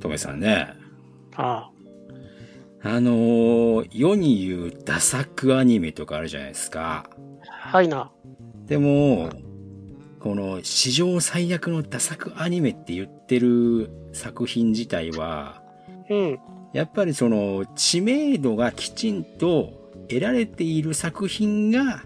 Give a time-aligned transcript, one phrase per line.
[0.00, 0.74] トメさんね。
[1.36, 1.70] あ
[2.82, 7.10] あのー世に言うダ作アニメとかあるじゃないですか。
[7.48, 7.68] あ。
[7.68, 8.10] はいな。
[8.66, 9.30] でも、
[10.20, 15.62] この史上最悪のダ作アニメって言ってる作品自体は、
[16.08, 16.38] うん。
[16.72, 19.72] やっぱりその知名度がきちんと
[20.08, 22.02] 得られている作品が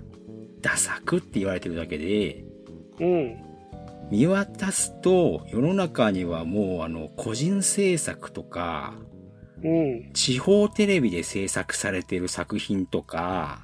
[0.60, 2.44] ダ作って言われてるだけで、
[3.00, 3.51] うん。
[4.10, 8.94] 見渡すと世の中にはもうあの個人制作とか
[9.62, 10.12] うん。
[10.12, 13.60] 地方テレビで制作されてる作品とか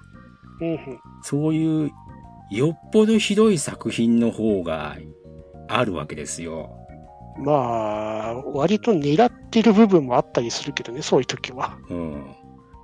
[0.61, 1.01] うん。
[1.23, 1.91] そういう
[2.51, 4.97] よっぽどひどい作品の方が
[5.69, 6.75] あるわけですよ。
[7.39, 11.79] まあ、割と狙ってる部分もあったりするけどね、そういう時は。
[11.89, 12.35] うん。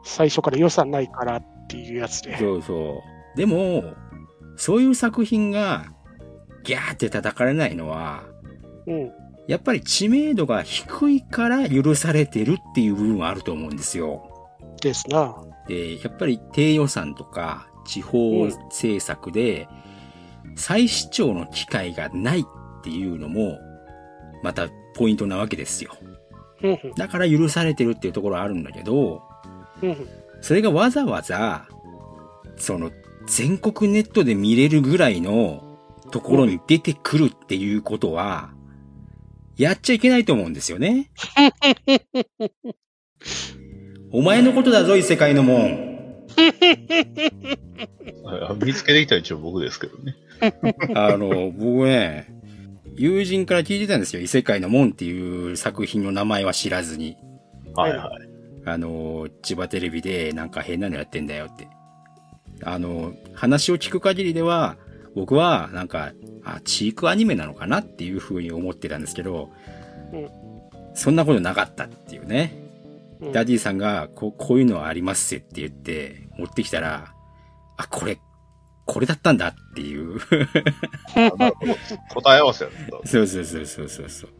[0.04, 2.36] 最初から予算ないからっていうやつで。
[2.38, 3.02] そうそ
[3.34, 3.38] う。
[3.38, 3.95] でも、
[4.56, 5.86] そういう作品が
[6.64, 8.24] ギャーって叩かれないのは、
[8.86, 9.12] うん。
[9.46, 14.23] やっぱり知名度が低いから許されてるっていう部分はあると思うんですよ。
[14.80, 15.37] ですな。
[15.68, 19.68] で、やっぱり低予算とか地方政策で
[20.57, 22.45] 再視聴の機会がないっ
[22.82, 23.59] ていうのも
[24.42, 25.92] またポイントなわけですよ。
[26.62, 26.95] うん。
[26.96, 29.23] だから許されてるっていうところはあるんだけど、
[29.82, 30.09] うん。
[30.40, 31.66] それがわざわざ、
[32.57, 32.90] その
[33.26, 35.73] 全国ネットで見れるぐらいの
[36.10, 38.52] ところに出てくるっていうことは、
[39.57, 41.10] やっちゃいけないと思うんですよね。
[44.10, 45.95] お前のことだぞ、異世界のもん。
[48.27, 50.16] あ 見つけてきた一応僕ですけどね。
[50.95, 52.32] あの、僕ね、
[52.97, 54.23] 友人から聞いてたんですよ。
[54.23, 57.16] 異世界の門っていう作品の名前は知らずに。
[57.75, 58.09] はいはい。
[58.66, 61.69] あの、千葉テレビでなんか変なのやってんだよって。
[62.63, 64.77] あの、話を聞く限りでは、
[65.15, 66.12] 僕はなんか、
[66.44, 69.50] あ、チークアニメなのかなっていう風に思ってたんですけど、
[70.12, 70.28] うん
[70.97, 72.53] そんなことなかったっていうね。
[73.20, 77.15] うんダディさんが、こう、こういうのありますぜって言って、持ってきたら、
[77.78, 78.19] あ、これ、
[78.86, 80.20] これだったんだっていう。
[82.12, 83.08] 答え合わせやった。
[83.08, 84.31] そうそうそうそうそうそう。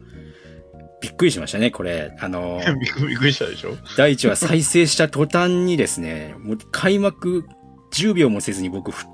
[1.01, 2.15] びっくりしましたね、これ。
[2.19, 3.75] あの、 びっくりびっくりしたでしょ？
[3.97, 7.45] 第一話再生した途端にですね、もう開幕
[7.93, 9.05] 10秒もせずに僕、ふ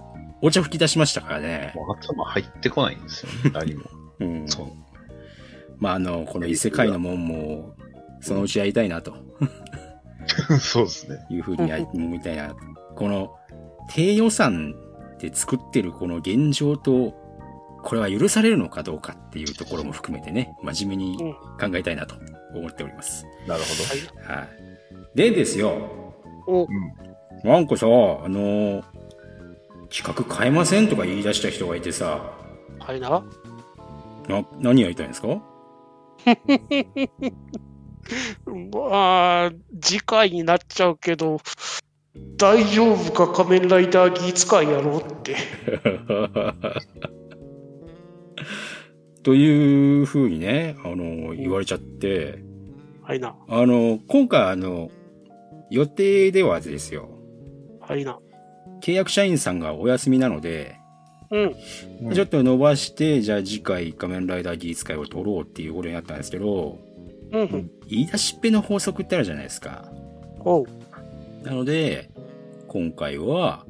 [0.41, 1.71] お茶吹き出しましたからね。
[1.75, 3.51] もう頭入ってこないんですよ、ね。
[3.53, 3.85] 何も。
[4.19, 4.47] うん。
[4.47, 4.67] そう。
[5.77, 7.75] まあ、あの、この異世界のもんも、
[8.21, 9.15] そのうちやりたいなと
[10.59, 11.25] そうですね。
[11.29, 12.55] いうふうにやり、みたいな。
[12.95, 13.35] この、
[13.89, 14.75] 低予算
[15.19, 17.13] で作ってるこの現状と、
[17.83, 21.17] これは許されるのかどうかっていうところも含めてね、真面目に
[21.59, 22.15] 考えたいなと
[22.55, 23.25] 思っております。
[23.47, 24.33] なるほど。
[24.33, 24.49] はい。
[25.15, 25.73] でですよ、
[26.47, 27.49] おうん。
[27.49, 27.89] なんかさ、あ
[28.29, 28.83] の
[29.95, 32.31] 企画変えませんとか言い出した人がいてさ、
[32.79, 33.23] はいな？
[34.27, 35.27] な、何やりたいんですか？
[38.45, 41.39] まあ、次回になっちゃうけど、
[42.37, 43.27] 大丈夫か？
[43.31, 45.35] 仮面ライダーギーツ会やろうって。
[49.23, 52.39] という風にね、あの、言われちゃって、
[53.03, 53.35] はいな。
[53.47, 54.89] あの、今回あの、
[55.69, 57.09] 予定ではですよ、
[57.79, 58.19] はいな。
[58.81, 60.77] 契約社員さんがお休みなので、
[61.29, 61.55] うん。
[62.03, 66.79] うんちょっと伸ばして、じゃあ次回仮面ライダー技術会を取ろうっていうことになったんですけど、
[67.31, 67.71] うんうん。
[67.87, 69.85] 言い出しっぺの法則ってあるじゃないですか。
[70.39, 70.65] おう。
[71.43, 72.09] なので、
[72.67, 73.65] 今回は、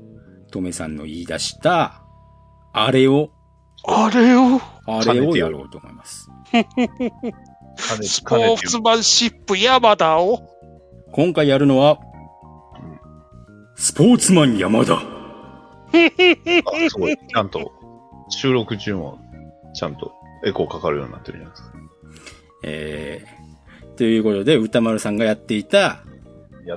[0.49, 2.01] トメさんの言い出した、
[2.73, 3.29] あれを、
[3.83, 6.29] あれを、あれをやろうと思います。
[6.51, 10.41] 金スポーツマンシップ山田を、
[11.11, 11.99] 今回やるのは、
[13.81, 14.94] スポーツマン山田。
[14.94, 15.00] あ、
[16.88, 17.18] すごい。
[17.18, 17.74] ちゃんと、
[18.30, 19.19] 収録中も、
[19.74, 20.14] ちゃんと
[20.46, 21.74] エコーかかるようになってるじゃないですか。
[22.64, 26.03] えー、ということで、歌丸さんがやっていた。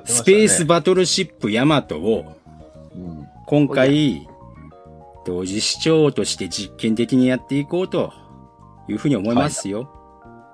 [0.07, 2.39] スペースバトルシップヤマトを、
[2.95, 3.27] うん。
[3.49, 4.27] 今回、
[5.27, 8.15] 同時視聴として実験的にやっていこうと
[8.89, 9.91] いうふうに思いますよ。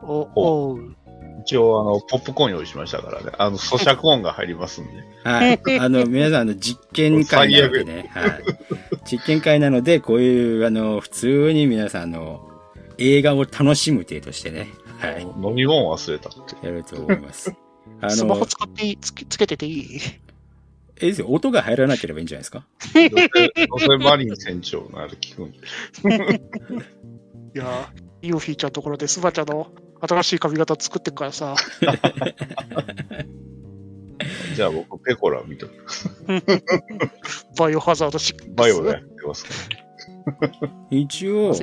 [0.02, 0.96] お、おう。
[1.44, 3.32] 一応、あの、ポップコーン用意しましたからね。
[3.38, 5.04] あの、咀嚼音が入りますんで。
[5.24, 5.60] はい。
[5.78, 8.10] あの、皆さん、あの、実験会なのでね。
[8.12, 8.30] はい。
[9.10, 12.48] 実験会なので、こういう、あの、普通に皆さん、あの、
[12.98, 14.68] 映画を楽しむ程度してね。
[14.98, 15.22] はい。
[15.22, 16.66] 飲み物忘れたって。
[16.66, 17.54] やると思います。
[18.02, 18.96] あのスマホ、使っていい？
[18.98, 20.00] つけつけてていい？
[21.02, 22.66] えですよ、音が入らなければいいんじゃないですか？
[22.94, 25.58] ノセマリン船長のあれ聞くんで。
[27.54, 31.54] いやー、ユーフィーちゃんのところでスバちゃんの新しい髪型作ってっからさ、
[34.54, 35.72] じゃあ僕、ペコラ見とく。
[37.58, 38.54] バイオハザード6。
[38.54, 39.46] バイオでやってます。
[40.90, 41.54] 一応、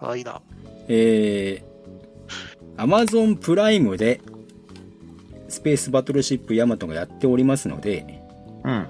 [0.00, 0.40] あ、いいな。
[0.88, 4.20] えー、Amazon プライムで
[5.48, 8.22] スペースバトルシップヤマトがやっておりますので、
[8.64, 8.86] うん。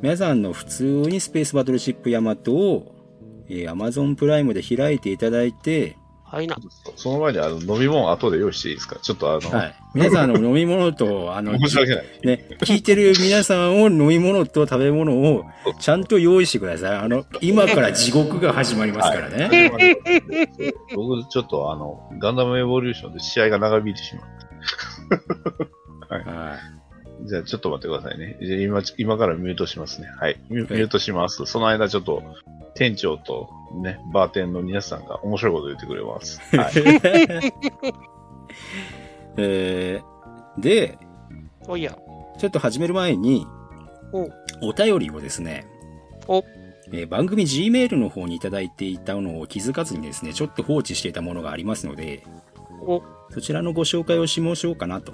[0.00, 2.94] 皆さんの普通にスペースバトルシップヤマトを、
[3.48, 5.96] えー Amazon プライムで開いていただいて、
[6.32, 6.56] はいな。
[6.96, 8.96] その前にあの飲み物後で用意していいですか？
[9.02, 9.74] ちょっとあの、はい。
[9.94, 12.04] 皆さんの飲み物と、あの、 申し訳ない。
[12.24, 15.44] ね、聞いてる皆さんを飲み物と食べ物を
[15.78, 16.96] ちゃんと用意してください。
[16.96, 19.70] あの、今から地獄が始まりますからね。
[20.96, 24.24] 僕、ちょっとあの、ガンダムエボリューションで試合が長引いてしまう。
[26.30, 26.56] は
[27.26, 28.36] じゃあ、ちょっと待ってくださいね。
[28.42, 30.08] じゃあ今、今からミュートしますね。
[30.18, 30.40] はい。
[30.48, 31.44] ミュミュートします。
[31.46, 32.22] その間、ちょっと、
[32.74, 36.40] 店長とね、バーテンの皆さんが面白いこと言ってくれます。
[36.56, 36.72] はい。
[36.72, 37.52] い。
[39.38, 40.98] えー、で、
[41.66, 41.96] おいや。
[42.38, 43.46] ちょっと始める前に
[44.12, 45.66] お、お便りをですね、
[46.26, 46.44] お
[46.92, 52.24] えー番組 Gmail の方にいただいていたのを気づかずにですね、ちょっと放置していたものがありますので、
[52.86, 55.12] お、そちらのご紹介をしましょうかなと。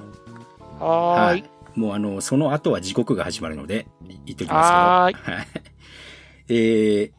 [0.80, 1.44] はーい。
[1.74, 3.86] もうあの、その後は地獄が始まるので、
[4.26, 5.36] 言っときはーいますけど。
[5.36, 5.46] はい。
[6.48, 7.12] えー、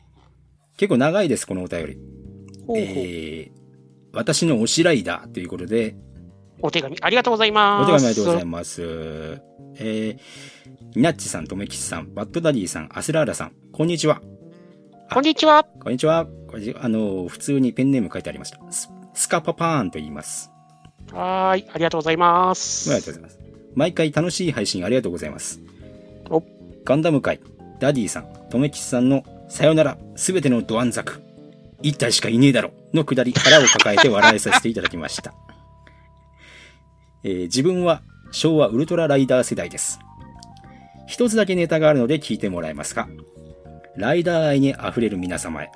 [0.80, 1.98] 結構長いです、このお便り。
[2.66, 3.52] ほうほうえー、
[4.14, 5.98] 私の推しライダーということで、
[6.62, 7.84] お手紙ありがとうございます。
[7.84, 8.82] お手紙ありがとうございます。
[9.76, 10.20] えー、
[10.96, 14.22] ニナッチさん、とめきちさん、バッドダディさん、アスラーラさん、こんにちは。
[15.12, 15.66] こんにちは。
[15.82, 16.28] こんにちは。
[16.82, 18.60] あの、普通にペンネーム書いてありました。
[18.72, 20.50] ススカパパーンと言います。
[21.12, 21.70] はーい。
[21.74, 22.90] ありがとうございます。
[22.90, 23.40] ありがとうございます。
[23.76, 25.60] 毎回楽しい配信ありがとうございます。
[26.30, 26.42] お
[26.86, 27.42] ガンダム界、
[27.80, 31.22] ダディさん、とめきちさんのさよなら、すべてのドアンザク、
[31.82, 35.34] 一体しかいねえだろ、のくだり、腹を抱えて笑いさせていただきました。
[37.24, 38.02] えー自分は
[38.32, 40.00] 昭和ウルトラライダー世代です。
[41.08, 43.10] 一つだけネタがあるので聞いてもらえますか
[43.98, 45.72] ライダー愛に溢れる皆様へ、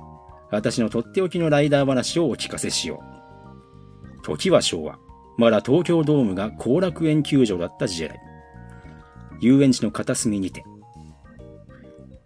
[0.51, 4.23] 私のとっておきのライダー話をお聞かせしよう。
[4.23, 4.99] 時は昭和。
[5.37, 8.19] まだ東京ドームが後楽園球場だった時代。
[9.41, 10.63] 遊園地の片隅にて。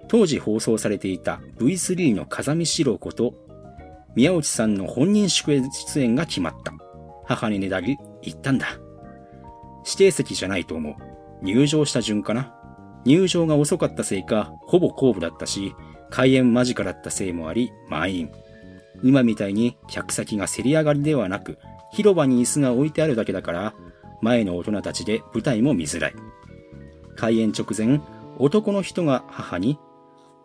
[0.07, 3.33] 当時放送されていた V3 の風見四郎こと、
[4.15, 6.73] 宮内さんの本人宿営出演が決まった。
[7.25, 8.79] 母にねだり、言ったんだ。
[9.85, 10.95] 指定席じゃないと思う。
[11.43, 12.53] 入場した順かな。
[13.05, 15.75] 入場が遅かったせいか、ほぼ後部だったし、
[16.09, 18.31] 開演間近だったせいもあり、満員。
[19.03, 21.57] 今みたいに客先がせり上がりではなく、
[21.91, 23.73] 広場に椅子が置いてあるだけだから、
[24.21, 26.15] 前の大人たちで舞台も見づらい。
[27.15, 28.01] 開演直前、
[28.39, 29.79] 男の人が母に、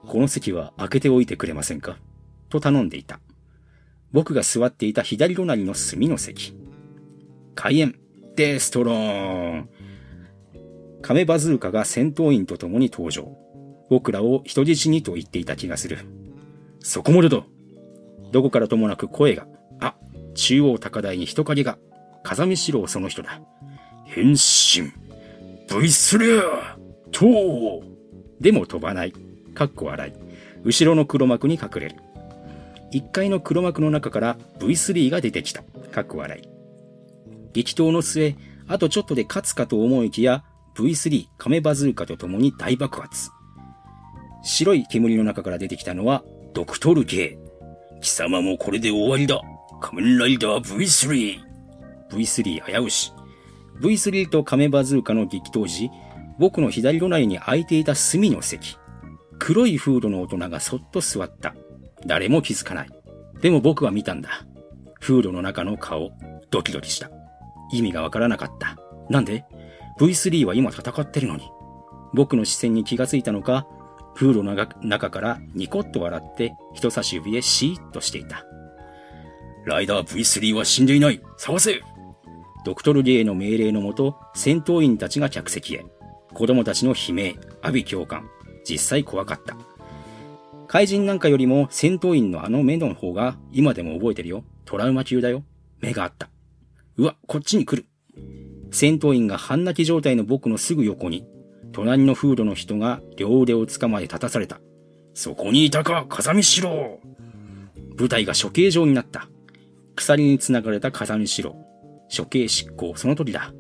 [0.07, 1.97] この席は開けておいてくれませんか？
[2.49, 3.21] と頼んでいた。
[4.13, 6.55] 僕が座っていた左隣の隅の席。
[7.55, 7.99] 開演、
[8.37, 9.69] デストローン。
[11.01, 13.37] カメバズーカが戦闘員と共に登場。
[13.89, 15.99] 僕らを人質にと言っていた気がする。
[16.81, 17.43] そこまでだ
[18.33, 19.47] どこからともなく声が。
[19.81, 19.95] あ、
[20.35, 21.79] 中央高台に人影が。
[22.23, 23.41] 風見四郎その人だ。
[24.05, 24.93] 変身
[25.69, 26.43] !V3!
[27.11, 27.83] と
[28.41, 29.13] でも飛ばない。
[29.55, 30.13] かっこ笑い。
[30.65, 31.97] 後ろの黒幕に隠れる。
[32.93, 35.63] 1階の黒幕の中から V3 が出てきた。
[35.91, 36.49] かっこ笑い。
[37.53, 38.37] 激闘の末、
[38.69, 40.45] あとちょっとで勝つかと思いきや、
[40.75, 43.31] V3 カメバズーカと共に大爆発。
[44.43, 47.39] 白い煙の中から出てきたのは、ドクトル K。
[48.01, 49.41] 貴様もこれで終わりだ。
[49.81, 51.41] 仮面ライダー V3。
[52.11, 53.13] V3 危うし。
[53.81, 55.91] V3 とカメバズーカの激闘時、
[56.39, 58.77] 僕の左隣に空いていた隅の席。
[59.44, 61.56] 黒いフードの大人がそっと座った。
[62.06, 62.91] 誰も気づかない。
[63.41, 64.46] でも僕は見たんだ。
[65.01, 66.13] フードの中の顔、
[66.51, 67.11] ドキドキした。
[67.72, 68.79] 意味がわからなかった。
[69.11, 69.44] なんで
[69.99, 71.51] ?V3 は今戦ってるのに。
[72.15, 73.67] 僕の視線に気がついたのか、
[74.15, 78.46] フードの中からニコッと笑って人差し指でシーッとしていた。
[79.67, 81.82] ライダー V3 は死んでいない探せ
[82.65, 85.84] ドクトル・ゲイの命令のもと、戦闘員たちが客席へ。
[86.32, 88.22] 子供たちの悲鳴、阿鼻教官。
[88.69, 89.57] 実際怖かった。
[90.69, 94.45] 怪人なんかよりも戦闘員のあの目の方が今でも覚えてるよ。
[94.65, 95.45] トラウマ級だよ。
[95.81, 96.31] 目があった。
[96.97, 97.87] うわ、こっちに来る。
[98.71, 101.27] 戦闘員が半泣き状態の僕のすぐ横に、
[101.73, 104.61] 隣のフードの人が両腕を掴まれ立たされた。
[105.15, 107.01] そこにいたか、風見しろ
[107.99, 109.29] 舞台が処刑場になった。
[109.95, 111.57] 鎖に繋がれた風見しろ。
[112.15, 113.53] 処刑執行、その通りだ。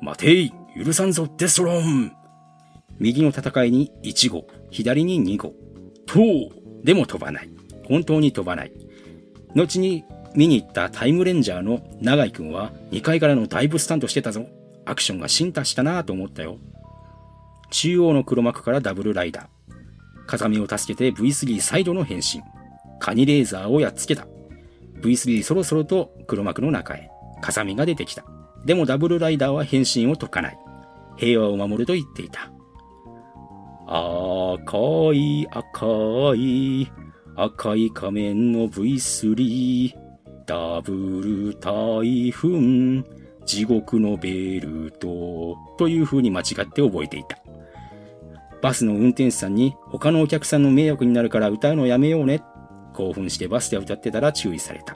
[0.00, 0.52] 待てい
[0.82, 2.12] 許さんぞ、デストロン
[2.98, 5.54] 右の戦いに1号、左に2号。
[6.06, 7.50] とうでも飛ばない。
[7.88, 8.72] 本当に飛ばない。
[9.54, 14.46] 後に見に行ったタイムレンジャーの長井くんは2階からのダイブスタントしてたぞ。
[14.84, 16.58] アクションが進化したなぁと思ったよ。
[17.70, 19.46] 中央の黒幕からダブルライダー。
[20.26, 22.42] 風見を助けて V3 サイドの変身。
[22.98, 24.26] カニレーザーをやっつけた。
[25.00, 27.10] V3 そろそろと黒幕の中へ。
[27.40, 28.24] 風見が出てきた。
[28.64, 30.58] でもダブルライダーは変身を解かない。
[31.16, 32.50] 平和を守ると言っていた。
[33.86, 34.78] 赤
[35.12, 35.86] い赤
[36.36, 36.90] い
[37.36, 39.92] 赤い仮面の V3
[40.46, 43.02] ダブル台風
[43.44, 47.38] 地獄のベルトという風に間違って覚えていた。
[48.62, 52.42] バスの運転手さんに他のお客さんの迷惑になるから歌うのやめようね。
[52.94, 54.94] 興奮してバスで歌ってたら注意された。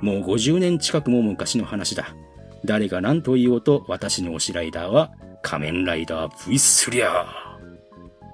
[0.00, 2.16] もう50年近くも昔の話だ。
[2.64, 5.12] 誰が何と言おうと私の推しライダーは
[5.42, 7.49] 仮面ライダー V3 や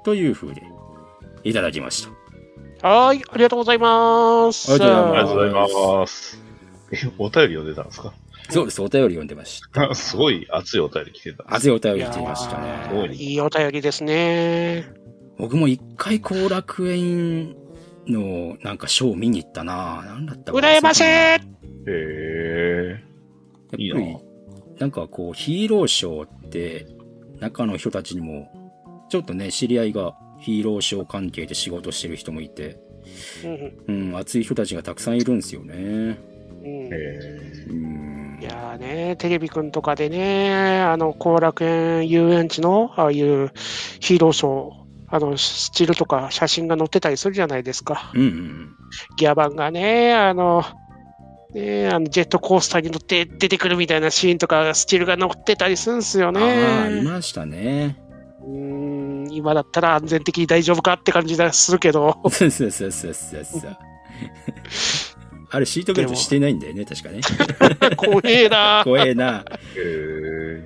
[0.06, 0.62] という風で
[1.42, 2.08] いただきまし
[2.80, 2.88] た。
[2.88, 4.72] はーい、ありがとうございます。
[4.72, 6.40] ありがとうございます。
[6.92, 8.12] え、お便り読んでたんですか？
[8.48, 9.92] そうです、お便り読んでました。
[9.98, 11.44] すごい熱いお便り来てた。
[11.48, 13.10] 熱いお便り来てましたね。
[13.14, 14.84] いいいお便りですね。
[15.38, 17.56] 僕も一回後楽園
[18.06, 21.38] のなんかショー見に行ったななんだったかな羨ましいへ
[21.88, 23.02] え。
[23.76, 26.86] いいなやっぱり、なんかこう、ヒーローショーって、
[27.40, 28.65] 中の人たちにも、
[29.08, 32.78] ちょっとね、知り合いがヒーローショー関係で仕事してる人もいて、
[33.88, 36.18] うんうん、熱い人たちがたくさんいるんですよね。
[36.64, 38.44] うんい。
[38.44, 43.52] やーね、テレビくんとかでね、あの、後楽園遊園地の、ああいう
[44.00, 44.72] ヒーローショー、
[45.08, 48.10] あの、スチールとか写真が載ってたりするじゃないですか。
[48.14, 48.72] うんうん
[49.16, 50.64] ギャバンがね、あの、
[51.52, 56.36] ね、あのジェットコースターに乗って出てくるみたいなシーンとか、スチールが乗ってたりするんすようん。
[56.36, 57.02] ああ、ありね。
[57.02, 57.96] ましたね。
[58.42, 58.95] うー
[59.26, 63.76] ん、今だったら安全的に大丈夫かって感じがするけど、そうそうそうそうそうそう。
[65.50, 67.20] あれ、シートベルトしてないんだよね、確かね。
[67.96, 68.82] 怖えな。
[68.84, 69.44] 怖えな。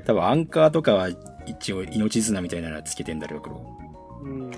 [0.06, 1.10] 多分アンカーとかは
[1.46, 3.62] 一応命綱みたいなのつけてんだろうけど。
[4.22, 4.56] うん、い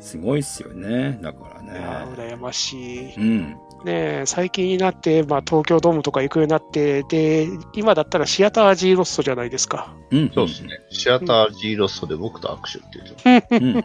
[0.00, 1.18] すごいっすよね。
[1.22, 1.72] だからね。
[2.14, 3.14] 羨ましい。
[3.16, 3.56] うん。
[3.86, 9.94] ねえ最近になって、まあ、東京ドームとか行くようになって、で、今だったらシアター G ロストじゃないですか。
[10.10, 10.30] うん。
[10.34, 10.80] そうですね。
[10.90, 13.84] シアター G ロストで僕と握手って言ってうん。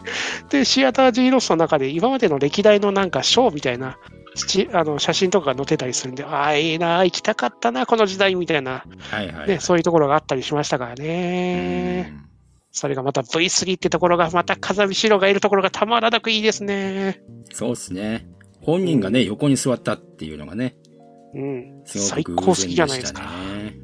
[0.48, 3.98] で、シアター G ロストの中で今までの歴代のなんかショーみたいな、
[4.34, 9.48] しあの写真とかが載ってたりするんで、ああ、いいな、行きたかったな、この時代みたいな、はいはい。
[9.48, 12.02] ね、そういうところがあったりしましたからうね。
[12.02, 12.22] ん
[12.72, 17.20] それがまた V3 ってところが、また風見城がいるところがたまらなくいいですね。
[17.52, 18.26] そうっすね。
[18.62, 20.76] 本人がね、横に座ったっていうのがね、
[21.34, 21.82] うん。
[21.84, 23.22] すご最く高好きじゃないですか。
[23.22, 23.28] ね。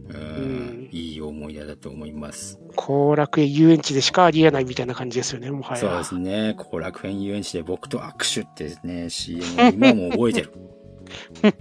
[0.08, 0.88] ううんん。
[0.92, 2.58] いい思い出だと思います。
[2.76, 5.80] 後楽園遊園地でしかありえないみたいな感じですよね、もはや。
[5.80, 6.54] そうですね。
[6.54, 10.52] 後楽園遊園地で僕と握手ってね、CM を今も覚えてる。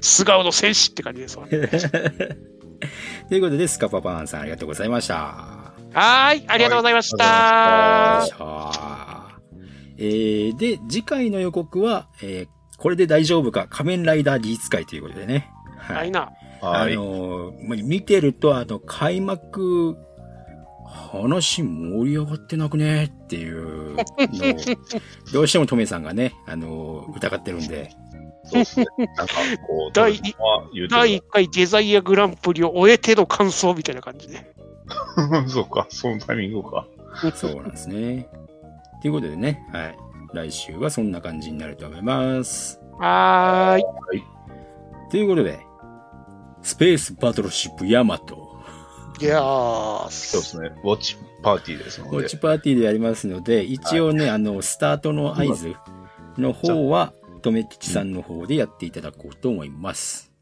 [0.00, 1.46] 素顔の戦士って感じですわ。
[3.28, 5.14] ということで、スカパパーンさんありがとうございました。
[5.92, 9.15] はーい、ありがとうございました。
[9.98, 12.48] えー、で、次回の予告は、えー
[12.78, 15.50] これで大丈夫か仮面ライダー技術会ということでね。
[15.78, 16.30] はいな。
[16.60, 16.92] はい。
[16.92, 19.96] あのーまあ見てると、あの、開幕、
[20.84, 23.04] 話盛り上がってなくね？
[23.04, 24.04] っていうのを、
[25.32, 27.90] どうしてもトメさんがね、あのー疑ってるんで、
[28.44, 28.86] そうですね。
[28.98, 29.34] なんか
[29.66, 34.52] こう、第トメさんは言うて第る1回デザイアグランプリを終えての感想みたいな感じで。
[35.48, 36.86] そうか、そのタイミングか。
[37.34, 38.28] そうなんですね。
[39.00, 39.98] ということでね、はい。
[40.32, 42.80] 来週はそんな感じになると思います。
[42.98, 44.22] はーい。
[45.10, 45.60] ということで、
[46.62, 48.46] スペースバトルシップヤマト、
[49.20, 50.72] いやーそうですね。
[50.82, 52.36] ウォッチパーティーですのでウォッチ。
[52.36, 55.74] パーティーでやりますので、一応ね、あの、スタートの合図
[56.36, 60.32] の方は、とめきちさんの方でやっていただこうと思います。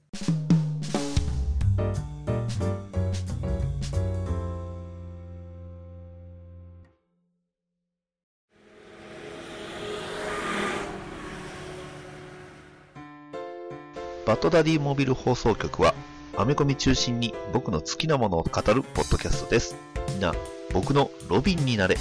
[14.34, 15.94] バッドダディモビル放送局は、
[16.36, 19.76] アメコミ中心に僕の好きなものを語るポッドキャストです。
[20.08, 20.34] みんな、
[20.72, 21.96] 僕のロビンになれ。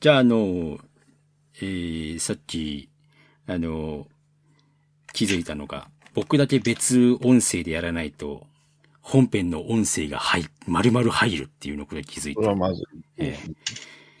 [0.00, 0.78] じゃあ、あの、
[1.56, 2.88] えー、さっき、
[3.46, 4.06] あの、
[5.12, 8.46] 気づいたのが、僕だけ別音声でやらないと、
[9.02, 12.54] 本編の音声が入、丸々入るっていうのこれ気づいてこれは。
[12.56, 12.84] まずい。
[13.18, 13.38] え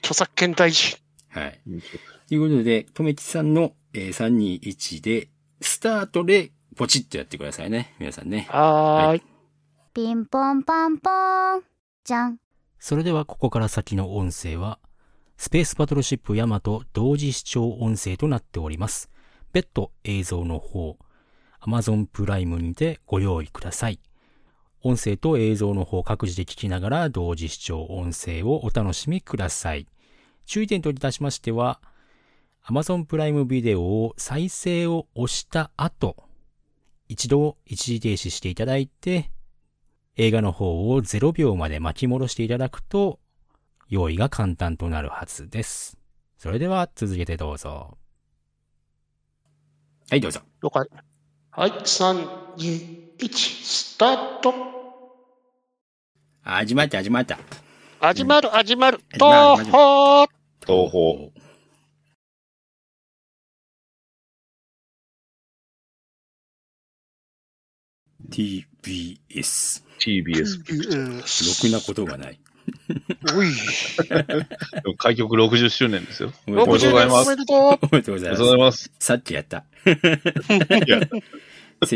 [0.02, 0.98] 著作権大事。
[1.34, 1.60] ーはい。
[2.28, 5.28] ということで、とめきさんの、えー、321で、
[5.60, 7.94] スタートで、ポチッとやってくださいね。
[8.00, 8.48] 皆さんね。
[8.50, 9.22] はーい。
[9.94, 11.62] ピンポンパンポーン。
[12.04, 12.38] じゃん。
[12.80, 14.80] それではここから先の音声は、
[15.36, 19.08] スペースバトルシップヤマト同時視聴音声となっております。
[19.52, 20.98] 別途映像の方、
[21.60, 24.00] Amazon プライムにてご用意ください。
[24.82, 29.86] 音声と映像の方各自で聞きながら同時視聴音声をお楽しみください。
[30.44, 31.80] 注意点といたしましては、
[32.68, 36.16] Amazon プライムビデオを再生を押した後、
[37.08, 39.30] 一度一時停止していただいて、
[40.16, 43.20] 映画の方を0秒まで巻き戻していただくと、
[43.88, 45.96] 用意が簡単となるはずです。
[46.38, 47.98] それでは続けてどうぞ。
[50.10, 50.40] はい、どうぞ。
[50.60, 50.88] 了解。
[51.52, 54.52] はい、3、2、1、スタート。
[56.42, 57.38] 始まった、始まった。
[58.00, 58.98] 始まる、始まる。
[59.12, 60.26] 始まる東宝
[60.66, 61.45] 東宝。
[68.30, 69.82] TBS。
[69.98, 70.96] TBS。
[70.96, 71.24] うんろく
[71.72, 72.38] なことがない。
[73.34, 73.48] おい。
[74.98, 76.32] 開局60周年ですよ。
[76.46, 77.36] おめでとうござい60ます。
[77.46, 78.14] 年おめでとう。
[78.14, 78.56] ございありがとうござます。
[78.56, 78.90] います。
[78.98, 79.64] さっきやった。
[79.84, 79.94] セ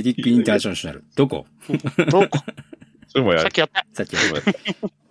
[0.02, 1.04] ディックインターナショナル。
[1.16, 1.46] どこ？
[2.10, 2.44] どうか。
[3.08, 3.42] それもやる。
[3.42, 3.87] さっきやった。
[3.92, 4.58] さっきやっそれもやる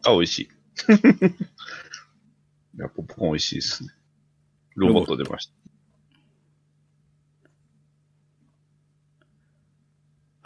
[0.03, 0.49] あ、美味しい。
[2.77, 3.89] いや、ポップコーン美味しいですね。
[4.75, 5.53] ロボット出ました。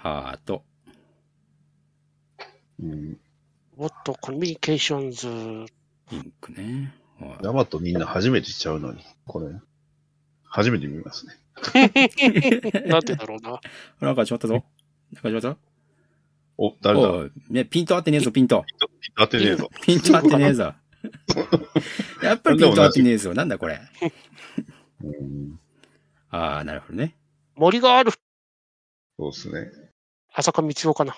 [0.03, 0.65] ハート。
[2.77, 3.17] うん。
[3.77, 5.71] もっとコミュニケーションズ。
[6.09, 6.93] ピンクね。
[7.21, 9.47] はいヤマトみんな初めてしちゃうのに、これ、
[10.43, 11.35] 初めて見ますね。
[12.85, 13.61] なんてだろうな。
[14.01, 14.65] なんかちょっとぞ。
[15.13, 15.57] なんかちょっと。
[16.57, 17.09] お、誰だ？
[17.09, 18.65] おいね、ピント合ってねえぞ、ピント。
[19.17, 19.69] 当てねえぞ。
[19.83, 20.73] ピント合ってねえぞ。
[22.21, 23.33] やっぱりピント合ってねえぞ。
[23.33, 23.79] なんだこれ。
[25.01, 25.59] うん。
[26.29, 27.15] ああ、なるほどね。
[27.55, 28.11] 森がある。
[29.17, 29.82] そうですね。
[30.35, 31.15] 浅香光代かな。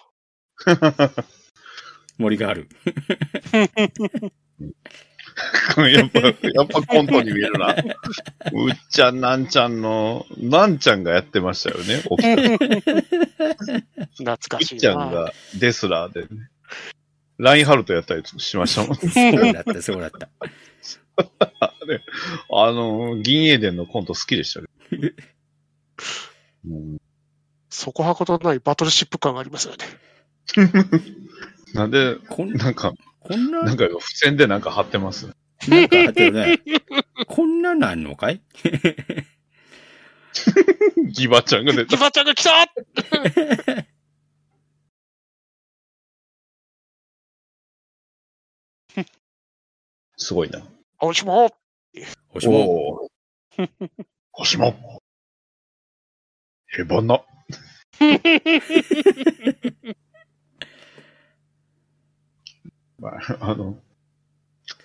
[2.17, 2.67] 森がある。
[5.77, 6.29] やっぱ、や
[6.63, 7.74] っぱコントに見えるな。
[7.74, 7.75] う
[8.72, 12.03] っちゃん、なんちゃんの、なんちゃんがやってましたよね。
[12.03, 12.36] 起きた。
[14.17, 15.05] 懐かしいいっちゃんな。
[15.07, 16.27] がデスラーでね。
[17.38, 18.95] ラインハルトやったりしましたもん。
[18.95, 20.29] そうだった、そうだった。
[22.51, 24.67] あの、銀英伝のコント好きでしたね。
[26.65, 26.98] うん
[27.75, 29.84] そこはことないバトルシップ感がありますよね。
[31.74, 35.27] なんで、こんなんか、こんな、なんなんか付箋でなんか貼ってます？
[35.27, 35.33] か
[35.68, 36.61] 貼ってるね。
[37.27, 38.42] こんななんのかい？
[41.11, 41.98] ギバちゃんが出た。
[41.98, 42.51] ギバちゃんが来た
[50.16, 50.61] すごいな。
[51.01, 51.51] おしも
[52.29, 53.01] 星も。
[53.01, 53.70] おー
[54.31, 55.01] 星も。
[56.68, 57.22] ヘバナ。
[63.00, 63.77] まあ、あの、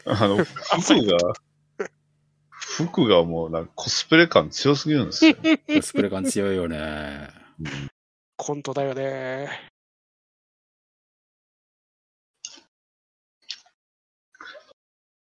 [0.05, 1.19] あの、服が、
[2.51, 5.35] 服がもうなんかコスプレ感強すぎるんですよ。
[5.67, 7.29] コスプレ感強いよね。
[8.37, 9.71] コントだよね。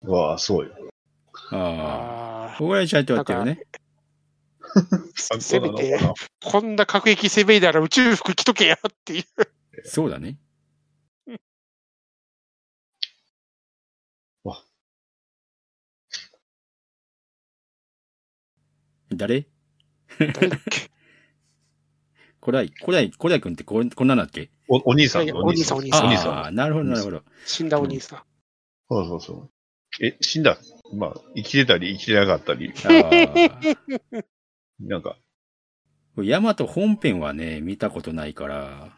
[0.01, 0.71] うわあ、すごい。
[1.51, 1.59] ああ。
[1.59, 2.57] ああ。
[2.57, 3.59] ここらちゃんとやってるね。
[5.39, 5.97] せめて
[6.43, 9.25] こんな各駅攻めなら宇宙服着とけやっていう。
[9.85, 10.37] そうだね。
[14.43, 14.63] わ
[19.13, 19.47] 誰？
[20.19, 20.89] 誰だっけ？
[22.41, 24.51] 古代、古代、古代くんってこんこんなんだっけ？
[24.67, 26.33] おお兄さんお兄さんお兄おさん兄さん。
[26.33, 27.23] ああ、なるほど、なるほど。
[27.45, 28.23] 死んだお兄さん。
[28.89, 29.51] そうそうそう。
[30.05, 30.57] え、死んだ？
[30.93, 32.89] まあ、生きてたり生きてなかったり、あ
[34.79, 35.17] なんか、
[36.17, 36.23] あ。
[36.23, 38.97] ヤマト本編はね、見たことないから、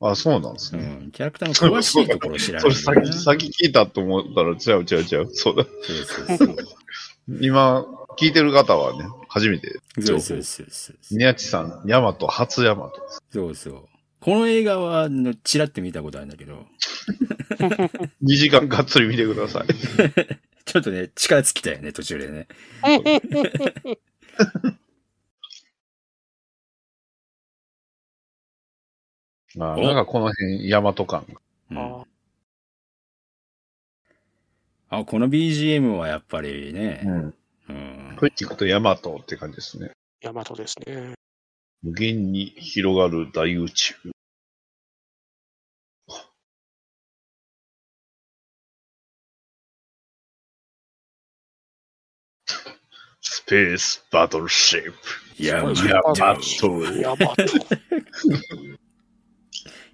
[0.00, 0.86] あ、そうなんですうね。
[1.06, 3.22] ん、キャラクターの詳しいところ知らそないんだよれ先、な。
[3.22, 5.28] 先聞いたと思ったら、違う違う違う。
[5.32, 5.64] そうだ。
[5.64, 5.68] そ
[6.22, 6.56] うそうそう。
[7.40, 7.84] 今、
[8.18, 9.80] 聞いてる方はね、初めて。
[10.00, 10.96] そうそうそうそう。
[11.10, 13.22] 宮地さん、ヤマト、初ヤマトです。
[13.32, 13.84] そうそう。
[14.20, 16.64] この映画は、のちらって見たことあるんだけど、
[18.22, 19.66] 2時間がっつり見てください。
[20.64, 22.46] ちょっとね、力尽きたよね、途中でね。
[29.56, 31.26] まあ、おなんかこの辺、ヤマト感。
[31.70, 32.04] うん
[34.90, 37.34] ああ、この BGM はやっぱりね、ん。
[37.68, 38.16] うん。
[38.18, 39.90] これ聞くとヤマトって感じですね。
[40.22, 41.12] ヤマトですね。
[41.82, 43.94] 無限に広がる大宇宙。
[53.20, 54.92] スペースバトルシッ
[55.36, 55.42] プ。
[55.42, 55.74] ヤマ。
[55.74, 55.82] ト。
[57.00, 57.44] ヤマト。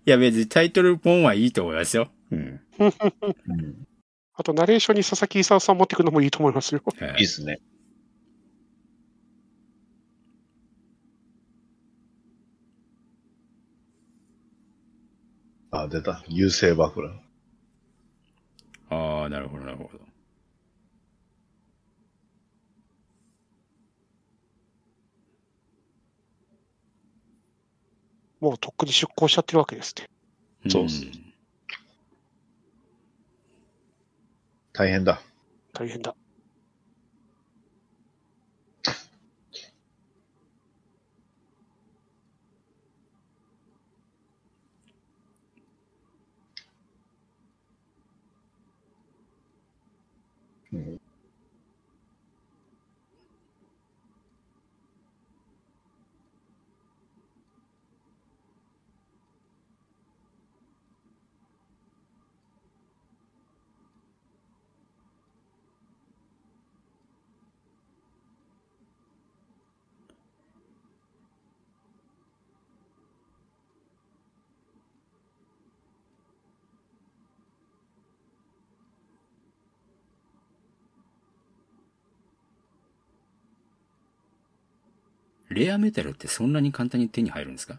[0.06, 2.08] いや、別にタイトルポンはいいと思いますよ。
[2.30, 2.60] うん。
[2.78, 3.86] うん
[4.36, 6.82] あと、ナレーションに佐々木勲さん持っていくのもいいと思いますよ。
[6.84, 7.60] はいいいっすね。
[15.70, 16.24] あ、出た。
[16.28, 17.20] 優勢爆弾。
[18.90, 20.13] ああ、なるほど、なるほど。
[28.44, 30.06] もうとっくに出航しちゃってるわけですね。
[30.70, 31.06] そうっす
[34.74, 35.22] 大変だ。
[35.72, 36.14] 大変だ。
[85.54, 87.78] レアメタルってそんなに簡単に手に入るんですか？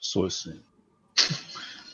[0.00, 0.56] そうですね。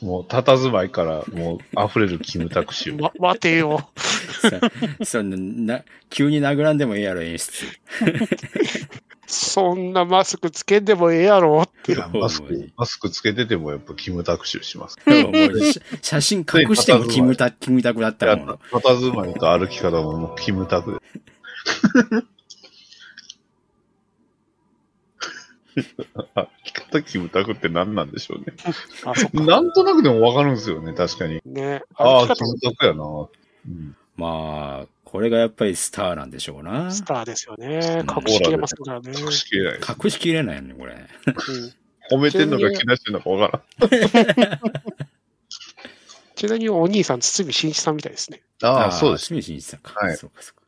[0.01, 2.93] もう、佇まいから、もう、溢れるキムタク臭。
[2.93, 3.89] ま、 待てよ。
[4.39, 4.61] さ
[5.03, 7.65] そんな、急に殴らんでもええやろ、演出。
[9.27, 11.95] そんなマスクつけんでもええやろって。
[12.13, 14.97] マスク、マスクつけてても、やっぱキムタク臭します。
[16.01, 18.59] 写真隠してもキムタ、キムタクだったもん。
[18.71, 20.99] 佇まいと歩き方ももうキムタクで。
[26.33, 28.55] 歩き方キムタクって何なんでしょうね。
[29.45, 31.41] なんとなくでもわかるんですよね、確かに。
[31.45, 31.81] ね。
[31.95, 33.03] ああ、キムタクやな。
[33.03, 36.91] うん、まあ、これがやっぱりスターなんでしょうな。
[36.91, 38.03] スターですよね。
[38.03, 39.11] 隠しきれませんからね。
[39.17, 39.79] 隠しきれない。
[40.03, 40.93] 隠しきれないよね、これ。
[40.93, 41.07] うん
[42.09, 43.89] 褒めてんのか、けなしてんのかわからん。
[46.35, 48.43] ちなみにお兄さん、堤真一さんみたいですね。
[48.61, 49.27] ああ、そうです。
[49.27, 49.93] 清水真一さんか。
[49.93, 50.63] はいそうか、そうか。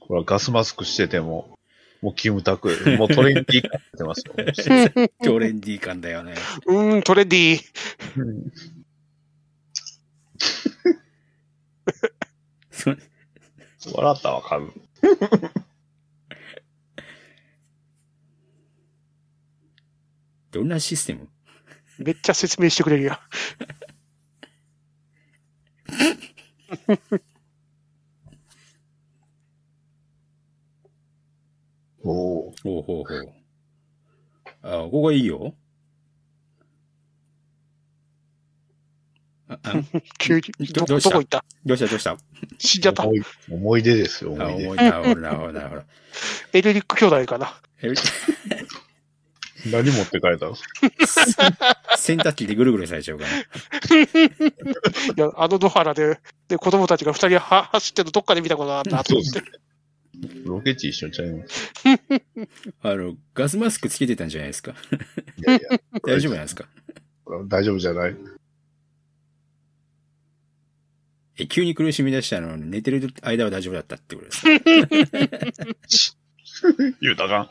[0.00, 1.58] これはガスマスクしてても、
[2.00, 4.34] もうキムタク、もうトレンディー感出てますよ。
[5.22, 6.34] トレンディー感だよね。
[6.66, 7.62] うーん、トレンディー。
[12.70, 12.90] そ
[13.94, 14.72] 笑ったらわかる。
[20.50, 21.28] どんなシステム？
[21.98, 23.18] めっちゃ説明してくれるやん。
[32.02, 32.52] おお。
[32.62, 33.32] ほうほうほう。
[34.62, 35.52] あ、ここいいよ。
[35.52, 35.54] あ、あ
[40.18, 40.42] 急に。
[40.72, 41.10] ど、どどうした？
[41.10, 41.44] どこ行った？
[41.66, 41.86] どうした？
[41.86, 42.16] どうした？
[42.58, 43.04] 死んじゃった？
[43.04, 44.90] 思い思い出ですよ、あ、思い出。
[44.90, 45.82] なるほど、なるほど、なるほど。
[46.52, 47.54] エレリック兄弟かな？
[47.82, 47.88] え？
[49.70, 50.54] 何持って帰ったの？
[51.98, 53.30] 洗濯機でぐるぐるされちゃうから。
[54.00, 54.08] い
[55.16, 59.42] や、あの野原で、で、子供たちが二人は走ってるのどっかで見たことあったと思って。
[60.46, 61.72] ロケ地一緒にちゃいます。
[62.82, 64.72] あの、ガスマスクつけてたんじゃないですか？
[64.72, 64.74] い
[65.50, 66.64] やいや、大丈夫なんですか？
[67.48, 68.16] 大丈夫じゃない。
[71.36, 74.32] え、急に苦しみ出したの寝てる間は大丈夫だったってことで
[75.90, 76.16] すか？
[77.00, 77.50] 言うたかん。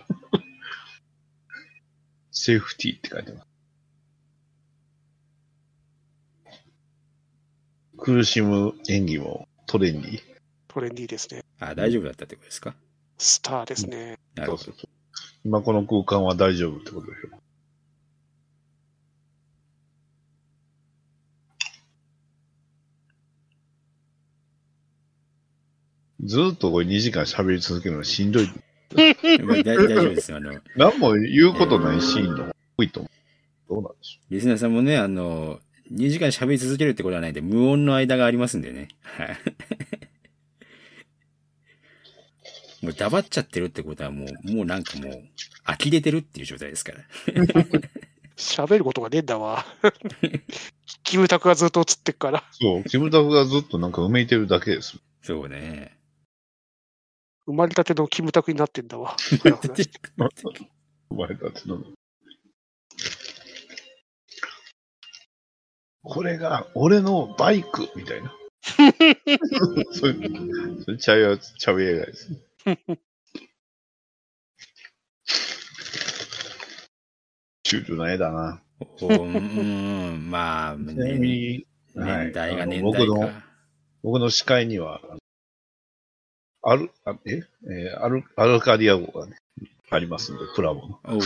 [2.31, 3.47] セーフティーって書いてます。
[7.97, 10.21] 苦しむ演技もトレンディー。
[10.67, 11.43] トレンディーですね。
[11.59, 12.75] あ、大丈夫だったってことですか？
[13.17, 14.17] スターですね。
[14.35, 14.63] なるほど。
[14.63, 14.89] そうそうそう。
[15.43, 17.41] 今この空間は大丈夫ってことでしょ。
[26.23, 28.45] ずーっとこれ2時間喋り続けるのはしんどい。
[29.43, 30.37] まあ大大丈夫ですよ。
[30.37, 33.11] あの、何も言うことないシーンの方が多いと思う。
[33.69, 35.59] どうなんでしょリスナーさんもね、あの、
[35.93, 38.89] 2時間喋り続けるってことはないんで、無音の間がありますんでね。
[39.01, 39.37] はい。
[42.81, 45.13] もう黙っちゃってるってことはもう、もうなんかもう、
[45.65, 46.99] 呆れてるっていう状態ですから。
[48.37, 49.65] 喋ることがねえんだわ。
[51.03, 52.39] キムタクがずっと映ってっから。
[52.39, 52.43] う。
[52.53, 54.97] そう、キムタクがずっとなんかうめいてるだけです。
[55.21, 55.98] そうね。
[57.49, 59.15] 生まれたてのキムタクになってんだわ。
[59.17, 59.49] 生
[61.15, 61.79] まれたての。
[66.03, 68.31] これが俺のバイクみたいな。
[69.91, 70.13] それ、
[70.85, 72.37] それちゃうやつ、ちゃう映画ですね。
[77.65, 78.61] シュールな絵だな。
[79.01, 83.43] おうん、まあ、ちなみ年代があの年僕の、代か。
[84.03, 85.01] 僕の視界には、
[86.61, 87.41] アル、あえ？
[87.63, 89.37] えーアル、アルカディア号がね、
[89.89, 91.19] ありますんで、プラモの。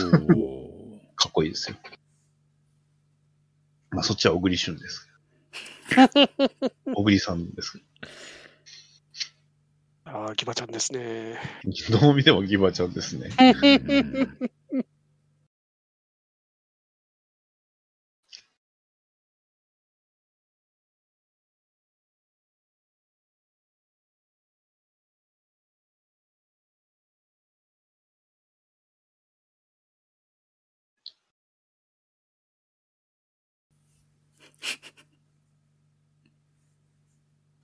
[1.16, 1.76] かっこいいですよ。
[3.90, 5.08] まあ、そっちは小栗旬です。
[6.94, 7.80] 小栗さんです。
[10.04, 11.38] ああ、ギバちゃんですね。
[11.90, 13.30] どう見てもギバちゃんですね。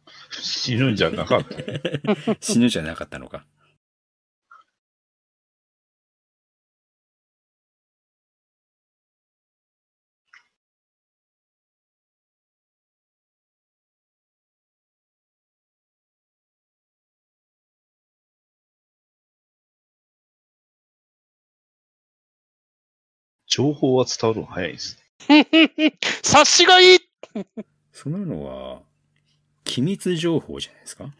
[0.30, 2.36] 死ぬんじゃなかった？
[2.40, 3.44] 死ぬじゃなかったのか。
[23.46, 24.96] 情報は伝わるの早いです。
[26.22, 26.98] 察しがいい
[27.92, 28.82] そんなのは、
[29.64, 31.10] 機密情報じゃないですか？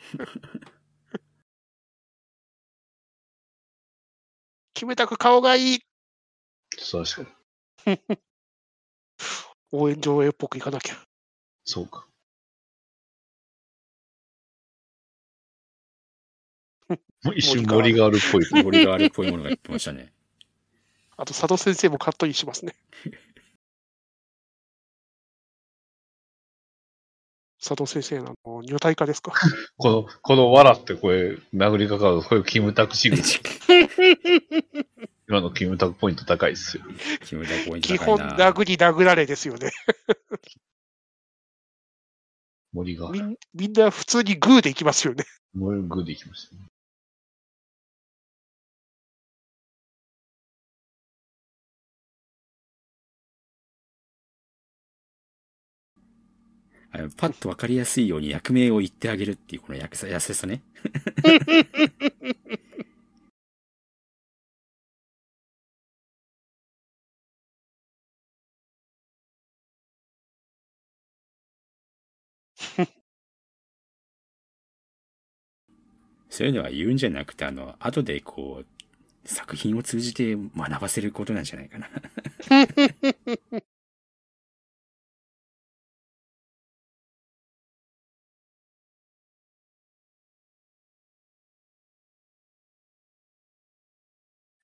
[4.75, 5.81] 決めたく顔がいい
[6.91, 7.31] 確か
[7.91, 7.99] に。
[9.73, 10.97] 応援上映っぽくいかなきゃ。
[11.65, 12.07] そうか。
[17.23, 18.65] もう一瞬森があるっぽい。
[18.65, 20.13] 森があるっぽいものが言ってましたね。
[21.17, 22.75] あと、佐渡先生もカットインしますね。
[27.63, 29.33] 佐渡先生のあの女体化ですか？
[29.77, 33.17] この、この笑って声、殴りかかる、これキムタクシグ
[35.29, 36.83] 今のキムタクポイント高いですよ。
[37.21, 38.51] 決めたポイント基本、高いな。
[38.51, 39.71] 殴り殴られですよね。
[42.73, 45.25] 森が、みんみんな普通にグーでいきますよね。
[45.55, 46.63] 森グーでいきましたね。
[57.17, 60.63] パッとわかりやすいように役名を言ってあげるっていうこの優し優しさね。
[76.29, 81.89] そういうのは言うんじゃなくて、あの、後でこう、作品を通じて学ばせることなんじゃないかな。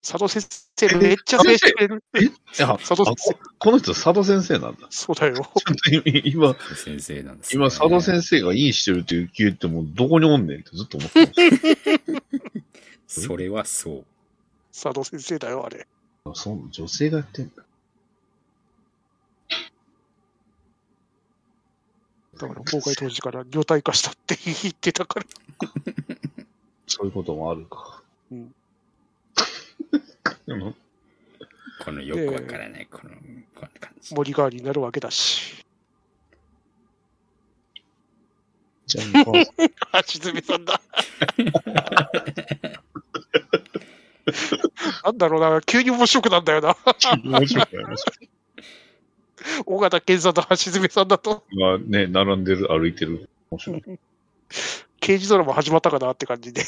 [0.06, 2.04] 佐渡先生めっちゃ制してくれる。
[2.14, 4.86] いや、あ佐渡先生ここの人佐渡先生なんだ。
[4.88, 5.34] そうだよ。
[6.24, 7.60] 今、先生なんです、ね。
[7.60, 11.32] 今佐渡先生がインしてるって言っても、どこにおんねんってずっと思ってま
[13.08, 14.04] し それはそう。
[14.72, 15.88] 佐渡先生だよ、あれ。
[16.24, 16.34] た。
[16.36, 17.64] そう、女性がやってんだ。
[22.38, 25.26] だから、公開当時から女体化したって言ってたから。
[26.86, 28.04] そういうこともあるか。
[28.30, 28.54] うん
[30.46, 30.74] でも
[31.84, 33.14] このよくわからない、この、
[33.54, 34.14] こんな感じ。
[34.14, 35.64] 森代わりになるわけだし。
[38.86, 39.32] じゃあ、ま
[39.92, 40.80] あ橋爪さんだ。
[45.04, 46.76] なんだろうな、急に面白くなんだよな。
[47.24, 48.12] 面白くなりました。
[49.66, 53.28] 尾形健さんと橋爪さんだと、今ね、並んでる、歩いてる。
[53.50, 53.82] 面白い。
[55.00, 56.62] 刑事ドラマ始まったかなって感じで。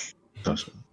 [0.44, 0.87] 確かに。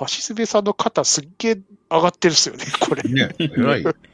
[0.00, 1.58] 橋爪さんの肩すっげえ
[1.90, 3.02] 上がってるっすよね、これ。
[3.02, 3.84] ね、偉い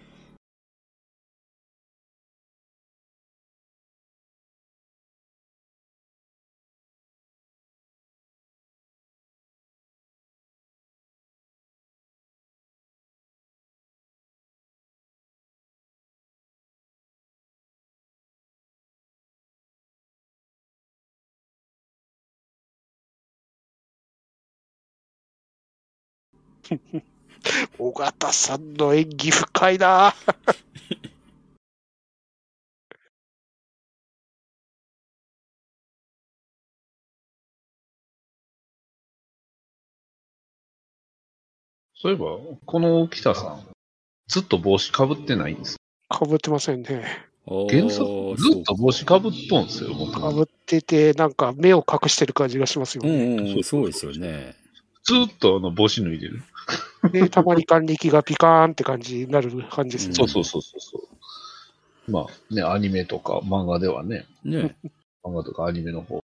[27.79, 30.15] 尾形さんの演技深いな。
[42.01, 43.67] そういえば、この北さん、
[44.29, 45.79] ずっと帽子かぶってないんです。
[46.09, 46.25] か？
[46.25, 47.05] ぶってませんね。
[47.45, 50.21] 原作、ずっと帽子かぶっとんですよ、僕。
[50.21, 53.25] かぶってて、なんか目を隠してる感じがしますようんね。
[53.25, 54.55] うんうん、そうですよね。
[55.09, 56.43] ずっとあの帽子脱いでる。
[57.13, 60.15] で、たまに還暦がピカーンって感じになる感じですね。
[60.15, 60.79] そうそうそうそ
[62.07, 64.27] うまあね、アニメとか漫画ではね。
[64.45, 64.77] ね
[65.25, 66.23] 漫画とかアニメの方。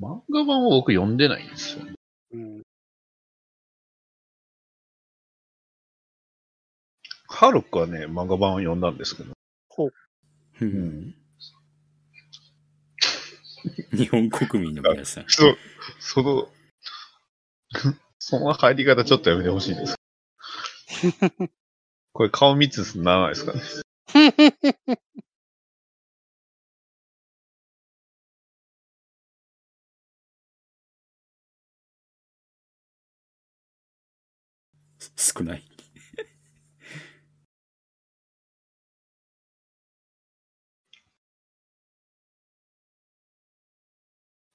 [0.00, 1.94] 漫画版は僕読んでないんですよ、ね。
[2.32, 2.62] うん。
[7.26, 9.32] ハルクはね、漫画版を読んだんですけど。
[9.68, 9.92] ほう。
[10.60, 11.14] うん。
[13.92, 15.24] 日本国民の皆さん。
[15.26, 15.56] そ
[15.98, 16.48] その、
[18.18, 19.96] その入り方ちょっとやめてほしいです。
[22.12, 23.60] これ顔3つならないですかね。
[35.16, 35.62] 少ない。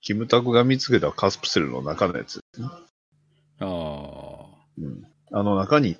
[0.02, 2.68] キムタクが見つけたカスプセルの中のやつですね。
[3.66, 4.66] ああ。
[4.78, 5.04] うん。
[5.32, 5.98] あの中に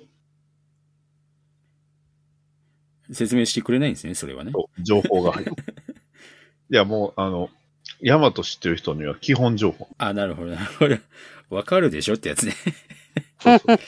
[3.12, 4.52] 説明してくれないんですね、それはね。
[4.82, 5.52] 情報が入る。
[6.70, 7.50] いや、もう、あの、
[8.00, 9.88] ヤマト知ってる人には基本情報。
[9.98, 10.96] あ、なるほど、なるほど。
[11.56, 12.54] わかるでしょってやつね。
[13.40, 13.78] そうそう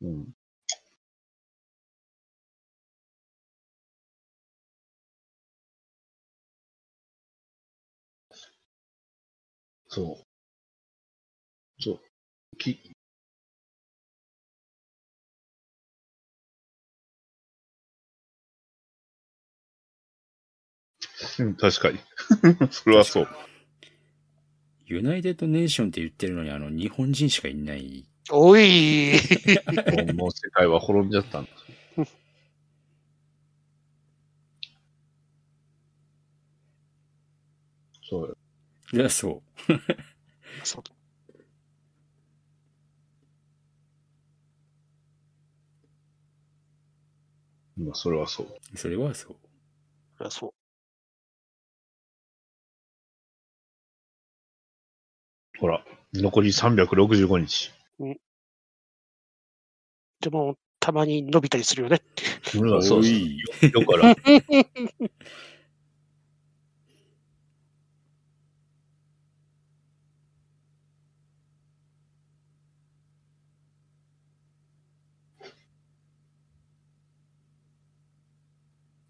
[0.00, 0.36] うん。
[8.30, 8.46] そう。
[9.88, 10.25] そう。
[12.58, 12.80] き、
[21.38, 21.98] うん、確かに。
[22.70, 23.28] それはそう。
[24.86, 28.06] ユナイテッドネーションって言ってるのに、あの、日本人しかいない。
[28.30, 29.12] おい
[30.14, 31.50] もう世界は滅んじゃったんだ。
[38.08, 38.36] そうよ。
[38.92, 39.42] いや、そ
[40.64, 40.95] そう
[47.76, 48.46] まあ、それはそう。
[48.74, 48.76] う。
[48.76, 49.36] それはそう。
[50.18, 50.50] そりゃそう。
[55.58, 55.84] ほら、
[56.14, 57.72] 残り365日。
[60.20, 62.00] でも、たまに伸びたりするよね。
[62.54, 62.98] うんそうそう。
[63.00, 63.38] おい
[63.72, 64.14] よから。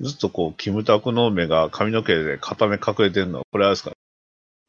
[0.00, 3.92] ずっとこう、キムタクの目が髪の毛で片目隠れてるのは、これはですか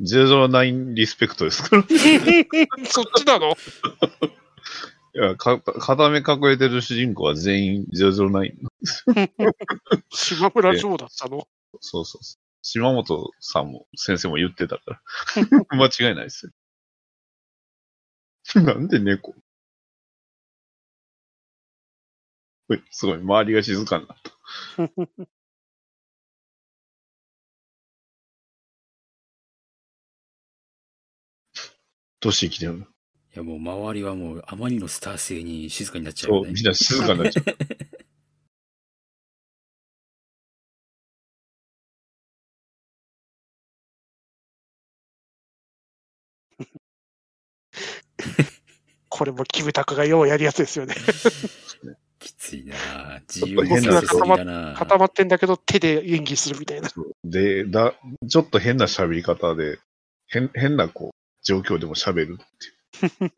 [0.01, 1.77] ？009リスペクトですか？
[1.77, 1.81] ら。
[1.83, 1.85] い
[2.85, 3.55] そっちなの？
[5.13, 8.51] や、か片目隠れてる主人公は全員009。
[10.11, 11.47] 島村城だったの？
[11.79, 12.41] そうそうそう。
[12.63, 15.01] 島本さんも、先生も言ってたから。
[15.77, 16.51] 間違いないですよ。
[18.63, 19.33] なんで猫？
[22.91, 24.31] すごい、周りが静かになった。
[32.19, 32.85] どうして生きてるの？
[32.85, 32.87] い
[33.33, 36.47] や、もう周りはもうあまりのスター性に静かになっちゃうそう。
[36.51, 37.45] みんな静かになっちゃう。
[49.09, 50.95] これもキムタクがようやるやつですよね。
[52.21, 56.89] きついなぁ自由にさせすぎだなぁ固まってんだけど手で演技するみたいな。
[57.23, 57.95] で、だ、
[58.29, 59.79] ちょっと変な喋り方で、
[60.27, 62.45] 変、変なこう、状況でも喋るっ
[63.17, 63.31] ていう。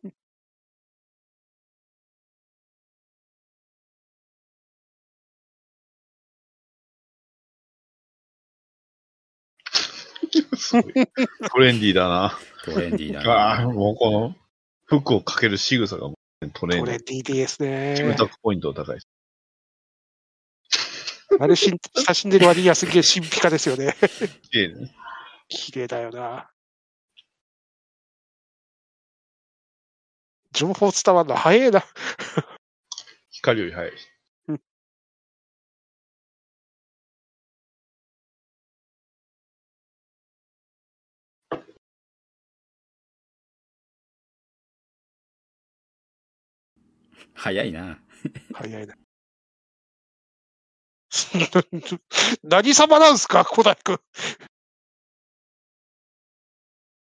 [10.57, 10.93] すごい。
[10.93, 12.37] トレンディーだな。
[12.65, 14.35] トレンディーだああ、なもうこの、
[14.85, 16.09] 服をかける仕草が
[16.51, 17.19] トレートレディー。
[17.19, 17.63] ンディーです
[17.95, 18.27] キムタ。
[18.27, 19.07] クポイント高いです。
[21.39, 23.95] あれしん、写真でる割にはすげえ神秘化ですよね。
[24.51, 24.91] 綺麗ね。
[25.47, 26.49] 綺麗だよな。
[30.51, 31.83] 情報伝わるの早いな。
[33.31, 33.91] 光より早い。
[47.35, 47.99] 早いな。
[48.53, 48.95] 早いな。
[52.43, 53.99] 何様なんすか、古代君。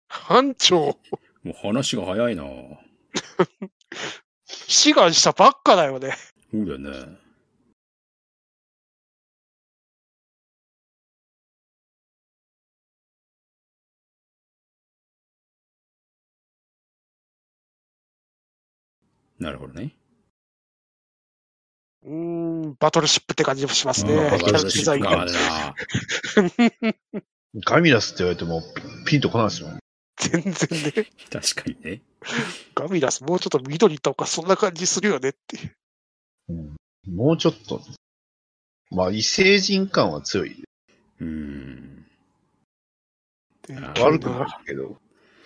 [0.07, 0.99] 班長、
[1.43, 2.43] もう話が早いな。
[4.45, 6.15] 志願したばっかだよね。
[6.51, 7.17] そうだよね。
[19.39, 20.00] なるほどね。
[22.03, 24.13] うーん、バトルシップって感じもしますね。
[24.13, 25.75] うんキャラデザインが感あるな。
[27.65, 28.63] ガミラスって言われても
[29.05, 29.69] ピンとこないですよ。
[30.17, 30.91] 全然ね。
[31.29, 32.01] 確かにね。
[32.75, 35.75] ガミラスもうちょっと緑とかそんな感じするよねっていう。
[36.49, 36.75] うん
[37.07, 37.81] もうちょっと、
[38.91, 40.63] まあ異星人感は強い。
[41.19, 42.05] うーん。
[43.99, 44.97] 悪くないけど。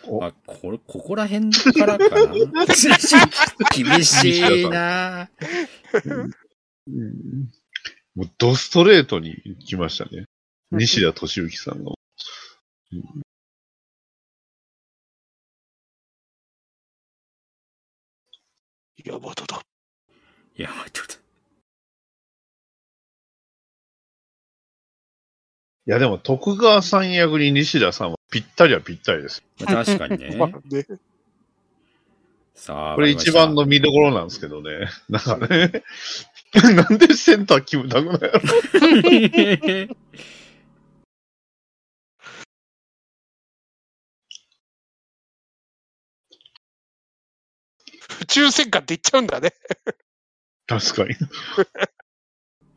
[0.07, 2.33] おあ、これ、ここら辺からかな
[3.73, 5.29] 厳しいな
[6.87, 7.51] うん
[8.15, 10.25] もうドストレートに来ましたね。
[10.71, 11.95] 西田敏行さんの。
[19.03, 19.61] ヤマトだ。
[20.57, 21.15] いや、待って
[25.87, 29.43] いやでも徳川さん役に西田さんはぴったりはぴったりです。
[29.59, 30.47] まあ確かにね ま。
[30.47, 30.87] あね。
[32.55, 34.89] さあ、これ一番の見どころなんですけどね。
[35.09, 35.83] なんかね、
[36.75, 38.39] なんでセンターキムタクなんやろ？
[39.87, 39.95] の。
[48.21, 49.53] 宇宙戦艦って言っちゃうんだね。
[50.67, 51.15] 確かに。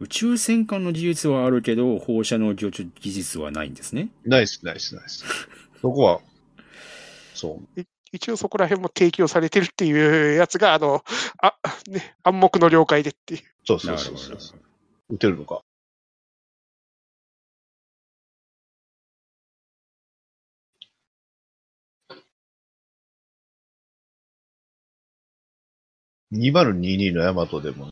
[0.01, 4.11] 宇宙戦艦の技術はあるけど、放射能技術はないんですね。
[4.25, 5.25] ナイスナイスナイス。
[5.81, 6.21] そこは、
[7.35, 7.81] そう。
[8.13, 11.05] 一応そこら辺も提供されてるっていうやつが、あの、
[11.43, 11.55] あ、
[11.89, 13.41] ね、暗黙の了解でっていう。
[13.65, 15.15] そうそなうそうそう。
[15.15, 15.63] 打てるのか。
[26.33, 27.89] 2022のヤマトでも、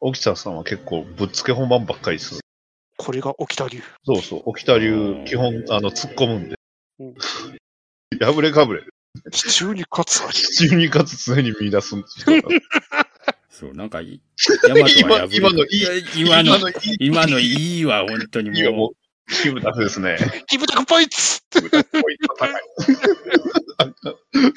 [0.00, 2.40] 沖田さんは結構ぶっつけ本番ばっかりする。
[2.96, 3.80] これが起きた流。
[4.04, 6.56] そうそう、沖田流、基本、あの、突っ込むんで
[6.98, 7.14] うん。
[8.18, 8.82] 破れかぶれ。
[9.30, 10.20] 地中に勝つ。
[10.32, 12.48] 地中にかつ常に見出す人が。
[13.50, 14.20] そう、なんかい、
[14.68, 18.92] ヤマトは破れ今のいいや今の、のいい、今のいいわ、本当にももう、
[19.42, 20.16] キムタクですね。
[20.46, 21.78] キムタクポイツポイント
[22.38, 22.52] 高い。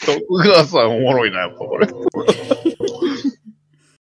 [0.05, 1.87] 徳川さんおもろいな、やっぱこれ。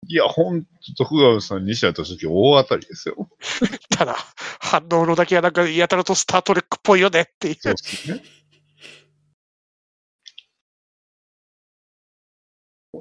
[0.08, 0.68] いや、ほんと、
[0.98, 3.28] 徳川さん、西田敏行大当たりですよ。
[3.90, 4.16] ただ、
[4.60, 7.56] 反応のだけはなんかやたらとスタートレックっぽいよねっていう。
[7.58, 8.22] そうですね。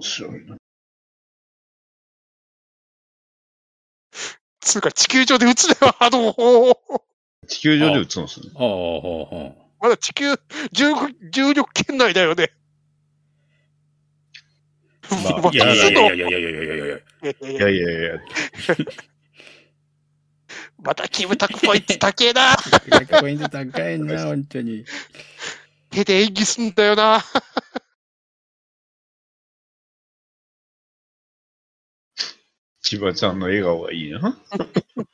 [0.01, 0.57] 白いな。
[4.59, 7.03] つうか地球上で撃つねは波動砲。
[7.47, 8.47] 地球上で撃つんですね。
[8.53, 9.53] う、はあ、はあ、はあ。
[9.81, 10.33] まだ地球
[10.71, 10.93] 重
[11.31, 12.51] 重力圏内だよね。
[15.09, 16.95] まあ まいやいやいやいやいやいやいやいやいや。
[16.95, 18.19] いやいいややいやいや、
[20.81, 22.55] またキムタクポイント高えな。
[23.19, 24.85] ポイント高いな、本当に。
[25.89, 27.23] 手で演技すんだよな。
[32.85, 34.37] 千葉ちゃんの笑顔がいいな。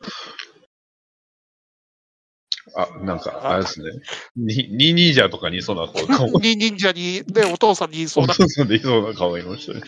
[2.76, 3.92] あ、なんか、あれですね。
[4.36, 8.34] に、ニニージャーとかにいそうな顔、顔、に忍者に、ね、お父さんに言いそうな。
[8.34, 9.82] お父さんでいそうな顔がいましたね。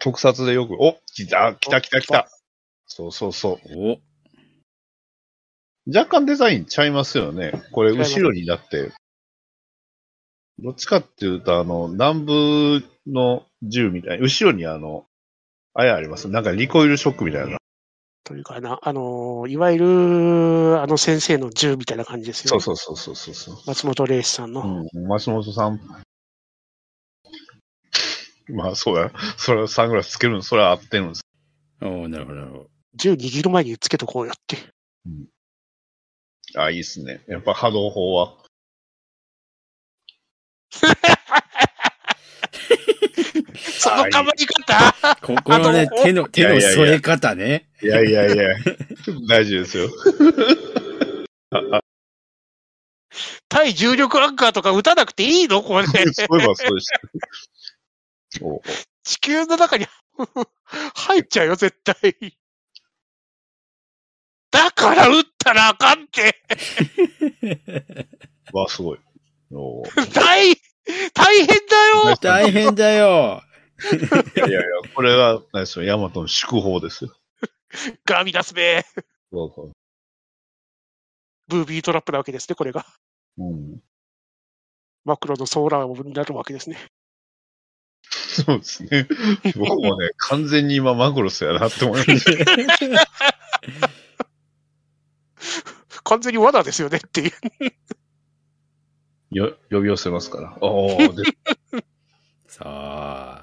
[0.00, 2.28] 特撮でよく、お来た、来た来た来た。
[2.86, 3.76] そうそうそう。
[3.76, 4.00] お、
[5.86, 7.52] 若干デザインちゃいますよね。
[7.72, 8.92] これ、後ろになって、
[10.58, 15.07] どっちかっていうと、あの、南部の銃みたい、後ろにあの、
[15.78, 16.28] あれあります。
[16.28, 17.58] なんかリコイルショックみたいな。
[18.24, 23.56] というかな、あの、いわゆる、あの先生の銃みたいな感じですよ、そうそうそうそうそうそう。
[23.64, 24.88] 松本零士さんの。
[24.92, 25.80] うん、松本さん。
[28.48, 29.12] まあ、そうや。
[29.36, 31.22] それはサングラスつけるの、それは合ってるんです。
[31.80, 32.66] おなるほど、なるほど。
[32.96, 34.56] 銃握る前につけとこうよって。
[36.56, 37.22] あ、いいっすね。
[37.28, 38.34] やっぱ波動砲は。
[43.88, 47.68] その構え方ここのね手の、手の添え方ね。
[47.82, 48.54] いやいやいや、
[49.28, 49.88] 大事ですよ。
[53.48, 55.62] 対重力アンカーとか撃たなくていいの？
[55.62, 55.86] これ。
[55.86, 56.04] そうい
[56.42, 58.44] えばそうでした。
[58.44, 58.62] お
[59.04, 59.86] 地球の中に
[60.94, 62.14] 入っちゃうよ、絶対。
[64.50, 66.42] だから撃ったらあかんって。
[68.52, 68.98] わ、すごい。
[69.50, 69.82] お
[70.12, 70.54] 大、
[71.14, 71.54] 大変だ
[72.10, 73.42] よ大変だよ。
[73.78, 74.62] いやいやいや、
[74.94, 77.16] これは、何ですよ、ヤマトの祝砲ですよ。
[78.04, 78.84] ガーミダスべ
[79.30, 79.72] そうそ
[81.48, 82.84] ブービートラップなわけですね、これが。
[83.38, 83.44] う。
[83.44, 83.82] うん。
[85.04, 86.76] マクロのソーラーになるわけですね。
[88.10, 89.08] そうですね。
[89.56, 93.06] 僕もね、 完全に今マクロスやなって思いました。
[96.04, 97.32] 完全に罠ですよねっていう。
[99.30, 100.56] よ呼び寄せますから。
[100.60, 101.22] おー、で
[102.48, 103.37] さあ。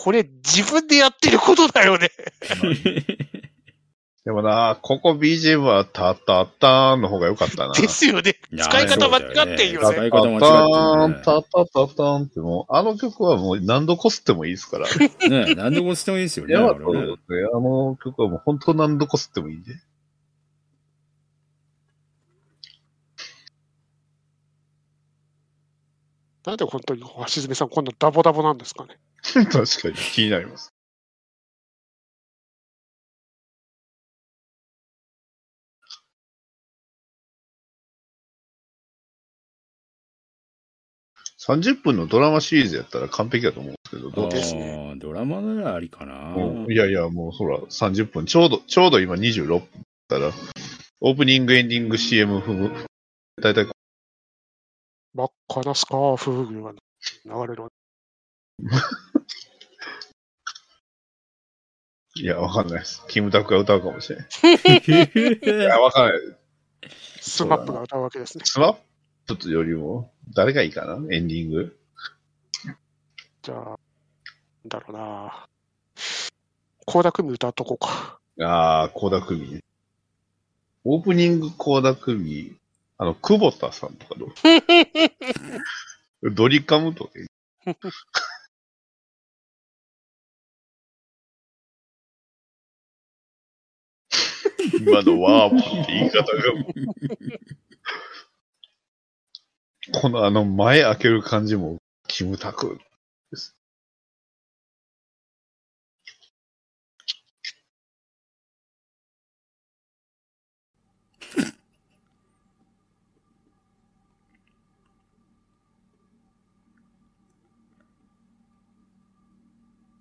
[0.00, 2.12] これ自分でやってることだよね。
[4.24, 7.74] でもな、ここ BGM はタッタッターンの方が良かったな。
[7.74, 8.36] ですよね。
[8.56, 9.22] 使い方間違
[9.54, 9.88] ってんよね。
[9.96, 14.86] 使い方間違ってタッターン、るねタッタッタッターンってもう、あの曲はもう何度こすってもいいですから。
[15.28, 16.54] ね何でもしてもいいですよね。
[16.54, 17.00] ヤマあれねトね、
[17.52, 19.74] あの曲はもう本当何度こすってもいいんで。
[26.44, 29.00] なんで本当に橋爪さんこんなダボダボなんですかね。
[29.22, 30.72] 確かに気になります。
[41.38, 46.34] 30分のドラマシリーズやったら完璧だと思うんですけど、どうですあードラマならありかな。
[46.34, 49.64] うんいやいや、もうほら、30分、ちょうど、ちょうど今26分だっ
[50.08, 50.32] たら、
[51.00, 52.86] オープニング、エンディング、CM 含む。
[53.40, 53.66] だいたい、
[55.14, 57.68] 真っ赤なスカーフが流れる。
[62.20, 63.04] いや、わかんないです。
[63.08, 64.28] キムタクが歌うかもしれない。
[65.42, 66.20] いや、わかんない。
[67.20, 68.44] スマップが歌うわけですね。
[68.44, 68.70] スマ
[69.26, 70.94] ップよりも、誰がいいかな？
[71.14, 71.78] エンディング？
[73.42, 73.78] じゃあ、なん
[74.68, 75.46] だろうな。
[76.86, 78.18] 倖田來未歌っとこうか。
[78.40, 79.60] ああ、コーダクミね。
[80.84, 82.56] オープニングコーダクミ、
[82.96, 84.30] あの、久保田さんとかどう？
[86.34, 87.10] ドリカムとか
[94.80, 96.32] 今のワープって言い方が
[99.92, 101.78] このあの前開ける感じも、
[102.08, 102.78] キムタク
[103.30, 103.56] です。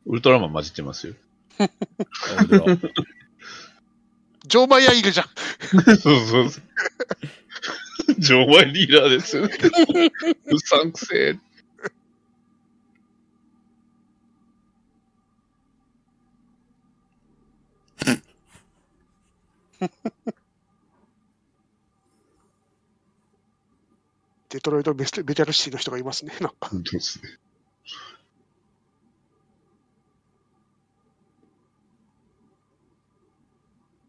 [0.05, 1.15] ウルトラマン混じってますよ。
[4.47, 5.27] ジョーマイヤーいるじゃん。
[5.85, 6.63] そうそうそう。
[8.17, 9.53] ジョーマイリーダーですよね。
[10.45, 11.39] うさんくせえ。
[24.49, 26.33] デトロイトベストベテルシティの人がいますね。
[26.39, 26.69] なんか。
[26.69, 27.29] 本当ですね。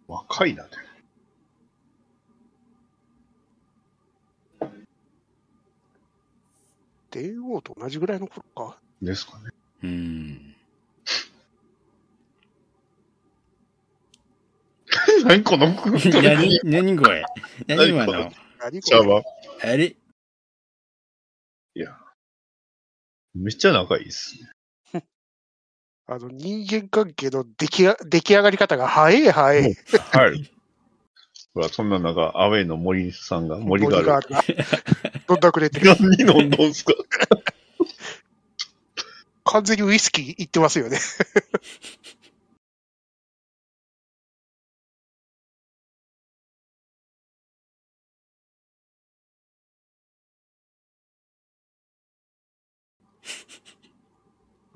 [0.09, 0.71] 若いな、ね。
[7.11, 8.79] 電王と同じぐらいの頃か。
[9.03, 9.51] ですかね。
[9.83, 10.57] うん。
[15.25, 17.25] 何この何、何これ
[17.67, 18.13] 何今の？
[18.13, 18.35] 何こ
[18.71, 18.81] れ？
[18.83, 19.23] シャバ。
[19.63, 19.85] あれ？
[19.87, 19.97] い
[21.75, 21.97] や。
[23.35, 24.51] めっちゃ仲いいっすね。
[26.11, 29.75] あの人間関係の出来が出来上がり方が早い早い。
[30.13, 30.51] はい。
[31.53, 34.07] ほら、そんな中、アウェイの森さんが、森がある。
[34.07, 34.23] が
[35.29, 35.95] 飲んだくれてる。
[36.01, 36.95] 何飲んどんすか？
[39.45, 40.99] 完全にウイスキーいってますよね。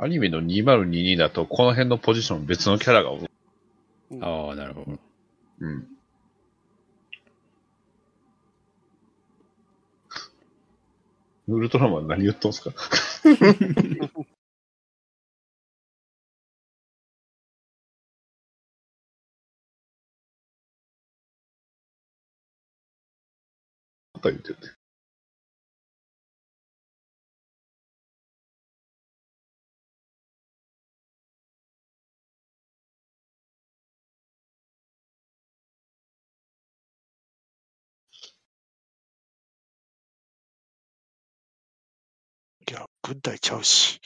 [0.02, 3.30] アニメの2022だと、この辺のポジション別のキャラがおる。
[4.20, 4.98] ああ、なるほど。
[5.60, 5.86] うん。
[11.48, 12.72] ウルトラマン何言っとんすか？
[24.14, 24.56] また言ってる
[42.72, 42.78] ね。
[42.78, 44.00] いや、軍隊ちゃうし。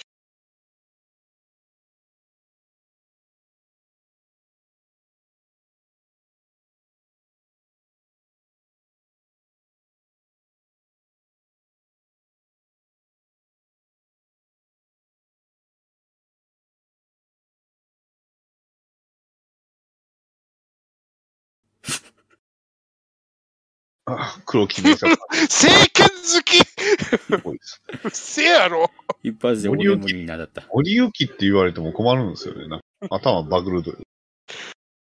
[24.08, 27.82] あ黒木名作政権好きすごいです。
[28.04, 28.88] うっせやろ。
[29.24, 30.64] 一発で俺もになだった。
[30.72, 32.68] 森行って言われても困るんですよね。
[32.68, 34.06] なんか頭バグるという。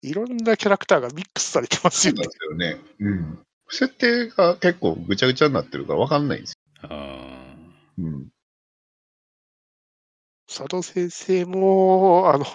[0.01, 2.65] いろんなキャラクターがミックスされてますよねそうなんで。
[2.65, 2.81] すよね。
[2.99, 3.39] うん。
[3.69, 6.91] 設定が結構ぐちゃぐちゃになってるから分かんないんですああ。
[6.91, 6.97] よ。
[7.99, 8.27] うん。
[10.47, 12.45] 佐藤先生も、あの、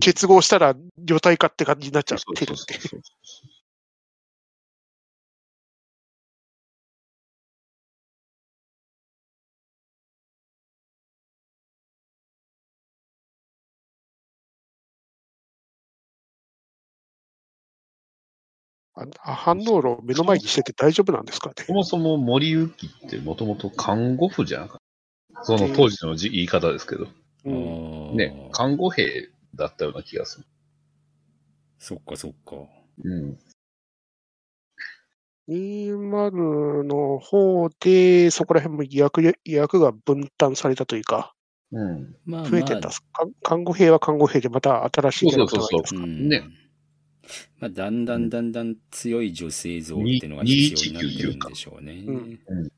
[0.00, 2.74] 結合したら女体化って感じになっちゃってるんで。
[2.78, 3.00] そう
[19.22, 21.54] あ反応炉を目の前にしてて大丈夫なんですかね？
[21.66, 24.78] そもそも森行ってもともと看護婦じゃなかっ
[25.34, 25.44] た。
[25.44, 27.08] その当時のじ言い方ですけど。
[27.46, 27.50] う
[28.14, 30.46] ん、ね、看護兵だったような気がする。
[31.78, 32.56] そっかそっか。
[33.04, 33.38] うん。
[35.50, 41.34] 20の方で、そこら辺も役役が分担されたというか、
[41.70, 42.16] うん。
[42.24, 42.94] まあ増えてった、か
[43.42, 46.00] 看護兵は看護兵でまた新しいキャラクターがいるんですか？
[46.00, 46.42] うんね。
[47.60, 52.04] まあ、だんだんだんだん強い女性像っていうのが必要になってるんでしょうね。
[52.06, 52.40] うん。
[52.48, 52.72] うん。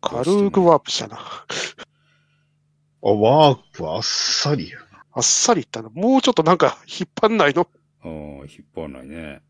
[0.00, 1.16] 軽くワープしたな。
[1.16, 5.04] あ、ワープあっさりやな。
[5.12, 5.90] あっさりいったな。
[5.90, 6.58] もうちょっとなん。
[6.58, 7.36] か引っ張ん。
[7.36, 7.68] ないの
[8.02, 9.42] ああ、引っ張らないね。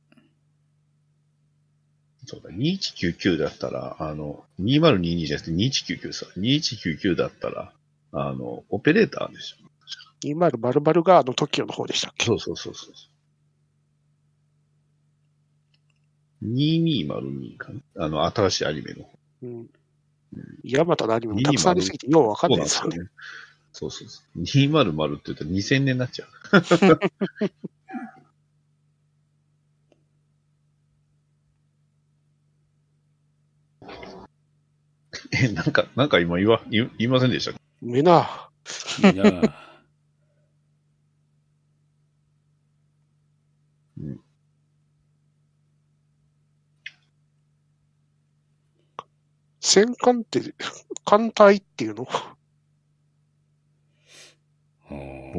[2.27, 7.73] そうだ、2199だったら、あの、2022じゃなくて2199さ、2199だったら、
[8.13, 9.57] あの、オペレーターでしょ。
[10.25, 12.27] ?2000 があの TOKIO の方でしたっけ？
[12.27, 12.93] そうそうそうそう。
[16.45, 18.05] 2202かな？
[18.05, 19.09] あの、新しいアニメの。
[19.43, 19.67] うん。
[20.65, 22.99] ヤマトのアニメもたくさんありすぎてようわかんなないんですよね。
[22.99, 23.05] ね。
[23.73, 24.43] そうそうそう。
[24.43, 26.29] 200って言ったら2000年になっちゃう。
[35.33, 38.49] え、なんか、なんか今言わ、言言いませんでしためな。
[38.97, 39.15] いい
[49.73, 50.55] 戦艦って、
[51.07, 52.07] 艦隊っていうの？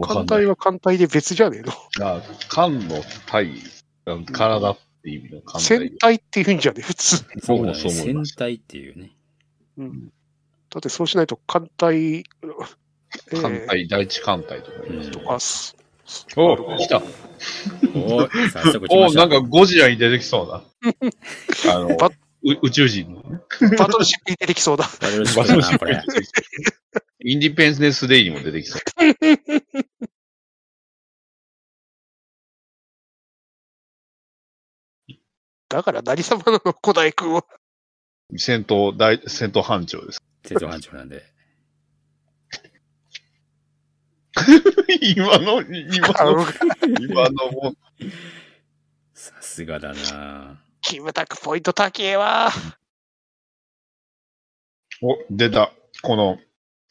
[0.02, 1.72] 艦隊は艦隊で別じゃねえの？
[2.02, 2.20] あ、
[2.50, 3.54] 艦の体、
[4.06, 5.98] あの体って意味の艦戦隊。
[6.00, 6.82] 隊って言うんじゃねえ？
[6.82, 7.16] 普通。
[7.18, 7.92] あそうだね。
[7.92, 9.12] 戦隊っていうね。
[9.78, 10.08] うん。
[10.08, 15.76] だってそうしないと艦隊、えー艦隊、第一艦隊とか言いますとかす、
[16.36, 17.04] お来た。
[17.94, 18.16] お
[19.06, 19.14] お。
[19.14, 20.64] なんかゴジラに出てきそうな。
[21.72, 21.96] あの、
[22.44, 23.40] 宇宙人のね。
[23.78, 24.84] バトルシップに出てきそうだ。
[25.02, 26.04] バトルシップだな、これ。
[27.26, 28.82] インディペンデンスデイにも出てきそう。
[35.70, 37.46] だから何様なの、古代君は。
[38.38, 40.22] 戦闘、大、戦闘班長です。
[40.46, 41.24] 戦争班長なんで。
[45.02, 46.46] 今の、今の、
[47.00, 47.76] 今のも、
[49.14, 50.63] さすがだな。
[50.94, 52.52] キムタクポイント高えわ。
[55.02, 55.74] お、出た。
[56.04, 56.38] この、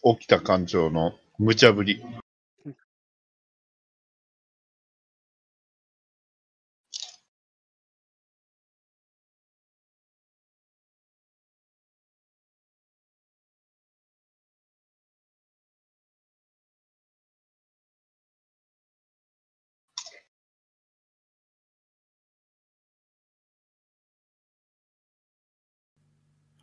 [0.03, 2.03] 沖田艦長の無茶ぶり。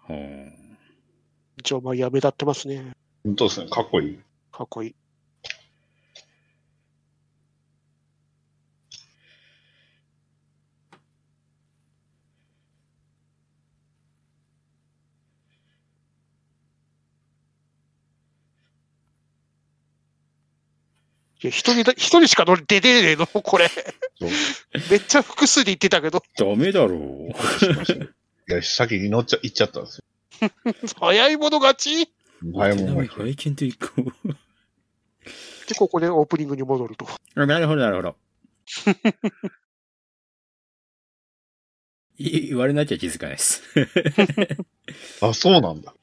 [0.10, 0.52] ほう
[1.58, 2.94] 一応、まあ、やめ立ってますね。
[3.24, 3.70] 本当ですね。
[3.70, 4.20] かっこいい。
[4.52, 4.96] かっこいい。
[21.42, 23.70] いや、一人だ、一人しか乗り出てねえのこれ。
[24.90, 28.19] めっちゃ複数で言ってたけど、ダメだろう。
[28.50, 30.02] いや、先に乗っちゃ、行っちゃったんです
[31.00, 32.02] 早い者勝ち？
[32.02, 32.08] よ。
[32.56, 33.88] 早もんが拝見と行こ
[34.26, 34.30] う。
[35.68, 37.06] で、ここでオープニングに戻ると。
[37.36, 38.16] あなるほど、なるほど。
[42.18, 43.62] い言われなきゃ気づかないです。
[45.22, 45.94] あ、そうなんだ。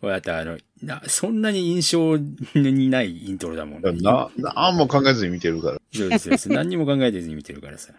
[0.00, 3.92] これだってあの、な、そんなに印象にないイントロだもんね。
[4.00, 5.78] な、なんも考えずに見てるから。
[5.92, 6.48] そうですそうです。
[6.48, 7.92] 何にも考えてずに見てるからさ。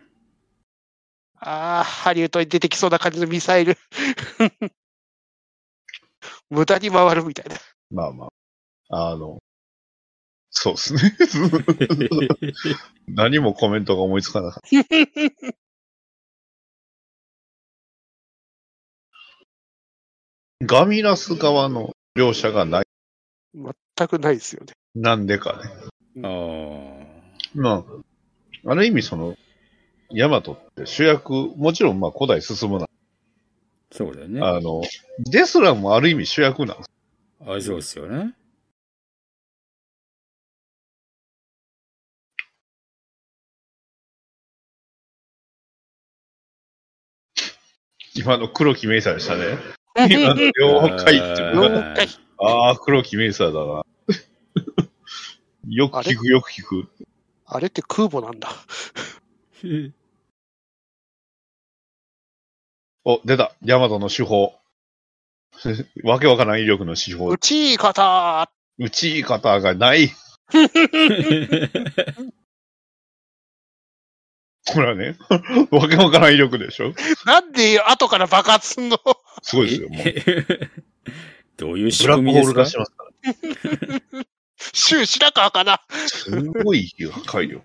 [1.39, 3.77] ああ、ハリウッドに出てきそうな感じのミサイル。
[6.49, 7.55] 無駄に回るみたいな。
[7.91, 8.29] まあま
[8.89, 9.11] あ。
[9.11, 9.39] あの、
[10.49, 10.99] そうですね。
[13.07, 14.69] 何もコメントが思いつかなかった。
[20.65, 22.85] ガミラス側の両者がない。
[23.53, 24.73] 全くないですよね。
[24.95, 25.53] なんでか
[26.15, 26.25] ね。
[26.25, 26.29] あ
[27.03, 27.07] あ。
[27.53, 27.85] ま
[28.65, 29.37] あ、ある意味その、
[30.11, 32.87] ヤマトって主役、もちろんまあ古代進むな。
[33.91, 34.41] そうだよね。
[34.41, 34.81] あの、
[35.19, 36.89] ですらもある意味主役なんです。
[37.41, 38.33] あそうですよね。
[48.15, 49.57] 今の黒木メイサーでしたね。
[50.09, 52.07] 今の了解っていう了のが解
[52.39, 53.83] ああ、黒木メイサーだな。
[55.67, 56.89] よく聞く、よく聞く。
[57.45, 58.49] あれって空母なんだ。
[63.09, 63.53] お、出た。
[63.63, 64.53] ヤマトの手法。
[66.03, 67.37] わけわからん威力の手法う。
[67.37, 70.09] ちい方打ち方がない。
[74.69, 75.17] これはね、
[75.71, 76.93] わけわからん威力でしょ？
[77.25, 78.97] なんで後から爆発すんの？
[79.41, 79.87] すごいですよ。
[79.89, 80.03] もう
[81.55, 84.25] どういう仕ブラックホール組みですか出しますから。
[84.73, 85.81] シューしなかあかな。
[86.07, 87.63] すごい破壊力。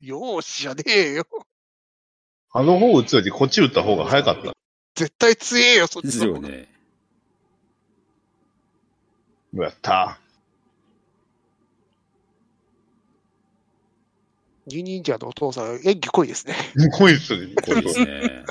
[0.00, 1.26] よーしじゃねえよ。
[2.52, 4.52] あの方打つよりこっち打った方が早かった。
[4.94, 6.48] 絶対強えよ、そっちですの方が。
[6.48, 6.68] よね。
[9.54, 10.18] やった
[14.66, 16.54] ニ忍者のお父さん、演技濃いですね。
[16.74, 16.80] ー。
[16.80, 17.54] すごいっすね。
[17.54, 18.44] これですね。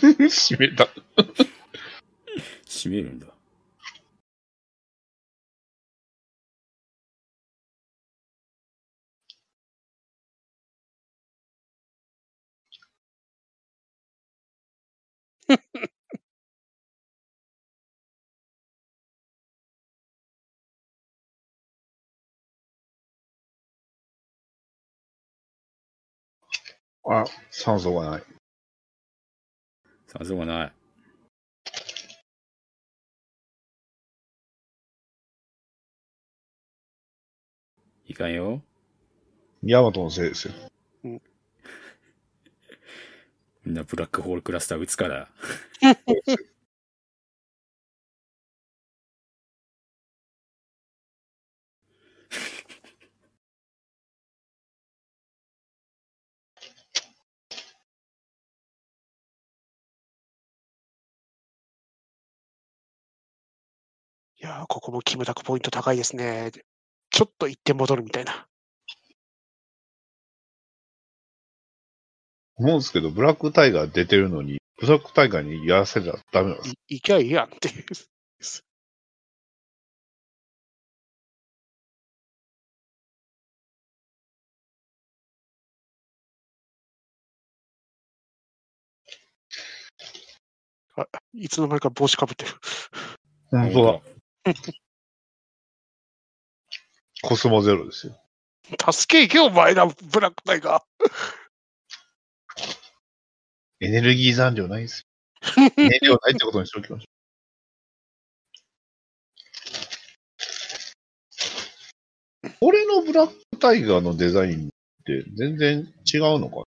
[0.00, 0.88] 閉めた。
[2.66, 3.37] 閉めるんだ。
[27.10, 28.22] あ、酸素がない。
[30.06, 30.72] 酸素がない。
[38.06, 38.62] いかんよ。
[39.62, 40.54] ヤマトのせいですよ。
[43.68, 45.28] みんなブラックホールクラスター撃つから。
[64.40, 66.50] いや、ここもキムタクポイント高いですね。
[67.10, 68.47] ちょっと一点戻るみたいな。
[72.58, 76.74] 思うんですけど、ブラックタイガー出てるのに、ブラックタイガーにやらせたらダメなんです。
[76.88, 77.84] い行きゃいいやんっていう。
[90.96, 92.50] あ、いつの間にか帽子かぶってる。
[93.50, 94.02] 本当
[94.44, 94.54] だ。
[97.22, 98.20] コスモゼロですよ。
[98.92, 100.84] 助け行けよ、お前ら、ブラックタイガ
[103.80, 105.04] エネルギー残量ないですよ。
[105.76, 107.08] 燃料ないってことにしておきましょう。
[112.60, 114.70] これのブラックタイガーのデザインっ
[115.04, 116.64] て全然違うのか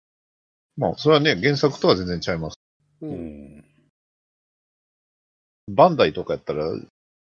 [0.78, 2.58] まあ、それはね、原作とは全然違います。
[3.02, 3.06] ー。
[3.06, 3.10] う。
[3.10, 3.66] うんん。
[5.72, 6.66] バンダイとかやったら、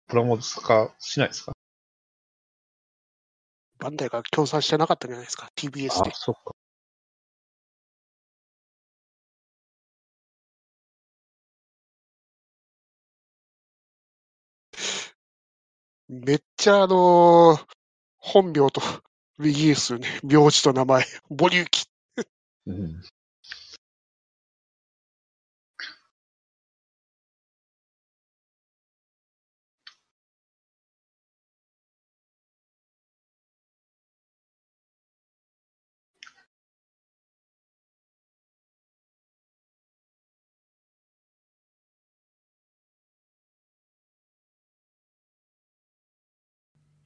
[0.08, 1.52] プラモ化しないですか？
[3.78, 6.10] バンダイが協賛してなかったんじゃないですか、TBS で。
[6.14, 6.55] そっか。
[16.08, 17.66] めっちゃあのー
[18.18, 18.80] 本名と
[19.38, 20.20] 右ですよね。
[20.24, 21.04] 名字と名前。
[21.30, 21.86] ボリューキ。
[22.66, 23.02] うん。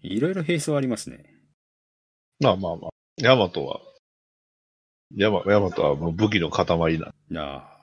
[0.02, 1.24] いろいろ並走ありますね。
[2.40, 2.90] まあまあまあ。
[3.18, 3.80] ヤマトは、
[5.14, 6.66] ヤマ、ヤマトはもう武器の塊
[6.98, 7.80] なんなあ。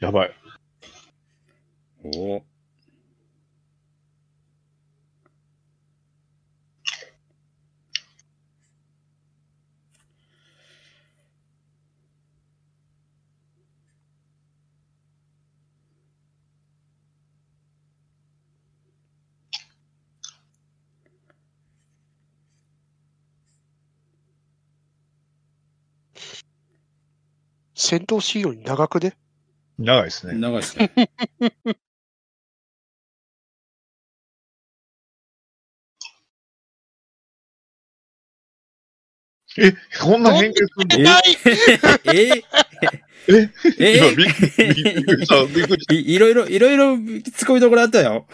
[0.00, 0.34] やばい。
[2.04, 2.42] お
[27.86, 29.14] 戦闘シーンより長くね？
[29.78, 30.32] 長いですね。
[30.40, 30.90] 長いですね。
[39.58, 41.10] え、こんな変形するの？
[42.14, 42.42] ええ？
[43.28, 43.50] え？
[43.78, 43.98] え？
[43.98, 45.44] 今びっくりびっくりした。
[45.44, 45.92] びっくりした。
[46.00, 48.26] いいろいろ、いろいろ、突っ込みどころあったよ。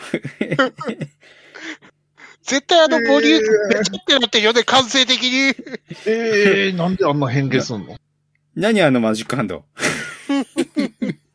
[2.42, 5.54] 絶対あのボリュームめちゃってなってるよね、感性的に。
[6.06, 7.96] えー、なんであんな変形すんの？
[8.54, 9.64] 何あのマジックハンド？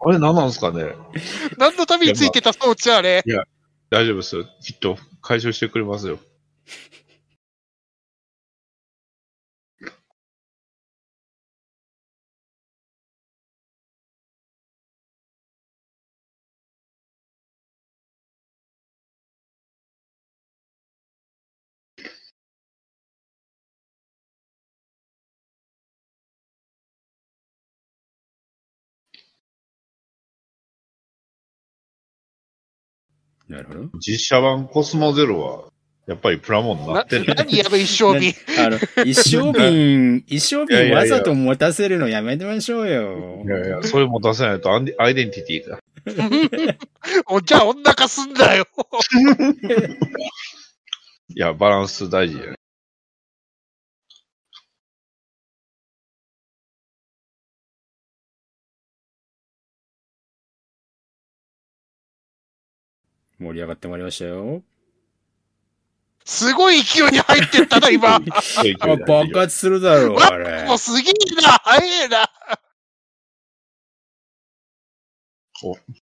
[0.07, 0.93] あれ何なんですかね？
[1.57, 3.23] 何のためについてた装置あれ。
[3.89, 4.45] 大丈夫ですよ。
[4.61, 6.19] きっと回収してくれますよ。
[33.49, 33.89] なるほど。
[33.99, 35.65] 実写版コスモゼロは、
[36.07, 37.33] やっぱりプラモにななってる。
[37.33, 38.35] 何やる一生日。
[38.59, 43.47] あの、一生瓶、 一生瓶わざと持たせるのやめてましょうよい。
[43.47, 45.79] やいや、それも出せないとアンディアイデンティティが。
[47.27, 48.67] おじゃあ女化すんだよ。
[51.35, 52.55] いや、バランス大事やね。
[63.39, 64.63] 盛り上がってまいりましたよ。
[66.25, 68.15] すごい勢いに入ってったな、今。
[68.15, 68.21] あ、
[69.07, 70.77] 爆発するだろう、あれもう。
[70.77, 72.29] すげえな、早えな。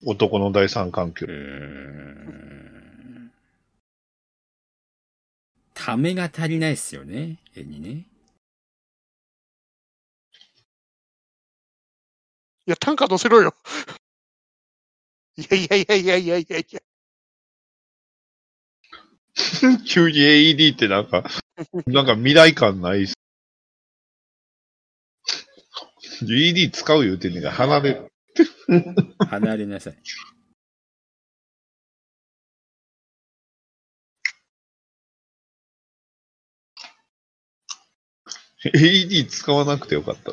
[0.06, 1.32] 男の第三環境う。
[1.32, 3.32] ーん。
[5.74, 8.06] ためが足りないっすよね、絵にね。
[12.66, 13.56] いや、単価乗せろよ。
[15.36, 16.80] いやいやいやいやいやいやいや。
[19.88, 21.24] 急に AED ってなんか、
[21.88, 23.14] なんか未来感ないっす。
[26.22, 28.12] AED 使う言うてんねんから離れる。
[29.30, 29.98] 離れなさい。
[38.66, 40.32] AED 使わなくてよかった。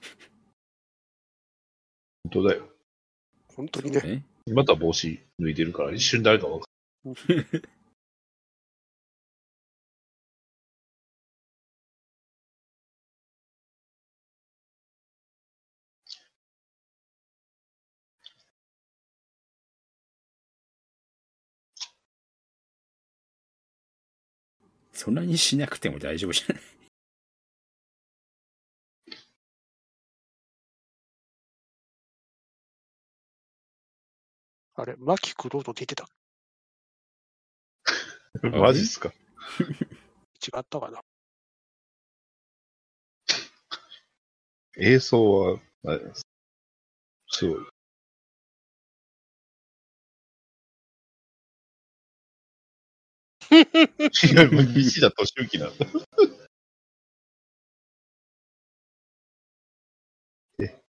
[2.24, 2.68] 本当だよ。
[3.54, 4.00] 本当にね。
[4.00, 6.66] ねまた帽子脱いでるから一瞬誰かわか
[7.04, 7.62] る。
[24.92, 26.62] そんなにしなくても大丈夫じゃない？
[34.82, 36.08] あれ、マキクロード出てた？
[38.42, 39.12] マジっすか？
[39.60, 41.00] 違ったかな？
[44.76, 46.22] 映像は、あれです
[47.28, 47.62] すごい。
[54.32, 55.86] いや、もう西田敏行なんだ。
[60.58, 60.82] え？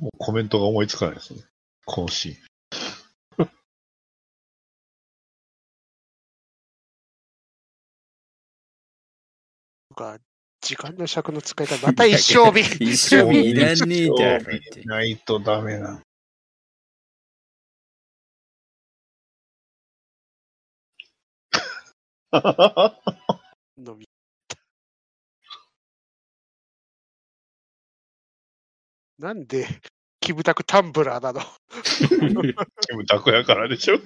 [0.00, 1.42] もうコメントが思いつかないですね。
[1.84, 2.36] このシーン。
[9.94, 10.18] か、
[10.60, 12.60] 時間の尺の使い方、また一生日。
[12.84, 14.86] 一生日いらねえじゃん。
[14.86, 16.02] ないとダメな。
[23.78, 24.13] 飲み。
[29.24, 29.66] なんで、
[30.20, 31.40] キムタクタンブラーなの？
[32.82, 33.96] キムタクやからでしょ。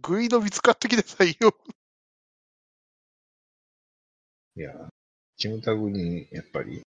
[0.00, 1.52] グイの見つかってきなさいよ。
[4.54, 4.72] いや、
[5.36, 6.82] キムタクにやっぱり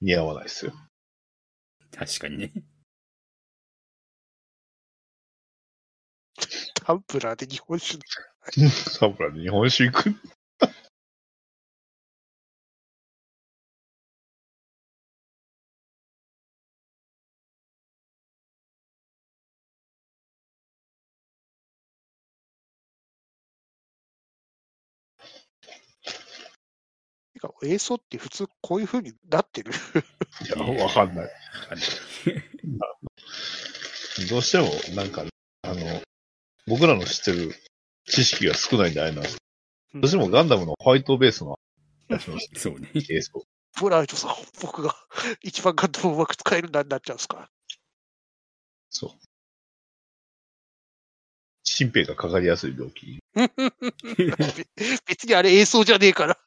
[0.00, 0.72] 似合わないですよ。
[1.92, 2.52] 確かにね。
[6.84, 8.02] タンブラーで日本酒の。
[8.70, 10.14] サンプラで日本酒行く？
[27.40, 29.72] てか、映像って普通こういう風になってる？
[29.72, 29.76] い
[30.48, 31.30] や、わかんない。
[34.28, 35.24] どうしても、なんか、
[35.62, 36.02] あの、
[36.66, 37.54] 僕らの知ってる
[38.06, 39.38] 知識が少ないんであれなんです。
[39.94, 41.58] どうしてもガンダムのホワイトベースの
[42.56, 42.90] そうね。
[42.94, 43.44] 映像。
[43.80, 44.94] ブライトさん、僕が
[45.42, 47.48] 一番ガンダムをうまく使えるんだになっちゃうんですか？
[48.90, 49.10] そう。
[51.80, 53.20] 心兵がかかりやすい病気。
[55.06, 56.38] 別にあれ映像じゃねえから。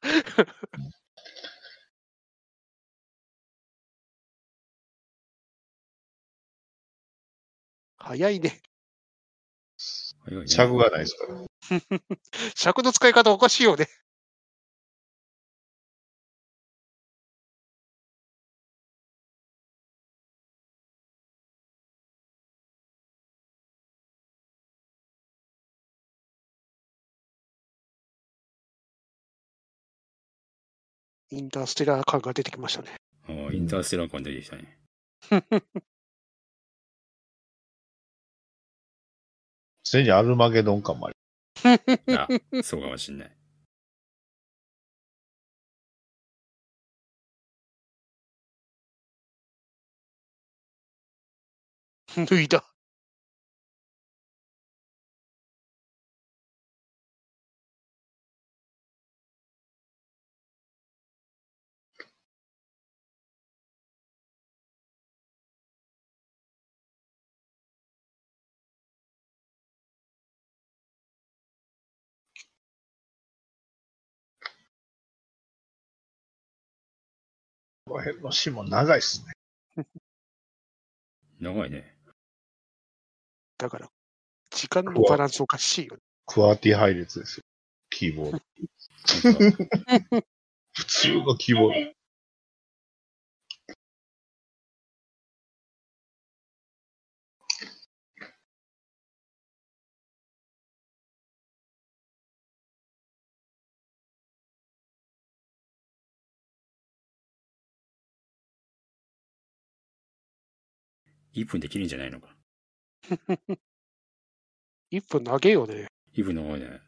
[7.97, 8.61] 早いね。
[10.25, 11.41] 早いね尺がないですから。
[12.55, 13.87] 尺の使い方おかしいよね。
[31.33, 32.93] インターステラー感が出てきましたね。
[33.27, 34.77] ああインターステラー感出てきたね。
[39.83, 41.15] すでにアルマゲドン感もあり。
[42.15, 42.27] あ、
[42.63, 43.37] そうかもしんない。
[52.15, 52.72] 脱いだ。
[77.93, 79.23] この辺のシーンも長いっす
[79.75, 79.85] ね。
[81.39, 81.95] 長いね。
[83.59, 83.91] だから、
[84.49, 86.01] 時間のバランスおかしいよね。
[86.25, 87.43] クワーティ配列ですよ。
[87.91, 88.39] キーボード。
[90.73, 91.93] 普通のキーボード。
[111.33, 112.27] 1分できるんじゃないのか。
[114.91, 115.87] 1分投げよね。
[116.13, 116.79] 1分の方ね。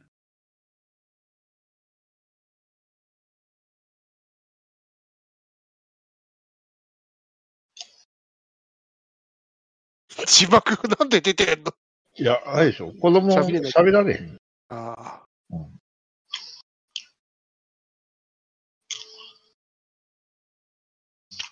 [10.27, 11.71] 字幕なんで出てんの？
[12.17, 12.91] いや、あれでしょ。
[12.93, 14.37] 子供喋られへん。
[14.69, 15.25] ああ。
[15.49, 15.79] うん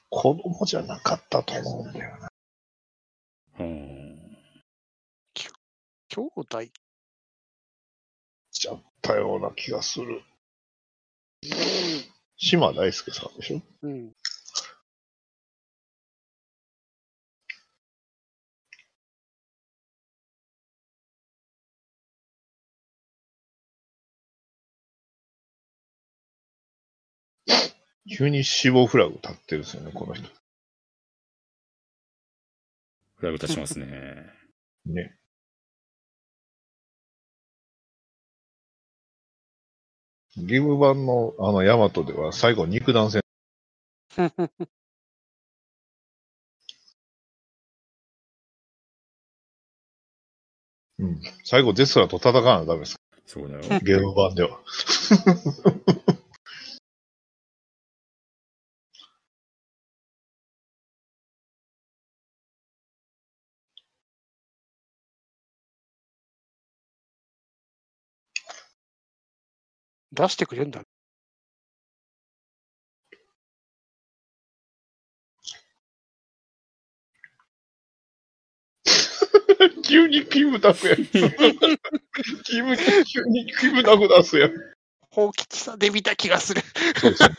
[0.10, 2.33] 子供じゃなかったと思うんだよな。
[3.60, 4.38] うん。
[6.10, 6.68] 兄弟？
[8.52, 10.22] ちゃったような気がする。
[12.38, 13.62] 島大輔さんでしょ？
[13.84, 14.12] うん。
[28.18, 30.30] 急に死亡フラグ立ってるんですよね、この人。
[33.24, 33.86] フラグ立ちますね。
[34.86, 35.16] ね。
[40.36, 43.22] ゲーム版のあのヤマトでは最後肉弾戦。
[51.00, 51.22] うん。
[51.46, 52.98] 最後デスラーと戦わなダメです。
[53.26, 53.62] そうだよ。
[53.84, 54.60] ゲーム版では。
[70.14, 70.84] 出してくれんだ。
[79.84, 80.98] 急にキムタクやん。
[82.44, 84.52] キム、急にキムタク出すやん。
[85.10, 86.62] 放吉さんで見た気がする。
[86.98, 87.30] そうですね。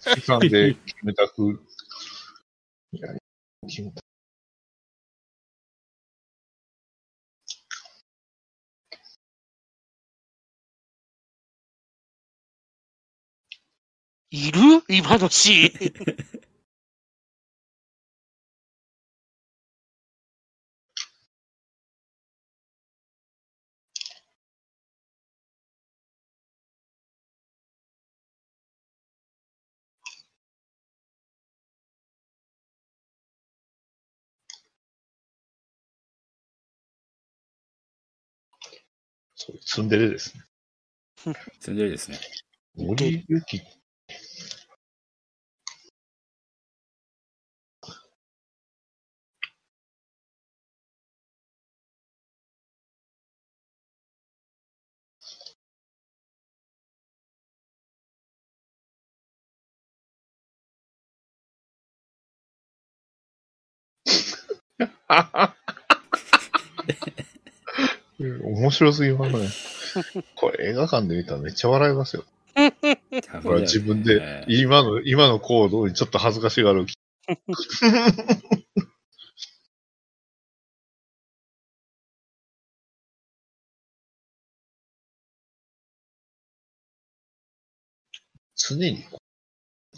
[0.00, 1.60] 月さんでキムタク。
[2.92, 3.08] いや、
[3.68, 4.05] キムタ
[14.30, 14.60] いる？
[14.88, 16.16] 今のシーン。
[39.36, 40.44] そう、ツンデレですね。
[41.60, 42.18] ツンデレですね。
[42.76, 43.58] 森ゆき。
[43.58, 43.75] うん
[68.18, 69.48] 面白すぎますね。
[70.34, 72.24] これ映画館で見たらめっちゃ笑いますよ。
[73.42, 76.86] これ自分で、今の、今の行動にちょっと恥ずかしがる。
[88.56, 89.04] 常に、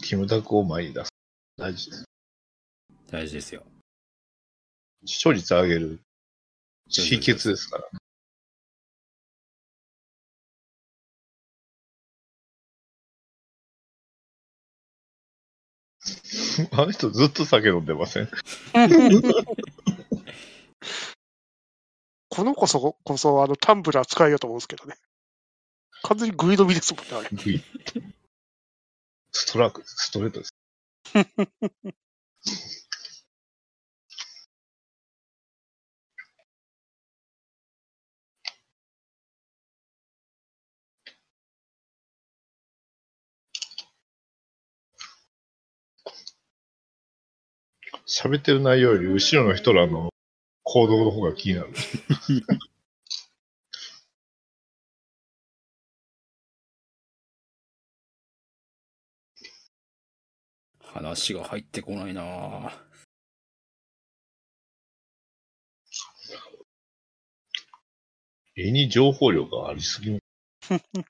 [0.03, 1.09] キムタクを前に出す。
[1.57, 2.05] 大事です。
[3.07, 3.63] 大事ですよ。
[5.05, 5.99] 視聴率上げる
[6.87, 7.98] 秘訣ですから。
[16.73, 18.29] あの人ずっと酒飲んでません
[22.29, 24.95] このこそ、こそ、あの、タンブラー使えようと思うんですけどね。
[26.03, 27.29] 完全にグイ飲みですもんね、あれ。
[27.31, 27.61] グイ
[29.31, 30.53] ストラーク、ストレートです。
[48.09, 50.09] 喋ってる内容より後ろの人らの
[50.63, 51.69] 行動の方が気になる。
[60.81, 62.71] 話が入ってこないなぁ
[68.55, 70.23] 絵に情報量がありすぎる。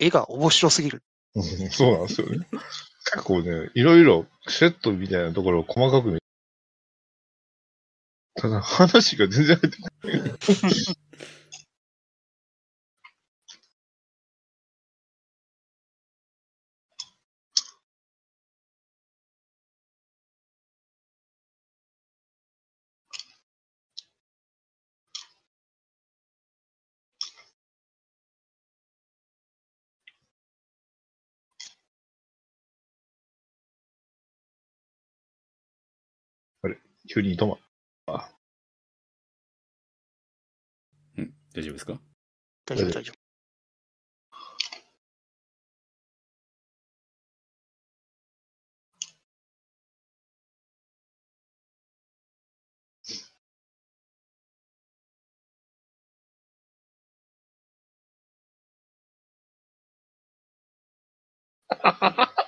[0.00, 1.02] 絵が面白すぎる。
[1.34, 2.46] うんそうなんですよね。
[3.12, 6.18] 結構ね、いろいろセットみたいなところを細かく見
[8.34, 10.22] ただ話が全然入ってこない。
[37.06, 37.56] 急に止ま
[41.18, 42.00] うん、大丈夫ですか？
[42.66, 43.16] 大丈夫、大丈夫。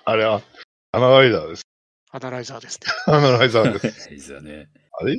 [0.04, 0.40] あれは、
[0.92, 1.67] アナライザーです。
[2.10, 2.86] アナライザーですね。
[3.06, 4.08] アナライザーです。
[4.10, 4.68] いいですよね。
[4.98, 5.18] あれ？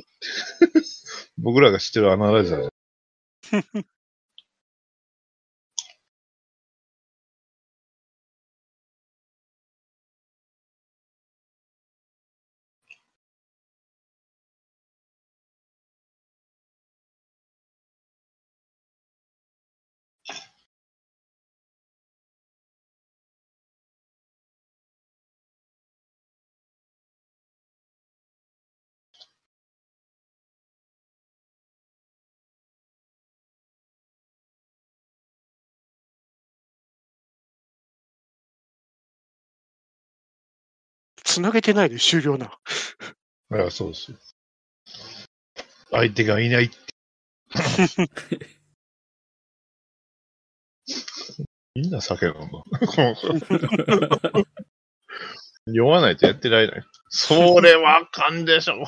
[1.38, 2.70] 僕らが知ってるアナライザー。
[41.30, 42.58] つなげてないで終了な。
[43.54, 44.18] いや、そうですよ。
[45.92, 46.76] 相手がいないって。
[51.76, 52.64] みんな酒飲むの。
[55.72, 56.84] 酔わないとやってられない。
[57.08, 58.82] それはあかんでしょ。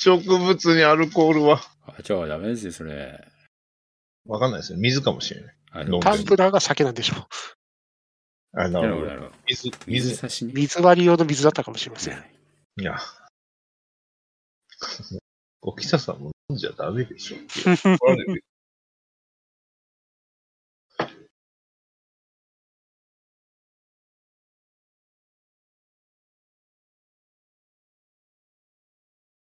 [0.00, 1.60] 植物にアルコールは。
[1.82, 3.30] あ、じゃあダメですよ、それ。
[4.24, 4.78] わかんないですよ。
[4.78, 5.56] 水かもしれない。
[6.00, 7.28] タンブラーが酒なんでしょ
[8.52, 9.00] あ、ななるるほど。
[9.00, 9.32] ほどなるほど。
[9.48, 10.16] 水、水水。
[10.16, 10.52] 差しね。
[10.54, 12.24] 水割り用の水だったかもしれません。
[12.76, 12.98] いや。
[15.62, 17.36] 沖田さんも飲んじゃダメでしょ。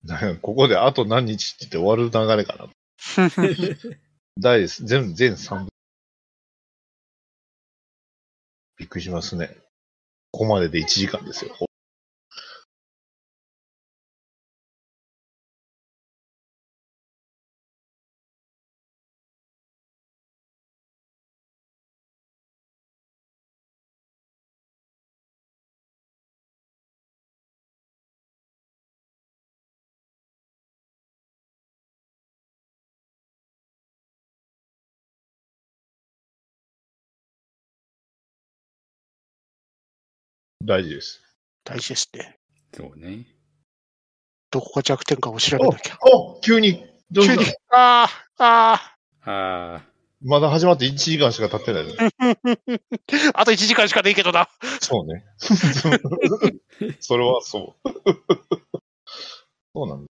[0.41, 2.69] ここであと何日って言って終わる流れかな。
[4.39, 4.85] 大です。
[4.85, 5.69] 全部、全3分。
[8.77, 9.57] びっくりしますね。
[10.31, 11.66] ここまでで1時間ですよ。
[40.67, 41.21] 大事です。
[41.63, 42.37] 大事ですね。
[42.73, 43.25] そうね。
[44.51, 45.97] どこが弱点かを調べなきゃ。
[46.01, 48.05] お急にどう急に、あ
[48.37, 48.91] あ、
[49.23, 49.81] ああ
[50.21, 52.11] まだ始まって1時間しか経ってない。
[53.33, 54.49] あ、 あと1時間しかねえけどな。
[54.81, 55.23] そうね。
[56.99, 57.89] それはそう。
[59.73, 60.11] そうなんだ。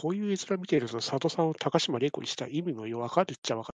[0.00, 3.74] こういう絵面見てると、佐渡さんを高島玲子にした意味もよわかるっちゃわかあ。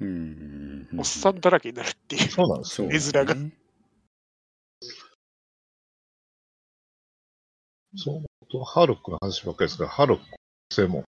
[0.00, 0.84] うん。
[0.84, 0.88] る。
[0.96, 2.30] おっさんだらけになるっていう。
[2.30, 2.84] そうなんですよ。
[2.84, 2.94] そうね。
[2.94, 3.34] 絵面が
[7.98, 10.22] そうハルクの話ばっかりですが、ハルク
[10.72, 11.04] 専門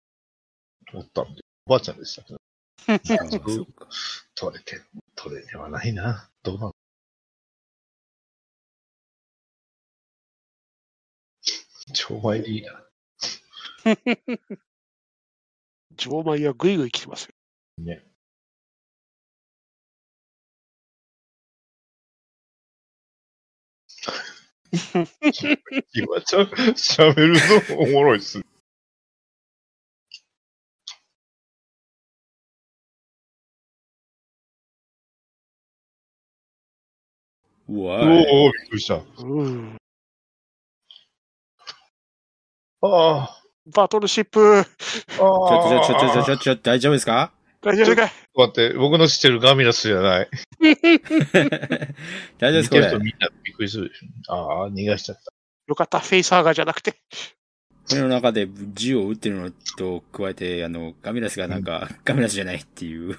[0.94, 2.40] おったんで、おばあちゃんでしたけど。
[4.36, 4.82] 取れて、
[5.16, 6.30] 取れてはないな。
[6.44, 6.74] どうなの
[11.94, 12.83] 超前リーダ
[15.98, 17.34] 錠前はぐいぐい来てますよ。
[17.80, 17.86] ー。
[17.86, 18.06] ね。
[25.94, 27.34] 今ちゃん、喋る
[27.70, 28.46] のおもろいっすね。
[37.70, 39.02] うわおおー、びっくりした。
[39.20, 39.78] うん。
[42.82, 42.88] あ
[43.30, 47.32] あ、バトルシップ、あちょっと、ちょっと、ちょっと、ちょっと、ちょっと、大丈夫ですか？
[47.62, 48.12] 大丈夫かい？
[48.36, 50.30] 待って、僕の知ってるガミラスじゃない。
[52.40, 53.00] 大丈夫ですこれ見てる人。
[53.00, 54.34] みんなびっくりするでしょ。
[54.34, 55.32] ああ、逃がしちゃった。
[55.68, 56.96] よかった、フェイスハーガーじゃなくて。
[57.90, 63.18] この中で銃を撃ってるのと加えて、あの、ガミラスがなんか、ガミラスじゃないっていう。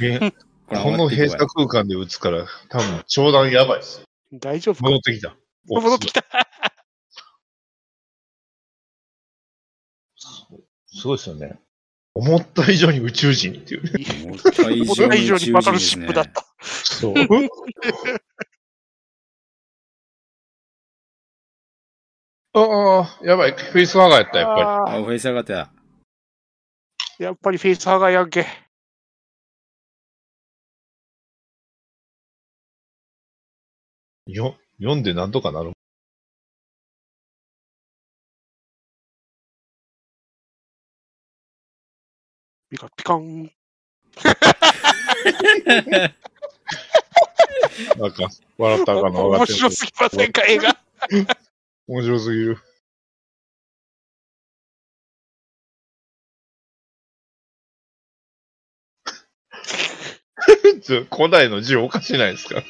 [0.00, 0.18] え
[0.66, 4.02] ここの閉鎖空間で撃つから、多分、長弾やばいっす。
[4.32, 4.84] 大丈夫か？
[4.84, 5.36] 戻ってきた。
[5.68, 6.24] 戻ってきた。
[11.02, 11.58] すごいですよね。
[12.14, 14.06] 思った以上に宇宙人っていうね。
[14.24, 14.84] 思った以
[15.26, 16.46] 上にバトルシップだった。
[16.62, 17.14] そう。
[22.54, 23.52] ああ、やばい。
[23.52, 25.72] フェイスハーガーやった、やっぱあ、あーフェイス上がった。
[27.18, 28.46] やっぱりフェイスハーガーやんけ。
[34.28, 34.34] り。
[34.34, 35.72] よ、読んでなんとかなる。
[42.72, 43.50] ピカピカン。
[47.98, 50.78] なんか、笑ったかんの分か面白すぎませんか、映画。
[51.86, 52.58] 面白すぎる。
[61.10, 62.62] 古代の字おかしないですか？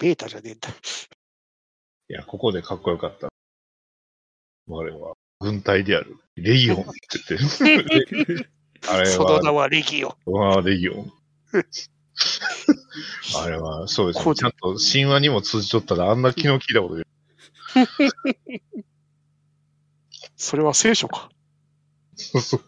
[0.00, 0.70] ベータじゃねえんだ。
[0.70, 0.72] い
[2.08, 3.28] や、ここでかっこよかった。
[4.66, 6.90] 我は、軍隊である、レギオンって
[7.28, 8.48] 言って。
[8.88, 10.14] あれその名は、はレギオン。
[10.24, 11.12] うわレギオン。
[13.36, 14.34] あれは、 そうですね。
[14.34, 17.06] ちゃんと神話にも通じとったら、あんな昨日聞いたことない。
[20.36, 21.30] それは聖書か。
[22.16, 22.64] そうそう。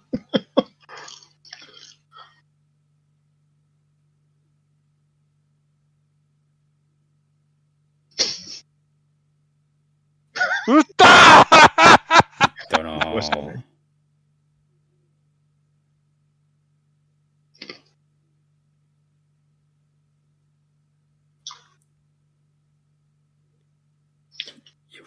[10.69, 12.99] 撃ったーだな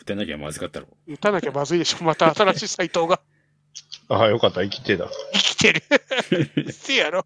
[0.06, 0.88] 打たなきゃまずかったろ。
[1.07, 2.03] 撃たなきゃまずいでしょ。
[2.03, 3.22] また新しい斎藤が
[4.07, 5.10] ああ、よかった、生きてた。
[5.34, 5.84] 生きてる。
[6.72, 7.26] せやろ。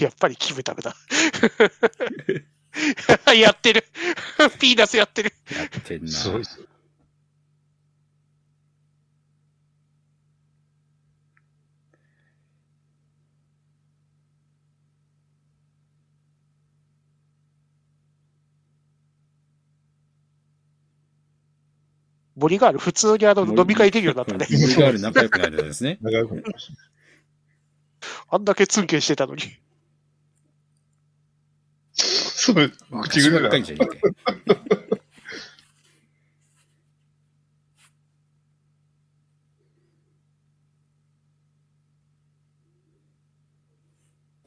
[0.00, 0.94] やっぱり決めためだ。
[3.34, 3.84] やってる。
[4.60, 5.32] ピーナスやってる。
[5.50, 6.10] やってんな。
[6.10, 6.66] すごいですよ。
[22.36, 24.46] ボリガール、普通にあの飲み会できるようになったね。
[24.50, 25.96] 森ガール仲良くなるんですね。
[26.02, 26.78] 仲良くなりましたね。
[28.28, 29.42] あんだけツンケンしてたのに。
[32.46, 32.70] そう、
[33.02, 34.00] 口口ぐらいばっかりじゃねえかよ。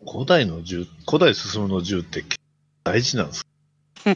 [0.05, 2.23] 古代の銃、古代進むの銃って
[2.83, 3.43] 大事なんです
[4.03, 4.15] か？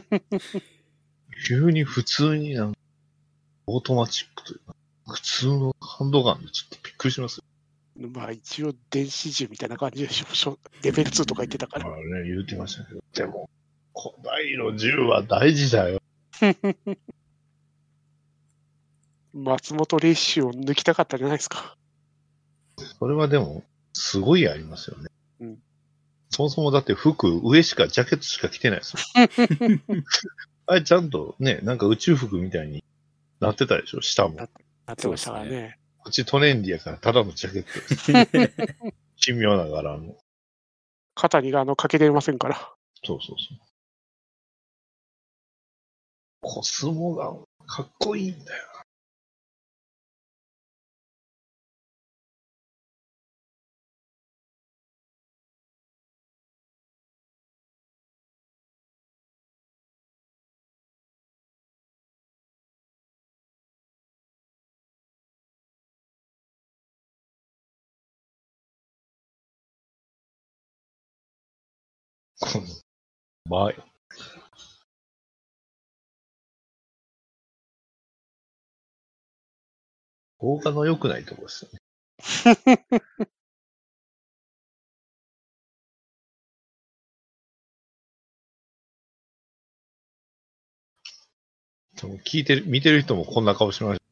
[1.46, 2.78] 急に普通になんか
[3.66, 4.74] オートマチックというか、
[5.06, 7.44] 普通のハンドガンでちょっとびっくりしますよ。
[8.08, 10.58] まあ一応電子銃みたいな感じでしょしょ。
[10.82, 11.88] レベル2とか言ってたから。
[11.88, 13.04] まあね、言うてましたけど。
[13.14, 13.48] でも、
[13.94, 16.00] 古代の銃は大事だよ。
[19.32, 21.76] 松本零士を抜きたかったんじゃないですか。
[22.98, 25.08] それはでも、すごいありますよね。
[25.40, 25.58] うん
[26.30, 28.98] そもそもだって服、上しか、ジャケットしか着てないですよ。
[30.66, 32.82] あれちゃんとね、なんか宇宙服みたいに
[33.38, 34.34] なってたでしょ、下も。
[34.34, 34.44] な
[34.94, 35.78] ってましたからね。
[35.98, 38.92] こっちトレンディやから、ただのジャケットです。
[39.16, 40.16] 奇妙な柄の。
[41.14, 42.74] 肩にあのかけれませんから。
[43.04, 43.58] そうそうそう。
[46.44, 48.64] コスモガン、かっこいいんだよ。
[72.40, 72.66] この、
[73.66, 73.93] ま
[80.44, 81.80] 動画の良くないとこですよね。
[91.96, 94.02] でも聞いてる、見てる人もこんな顔しまし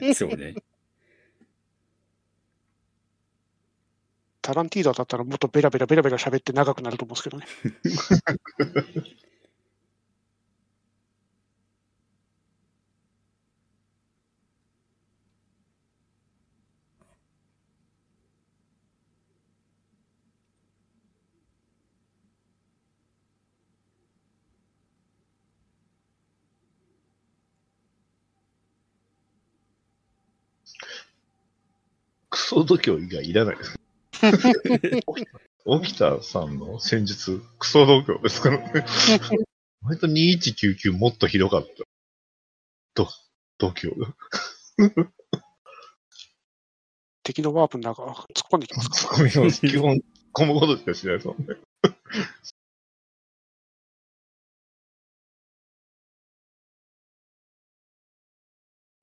[0.00, 0.54] うんそうね。
[4.40, 7.44] タランティーノだったらもっとベラベラベラベラ喋って長くなると思うんですけどね。
[32.50, 33.78] ソ度胸以外いらないです。
[35.64, 38.84] 沖田さんの戦術、クソ度胸ですからね。
[39.82, 41.68] 割と2199もっとひどかった。
[42.96, 43.08] ど、
[43.58, 44.12] 度胸が。
[47.22, 48.16] 敵のワープの中突っ
[48.50, 48.96] 込んできますか？
[48.96, 50.00] ツッコミの基本、
[50.34, 51.44] 込むことしかしないですもんね。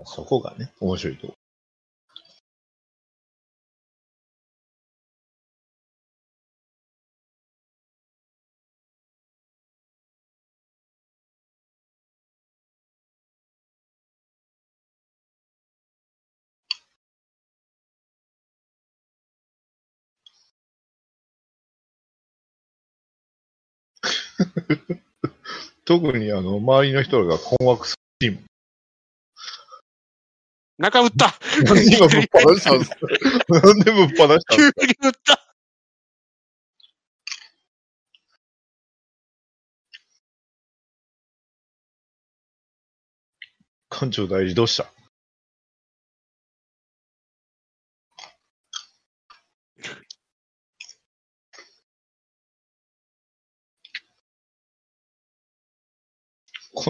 [0.04, 1.34] そこがね、面白いと
[25.86, 28.38] 特にあの、周りの人が困惑する。
[30.78, 31.34] 中打った。
[31.64, 32.92] 何がぶっ放したんです。
[32.92, 32.98] か
[33.50, 35.38] なんでぶっ放したん急ですに打った。
[43.90, 45.07] か館長大事どうした？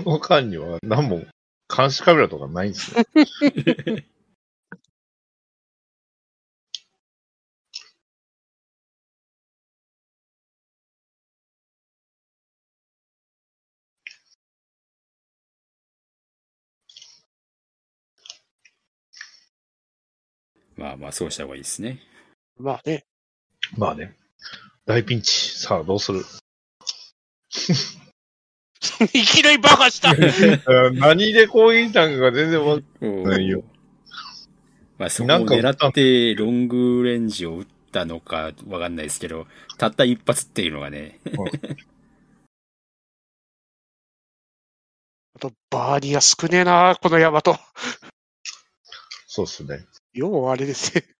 [0.03, 1.24] この間には何も
[1.76, 4.06] 監視カメラとかないんですね。
[20.76, 21.99] まあまあ、そうした方がいいですね。
[22.60, 23.03] まあね。
[23.76, 24.15] まあね。
[24.86, 25.57] 大ピンチ。
[25.57, 26.24] さあ、どうする？
[29.14, 30.14] いきなりバカした
[30.93, 33.64] 何で攻撃したんか全然わないよ。
[34.97, 39.47] まあ、そこをなんか狙ってロングレンジを撃ったのかわかんないですけど、
[39.77, 41.19] たった一発っていうのがね、
[45.35, 47.59] あと、バーニア少ねえな、このヤマト。
[49.27, 49.85] そうっすね。
[50.14, 51.16] 要はあれですね。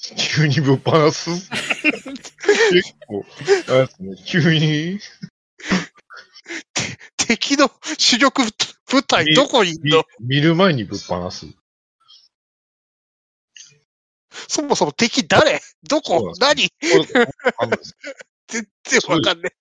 [0.00, 1.50] 急にぶっ放す結
[3.06, 3.24] 構、
[3.68, 5.00] あれですね、急に、
[7.16, 8.42] 敵の主力
[8.90, 11.46] 部隊みどこにいん見の見る前にぶっ放す。
[14.46, 15.60] そもそも敵誰？
[15.88, 16.32] どこ？
[16.38, 16.70] 何？
[18.46, 19.52] 全然わかんない。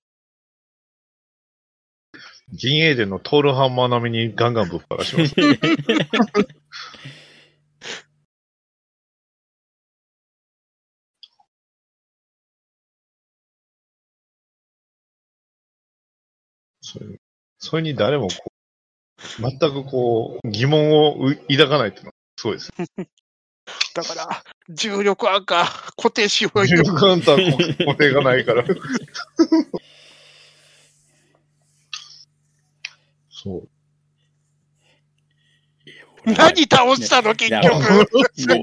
[2.54, 5.36] 銀英伝のトールハンマー並みにガンガンぶっ放します。
[17.68, 22.72] それに誰もこう、全くこう、疑問をう抱かないっていうのはすごいです。
[23.94, 26.84] だから、重力アンカー固定しよう重よ。
[26.84, 28.64] 力ハンターも固定がないから。
[33.30, 33.68] そう。
[36.26, 37.73] 何倒したの結局。
[37.73, 38.07] もう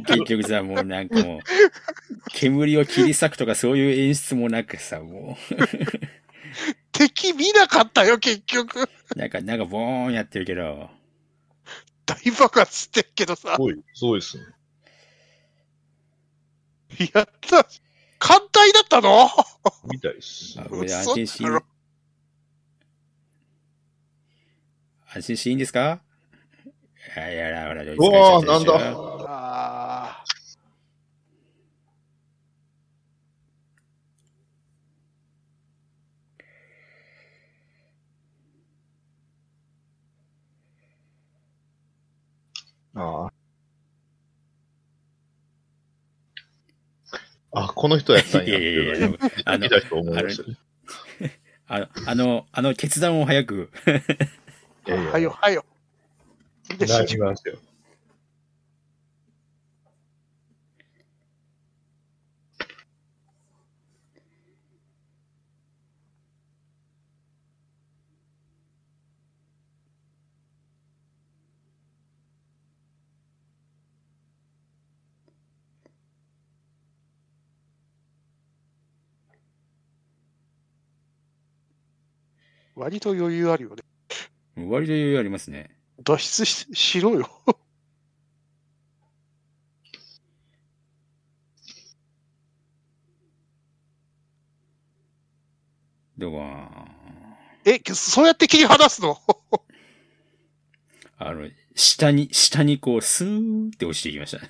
[0.02, 1.40] 結局さ、もうなんかもう、
[2.32, 5.36] 煙を切り裂くとかそういう演出もなくさ、も
[6.94, 8.84] 敵見なかったよ、結局。
[8.84, 10.88] う、なんか、なんかボーンやってるけど、
[12.06, 13.58] 大爆発してっけどさす。
[13.58, 14.44] ごい、すごいですね。
[17.12, 17.66] やった。
[18.20, 19.28] 艦隊だったの？
[19.90, 20.54] みたいです。
[20.58, 21.44] あこれ安嘘心し
[25.12, 26.00] 安心していいんですか？
[27.16, 29.13] いやいやら、ほら、うわーなんだ
[42.94, 43.32] ああ。
[47.56, 48.58] あ、この人やったんや。
[48.58, 49.08] いやいやいや
[49.46, 50.58] あの見た人思いましたね。
[51.66, 53.70] あの、あの、あの決断を早く、
[54.86, 55.64] いやいやはよ、はよ。
[56.70, 57.58] いいです大事なんですよ。
[82.84, 83.76] 割と余裕あるよね。
[84.56, 85.74] 割と余裕ありますね。
[86.02, 87.30] 脱出ししろよ。
[96.18, 96.68] でも、
[97.64, 99.18] え、そうやって切り離すの？
[101.16, 104.42] あの、下に、下にこう、スーって落ちていきました。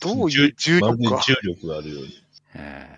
[0.00, 1.22] どういう重力か。
[1.24, 2.20] 重力があるように。
[2.56, 2.97] あ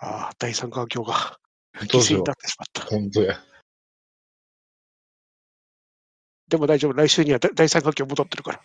[0.00, 1.38] あ、第三環境が
[1.74, 2.82] 犠牲になってしまった。
[2.84, 3.40] 本当や。
[6.48, 6.92] でも大丈夫。
[6.94, 8.60] 来週には第第三環境戻ってるから。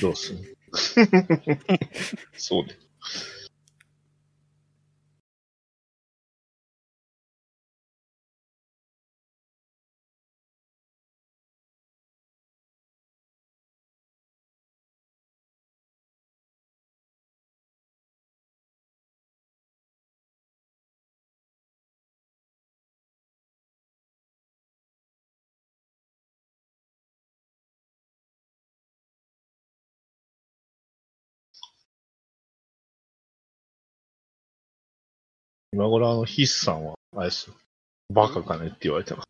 [0.00, 0.56] どうする
[2.36, 2.78] そうね。
[35.76, 37.54] 今頃あの、ヒスさんは、あれですよ。
[38.08, 39.28] バカかねって言われてます。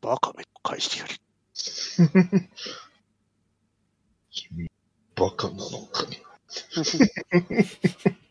[0.00, 1.14] バカめ返してやる。
[4.32, 4.68] 君、
[5.14, 6.20] バカなのかね。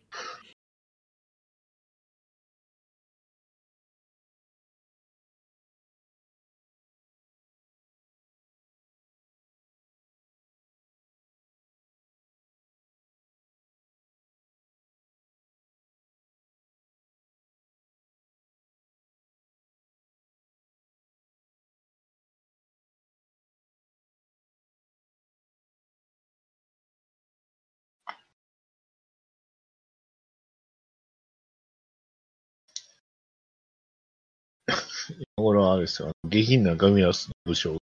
[35.36, 36.12] 頃あれですよ。
[36.24, 37.76] 下品なガミラスの武将。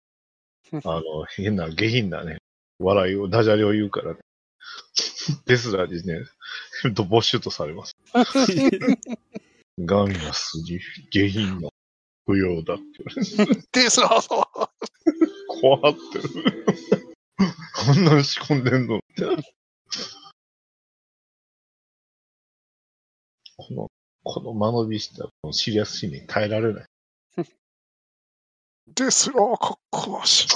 [0.85, 2.39] あの、変な、下品なね、
[2.79, 4.15] 笑いを、ダジャレを言うから、
[5.47, 6.25] デスラーにね、
[6.95, 7.97] ドボッシュとされます。
[9.79, 10.81] ガミラスに
[11.11, 11.69] 下品な
[12.27, 12.85] 不要だって
[13.37, 13.83] 言われて。
[13.83, 14.45] で、そらそう。
[15.61, 16.65] 怖ってる。
[17.87, 19.25] こんなん仕込んでんのって。
[23.57, 23.91] この、
[24.23, 26.87] この間延びしたこのシリアスシーンに耐えられない。
[28.89, 30.47] ですらかっこし、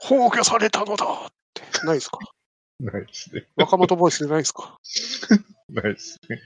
[0.00, 1.62] 崩御されたのだって。
[1.86, 2.18] ないですか？
[2.80, 3.46] ないですね。
[3.56, 4.78] 若元ボイスでないですか？
[5.68, 6.40] ないですね。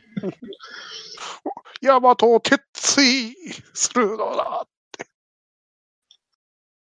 [1.82, 3.34] ヤマトを鉄追
[3.74, 4.66] するのだ。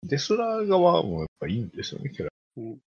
[0.03, 2.29] デスラー側もやっぱいいんですよね、キャラ。
[2.57, 2.79] うん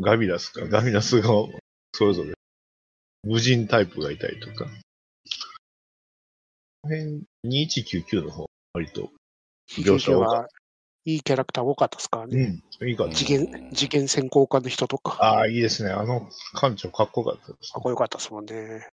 [0.00, 1.60] ガミラスか、ガミラス側も、
[1.92, 2.34] それぞれ、
[3.22, 4.64] 無人タイプがいたりとか。
[6.82, 9.12] この辺、2199の方、割と、
[9.82, 10.48] 描写多かっは
[11.06, 12.34] いいキャラクター多かったですからた。
[12.34, 12.62] ね。
[12.80, 13.06] うん、いいか。
[13.12, 15.18] 次元、次元専攻科の人とか。
[15.20, 15.90] ああ、いいですね。
[15.90, 17.82] あの館長かっこよかったですかっ。
[17.82, 18.88] こよかったですもんね。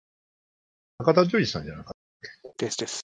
[0.98, 1.92] 中田ジョージさんじゃなかっ
[2.56, 3.02] ですです。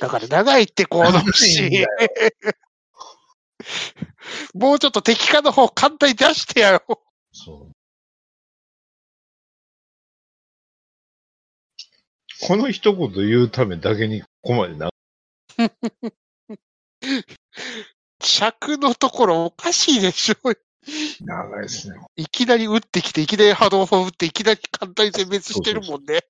[0.00, 1.86] だから長いってこのシ
[4.54, 6.96] もうちょっと敵化の方簡単に出してやろう。
[6.96, 7.00] た。
[7.32, 7.72] そう。
[12.46, 14.90] この一言言うためだけにここまでな、
[18.20, 20.36] 尺のところおかしいでしょ。
[21.24, 21.96] 長いですね。
[22.16, 26.20] いきなり撃ってきて、いきなり波動砲撃って、いきなり簡単に殲滅してるもんね。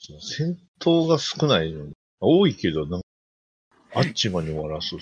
[0.00, 3.06] そう戦闘が少ないのに、多いけど、なんか、
[3.94, 4.94] あっちまで終わらす。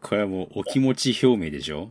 [0.00, 1.90] これはもうお気持ち表明でしょ？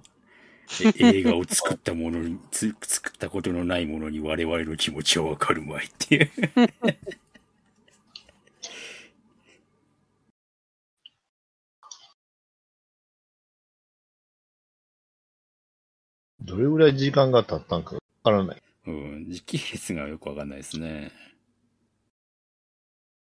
[0.99, 6.31] え映画を作ったものに、つ作ったことのないものに我々の気持ちはわかるまいっていう。
[16.47, 18.61] どれぐらい時間が経ったんかわからない。
[18.87, 21.11] うん、時系列がよくわかんないですね。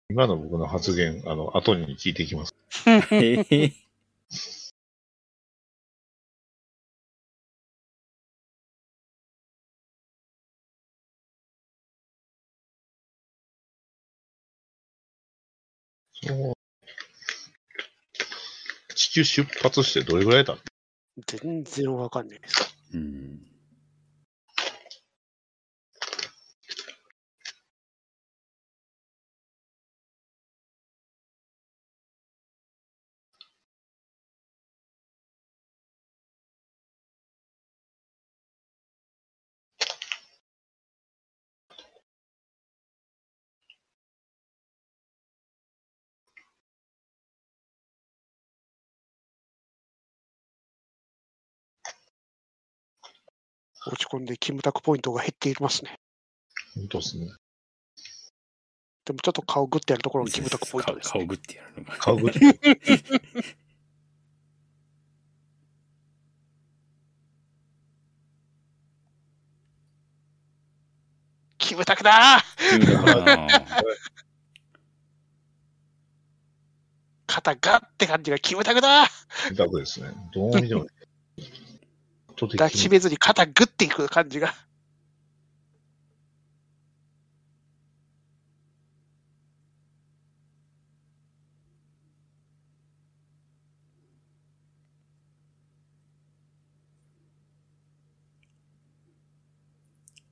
[0.08, 2.54] 今の僕の発言、あの、後に聞いていきます。
[18.94, 22.79] 地球出発してどれぐらい経った全然わかんないです。
[22.98, 22.98] う
[53.90, 55.98] 落ち込んでキムタクポイントが減っていますね。
[56.74, 57.28] 本当ですね。
[59.04, 61.12] でもちょっと顔グッてやるところがキムタクポイントです、ね。
[61.12, 61.96] 顔グってやるのが。
[61.96, 62.30] 顔ぐ
[71.58, 73.48] キムタクだーキムタクだな
[77.26, 80.10] 肩ガッって感じがキムタクだー楽ですね。
[80.32, 80.86] どう見ても。
[82.40, 84.54] とて抱きしめずに肩グッていく感じが。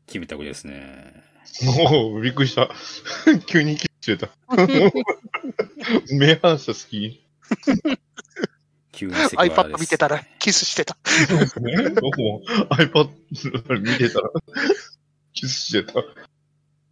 [0.06, 1.12] キムタクですね。
[1.62, 2.70] もう、びっくりした。
[3.44, 4.30] 急にキスしてた。
[6.10, 7.22] 目反射好き。
[8.98, 10.96] 急にセクハラです iPad 見てたらキスしてた。
[12.00, 13.10] 僕も iPad
[13.80, 14.30] 見てたら、
[15.32, 16.02] キスしてた。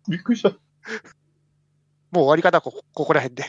[0.09, 0.51] びっくりした。
[0.51, 0.59] もう
[2.13, 3.45] 終わりかな、こここら辺で。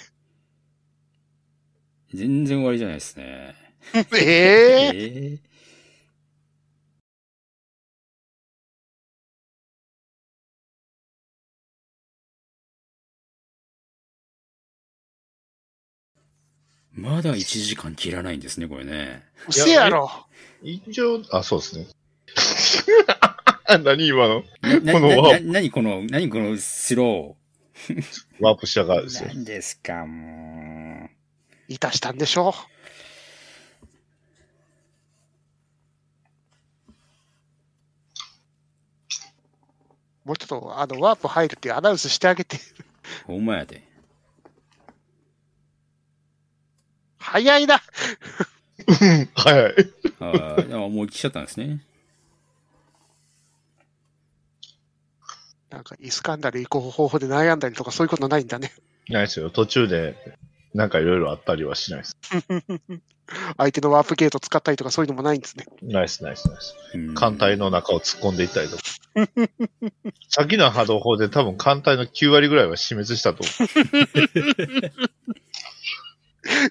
[2.15, 3.55] 全然終わりじゃないですね。
[3.93, 5.39] ええええ
[16.97, 19.23] まだ1時間切らないんですね、これね。
[19.47, 20.09] うせやろ。
[20.63, 21.85] 一応、あ、そうですね。
[23.83, 24.41] 何今の？
[24.41, 27.35] このワな、なにこの、なにこのスロ
[28.39, 29.09] ワープしたからでー。
[29.09, 29.29] すよ。
[29.29, 31.09] 何ですか、も
[31.67, 32.49] いたしたんでしょ？
[40.25, 40.27] う。
[40.27, 42.57] もうちょっと、あの、ワープ入るっていうアナウンスしてあげて。
[42.57, 42.59] う。
[43.27, 43.86] ほんまやで。
[47.31, 47.81] 早いな。
[49.35, 49.73] 早い。
[50.19, 51.81] あももう来ちゃったんですね。
[55.69, 58.71] なんか、イスカンダル行こう方法で悩んだりとか、そういうことないんだね。
[59.09, 59.49] ないですよ。
[59.49, 60.15] 途中で、
[60.73, 62.17] なんかいろいろあったりはしないです。
[63.57, 65.65] 相手のワープゲート使ったりとか、そういうのもないんですね。
[65.81, 66.75] ナイスナイスナイス。
[66.93, 68.83] うん艦隊の中を突っ込んでいったりとか。
[70.29, 73.51] さっきの波動砲で多分艦隊の9割ぐらいは死滅したと思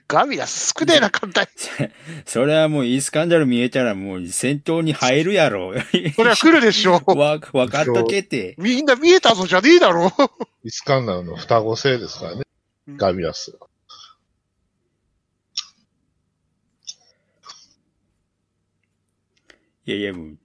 [0.08, 1.46] ガビラス少ねえな、簡単
[2.24, 5.74] それはもうイスカンダル見えたらもう戦闘に入るやろ。
[6.14, 7.12] それは来るでしょう。
[7.18, 8.54] わ、わかっとけって。
[8.58, 10.06] みんな見えたぞじゃねえだろ。
[10.06, 10.10] う。
[10.64, 12.38] イスカンダルの双子星ですからね。
[12.38, 13.58] うんガビラス。
[19.86, 20.38] いやいやもう、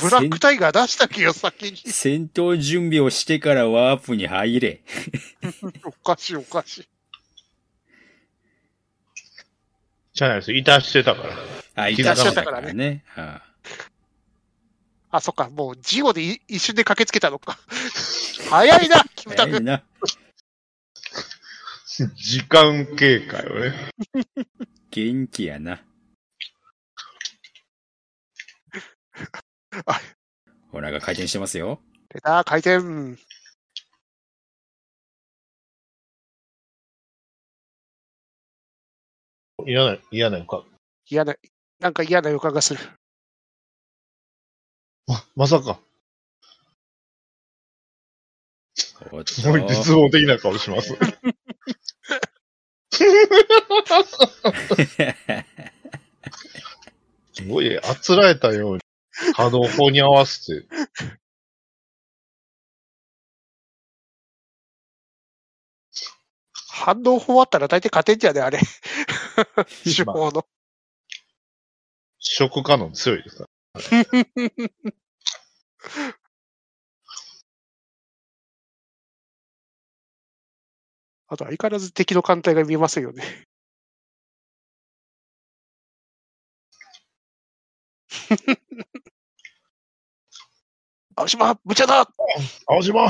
[0.00, 1.76] ブラックタイガー出したけよ、先に。
[1.76, 4.82] 戦闘準備をしてからワープに入れ。
[5.84, 6.88] おかしい、おかしい。
[10.14, 10.52] じゃないです。
[10.52, 11.36] いたしてたから。
[11.74, 12.42] あ、いいたししちゃたかね。
[12.42, 13.42] ったかららねあ
[15.10, 17.58] あ、そっか、もうジオでい一瞬で駆けつけたのか。
[18.50, 19.50] 早いな、キムタク。
[19.50, 19.82] 早いな。
[22.14, 23.74] 時間経過よね。
[24.90, 25.82] 元気やな
[29.86, 30.00] あ。
[30.72, 31.82] お腹回転してますよ。
[32.08, 33.18] 出た、回転。
[39.66, 40.64] 嫌な、嫌な予感。
[41.08, 41.34] 嫌な、
[41.80, 42.80] なんか嫌な予感がする。
[45.08, 45.80] あ、まさか。
[49.26, 50.96] すごい絶望的な顔します。
[57.32, 58.82] すごい、あつらえたように、
[59.34, 60.66] 波動砲に合わせて、
[66.68, 68.58] 反応法あったら大体勝てんじゃねあれ。
[69.84, 70.46] 手法の。
[72.18, 73.48] 食可能強いですか？
[73.74, 73.80] ら。
[81.28, 83.24] あと相変わらず敵の艦隊が見えませんよね。
[91.16, 92.06] 青島、無茶だ
[92.66, 93.08] 青島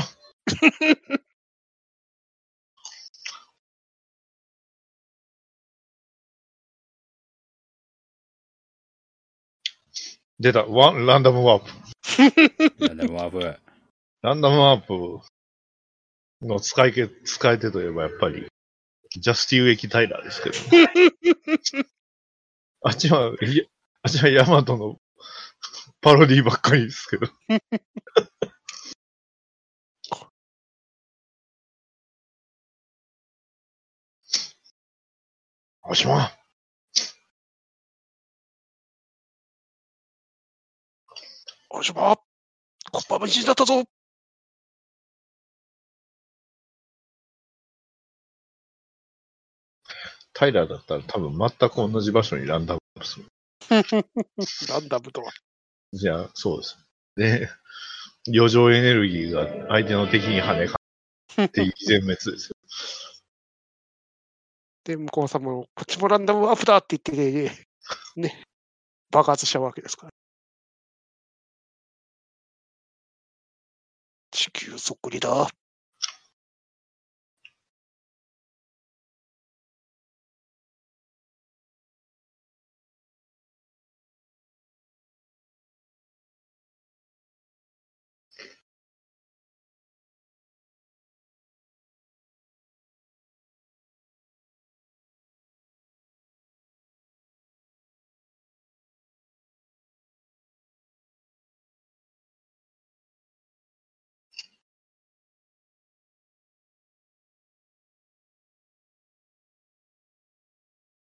[10.43, 11.71] 出た、ワン、ランダムワープ。
[12.85, 13.57] なんだワープ。
[14.21, 15.21] ランダムワープ
[16.41, 18.47] の使い手、使い手といえばやっぱり、
[19.15, 20.55] ジャスティン・ウェキ・タイラーですけど。
[22.83, 23.29] あっちは、あ
[24.09, 24.99] っちはヤマトの
[26.01, 27.27] パロディばっかりですけど。
[35.83, 36.42] 青島
[41.73, 42.15] おしま
[42.91, 43.83] コッパ虫になったぞ
[50.33, 53.25] タイラーだったら多分全く同じ場所にランダムする。
[54.69, 55.31] ランダムとは。
[55.93, 56.77] じゃあ、そうです。
[57.15, 57.49] で、
[58.27, 60.73] 余剰エネルギーが相手の敵に跳ねか
[61.35, 62.55] かって全滅ですよ。
[64.83, 67.67] で、向こうさんも、こっちもランダムワープだって言ってね、
[68.15, 68.43] ね、
[69.11, 70.12] 爆発しちゃうわけですから。
[74.43, 75.47] 地球そっくりだ。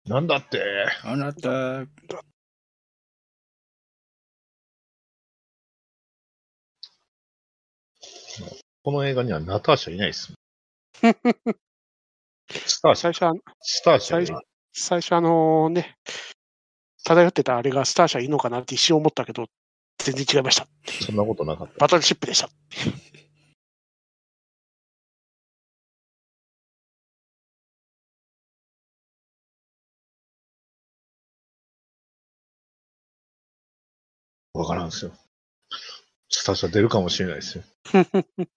[0.07, 0.61] なんだって？
[1.03, 1.85] あなた、
[8.83, 10.33] この映画にはナターシャいないです。
[12.49, 14.27] スターシャ最、初は、スターシャい
[14.71, 15.97] 最初あのね、
[17.03, 19.47] 漂ってたあれがスター社いいのかなって一瞬思ったけど、
[19.97, 20.67] 全然違いました。
[21.05, 21.73] そんなことなかった。
[21.79, 22.49] バトルシップでした。
[34.57, 35.11] わからんですよ。
[36.29, 37.63] スタジオ出るかもしれないですよ。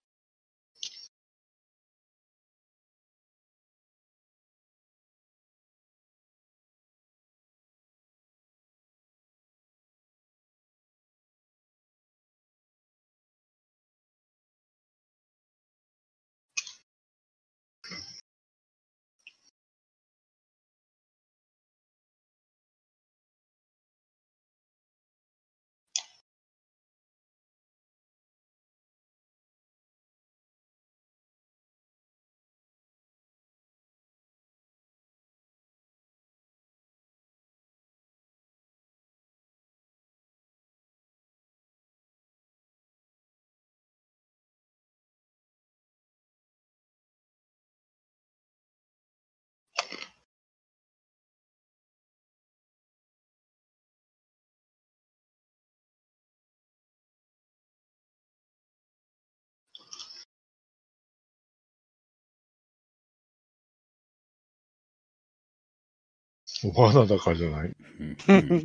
[66.63, 67.73] 罠だからじゃない？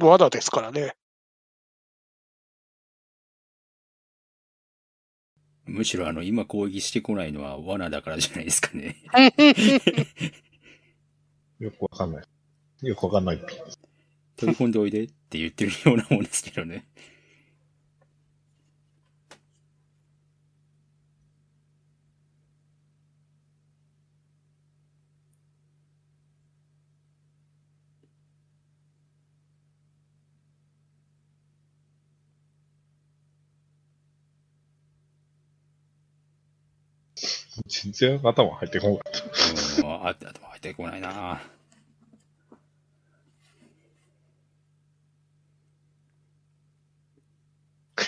[0.01, 0.95] 罠ですからね。
[5.65, 8.97] むしろあの、今攻撃してこないのは罠だからじゃないですかね。
[11.59, 12.25] よくわかんない。
[12.87, 13.41] よくわかんない。
[14.37, 16.87] 取り込んでおいでって言ってるようなもんですけどね。
[37.69, 39.13] 全然頭入ってこなかっ
[39.81, 39.87] た。
[39.87, 41.41] うん、あ頭入ってこないな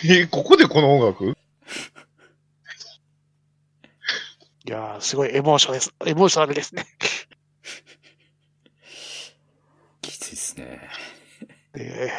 [0.05, 1.35] えーここでこの音楽？
[4.67, 5.95] いやー、すごいエモーションです。
[6.05, 6.87] エモーショナルですね。
[10.03, 10.89] きついですね。
[11.73, 12.13] で、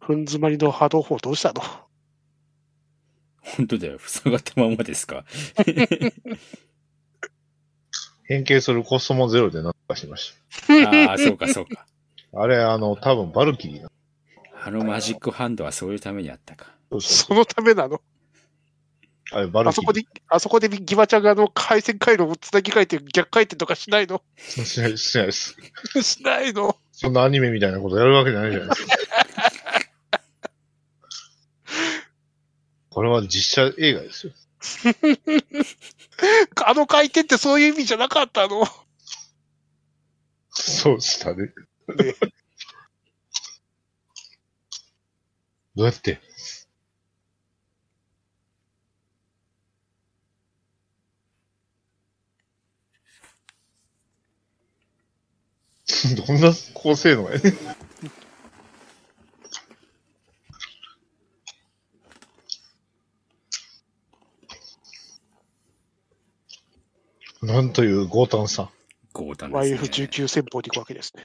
[0.00, 1.62] ふん詰まりの波動砲どうしたの？
[3.56, 3.98] 本当だよ。
[3.98, 5.24] 塞がったままですか？
[8.26, 10.34] 変形するコストもゼロでなんとかしまし
[11.06, 11.86] ああ、そうかそうか。
[12.32, 12.40] た。
[12.40, 13.90] あれ、あの、多分バルキリーな。
[14.66, 16.74] あのマジックハンドはそういうためにあったか。
[16.90, 18.00] そうそうそのためなの？
[19.30, 19.90] あれ、バルキリー。
[19.90, 24.22] あそこで、あそこでギバちゃんがあの回線回路をつなぎ替えて逆回転とかしないの？
[24.38, 25.54] しないしないです。
[26.02, 26.78] しないの？
[26.92, 28.96] そんなアニメみたいなことやるわけじゃないじゃないですか。
[32.94, 34.32] これは実写映画ですよ。
[36.64, 38.64] あの回転ってそういう意味じゃなかったの？
[40.50, 41.52] そうしたね。
[41.96, 42.14] ね
[45.74, 46.20] どうやって？
[56.26, 57.54] どんな高性能やね。
[67.44, 68.70] なんという強胆さ。
[69.12, 69.76] 強胆ですね。
[69.76, 71.24] YF19 戦法でいくわけですね。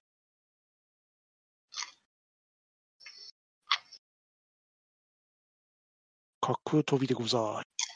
[6.42, 7.89] 滑空飛びでござい。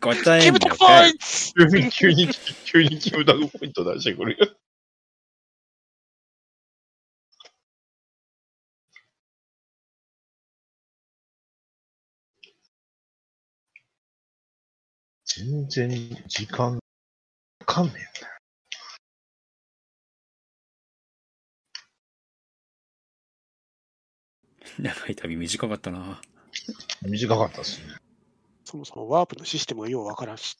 [0.00, 1.20] 答えんキムタクポのかいイント
[1.50, 2.28] 急に、急に、
[2.64, 4.56] 急にキムタクポイント出してくるよ。
[15.24, 15.88] 全然
[16.26, 16.80] 時間わ
[17.66, 18.38] かんねえんだよ。
[24.78, 26.20] 長い旅短かったな。
[27.02, 28.07] 短かったですね。
[28.68, 30.58] そもそもワープのシステムがようわからんし。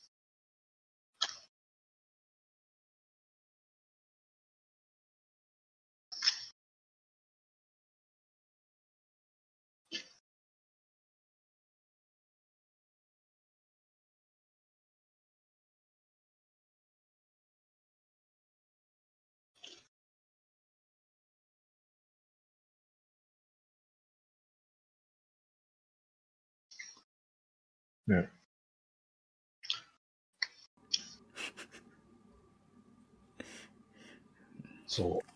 [28.09, 28.29] ね。
[34.87, 35.29] そう。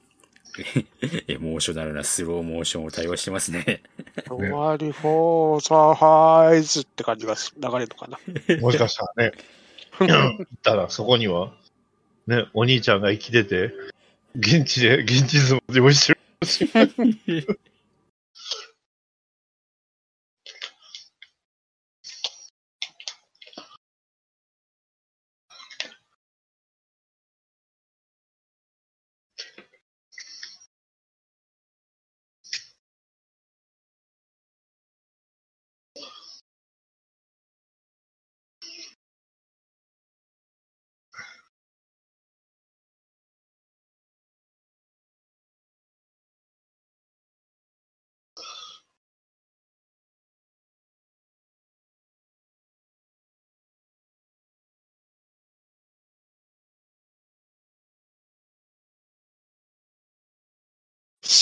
[1.29, 3.83] エモーショナルなスローモーションを対応してますね。
[4.29, 8.19] 終わりフォーサーハイズって感じがす流れるのかな。
[8.61, 9.33] もしかしたらね、
[9.99, 11.55] 行ったらそこには、
[12.27, 13.73] ね、お兄ちゃんが生きてて、
[14.37, 16.13] 現地で、現地相撲で応して
[16.85, 17.61] る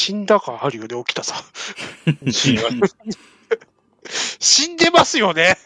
[0.01, 1.35] 死んだ感あるよね、起きたさ。
[2.31, 2.89] 死にま
[4.39, 5.59] 死んでますよね。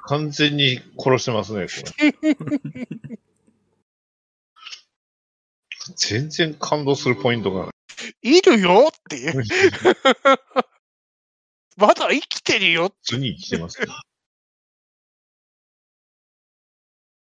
[0.00, 2.86] 完全に殺してますね、これ。
[5.96, 7.72] 全然感動するポイントがな
[8.22, 8.38] い。
[8.38, 9.42] いるよっていう。
[11.78, 12.92] まだ生きてるよ。
[13.04, 13.86] 普通に生きてますね。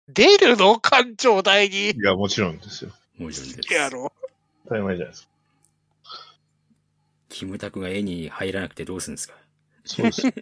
[0.09, 0.81] 出るの？
[0.81, 1.90] 館長代に。
[1.90, 2.90] いや、もちろんですよ。
[3.16, 3.73] もちろんです。
[3.73, 4.12] やろ
[4.64, 5.31] 当たり前じゃないですか。
[7.32, 9.34] キムタクが絵に入らなくてどうするんですか？
[9.84, 10.22] そうです。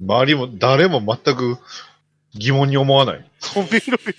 [0.00, 1.58] 周りも、誰も全く
[2.34, 3.30] 疑問に思わない。
[3.40, 4.14] 止めろよ。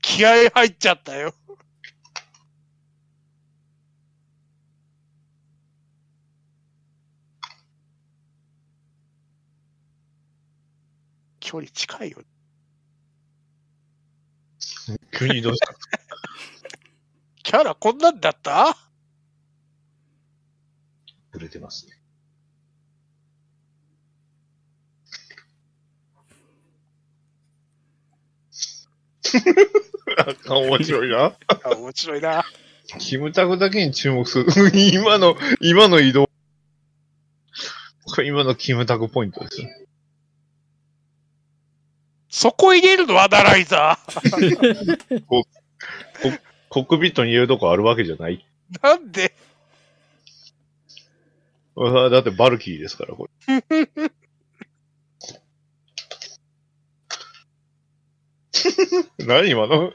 [0.00, 1.34] 気合入っちゃったよ。
[11.40, 12.22] 距離近いよ。
[15.16, 16.03] 急にどうした？
[17.44, 18.76] キャラこんなんだった？
[21.32, 21.92] 触れてますね。
[30.48, 31.36] あ面白いな。
[31.48, 32.44] あ面白いな。
[32.98, 34.46] キムタクだけに注目する。
[34.74, 36.28] 今の、今の移動。
[38.04, 39.68] これ今のキムタクポイントですよ。
[42.28, 43.20] そこ入れるの？
[43.22, 45.44] アナライザー。
[46.74, 48.44] コックピットに入れるとこあるわけじゃない。
[48.82, 49.32] なんで？
[51.76, 53.62] あだってバルキリーですから、これ。
[59.24, 59.92] 何今の？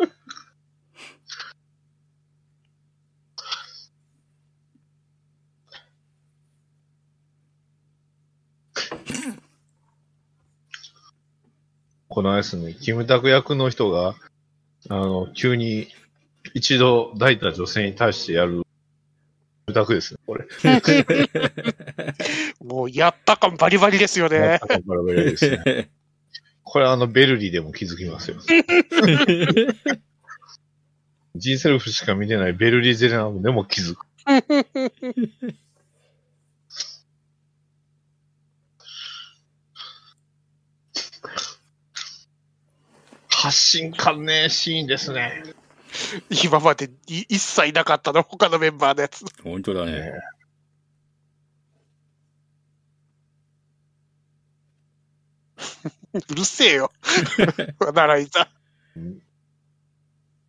[12.08, 14.16] このあれですね、キムタク役の人が、
[14.88, 15.90] あの、急に
[16.54, 18.66] 一度抱いた女性に対してやる、キ
[19.68, 20.46] ムタクですね、これ。
[22.64, 24.60] もうやった感バリバリですよね。
[24.86, 25.90] バラバラですね。
[26.64, 28.38] これあの、ベルリーでも気づきますよ。
[31.36, 34.06] G セルフしか見てないベルリーゼレナムでも気づく。
[43.30, 45.44] 発信感ねえシーンですね。
[46.44, 49.26] 今までい一切なかったの、他のメンバーのやつ。
[49.44, 50.14] 本当だね。
[56.14, 56.92] うるせえよ。
[57.94, 58.50] ならいざ。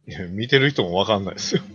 [0.06, 1.62] いや見てる人もわかんないですよ。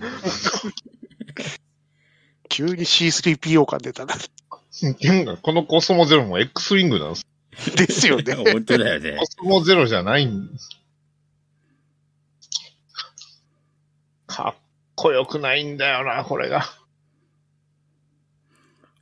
[2.49, 4.14] 急に C3PO 感出たな。
[4.14, 7.26] このコスモゼロも X ウィングなんです。
[7.76, 8.36] ですよね。
[8.52, 9.26] 本当だよねコ。
[9.26, 10.49] スモゼロじゃないん
[14.36, 14.62] かっ
[14.95, 16.66] こよくないんだよな、これが。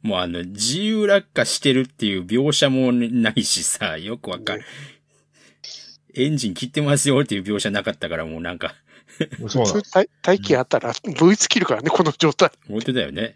[0.04, 4.64] もうあの、自由落下してるっていう描写もないしさ、よくわかる。
[6.14, 8.76] エンジン切ってますよっていう描写なかったからもうなんか、
[9.48, 12.52] そうなん大大気あったら V 尽きるからね、この状態。
[12.68, 13.36] 本当だよね。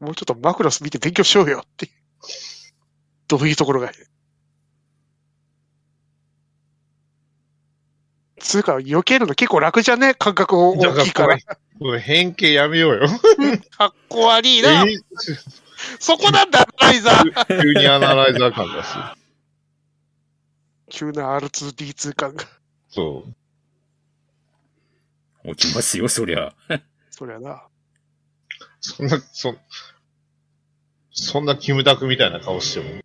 [0.00, 1.88] もうちょっとマクロス見て勉強しようよって。
[3.28, 3.92] どういうところが。
[8.40, 10.14] つうか、避けるの結構楽じゃね？
[10.14, 11.36] 感覚大きいから。
[11.78, 13.08] これ変形やめようよ。
[13.78, 14.84] かっこ悪いな。
[14.84, 14.86] え
[15.98, 17.62] そこなんだ、ライザー。
[17.62, 19.02] 急にアナライザー感がする。
[20.90, 22.44] 急な R2D2 感が。
[22.90, 23.34] そう。
[25.50, 26.52] 落ちますよ、そりゃ。
[27.10, 27.62] そりゃな。
[28.80, 29.56] そんな、そ、
[31.12, 33.00] そんなキムタクみたいな顔しても。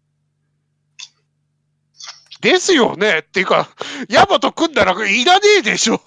[2.46, 3.68] ですよねっていうか、
[4.08, 6.00] ヤマト組んだらいらねえでしょ。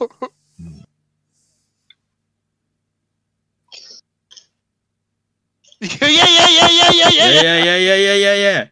[5.81, 8.69] いやいやいやいやいやいやいいややいやいやいやいやいやいや。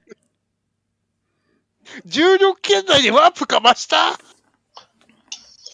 [2.05, 4.17] 重力圏内でワープかました？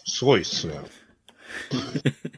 [0.06, 0.80] すごいっすね。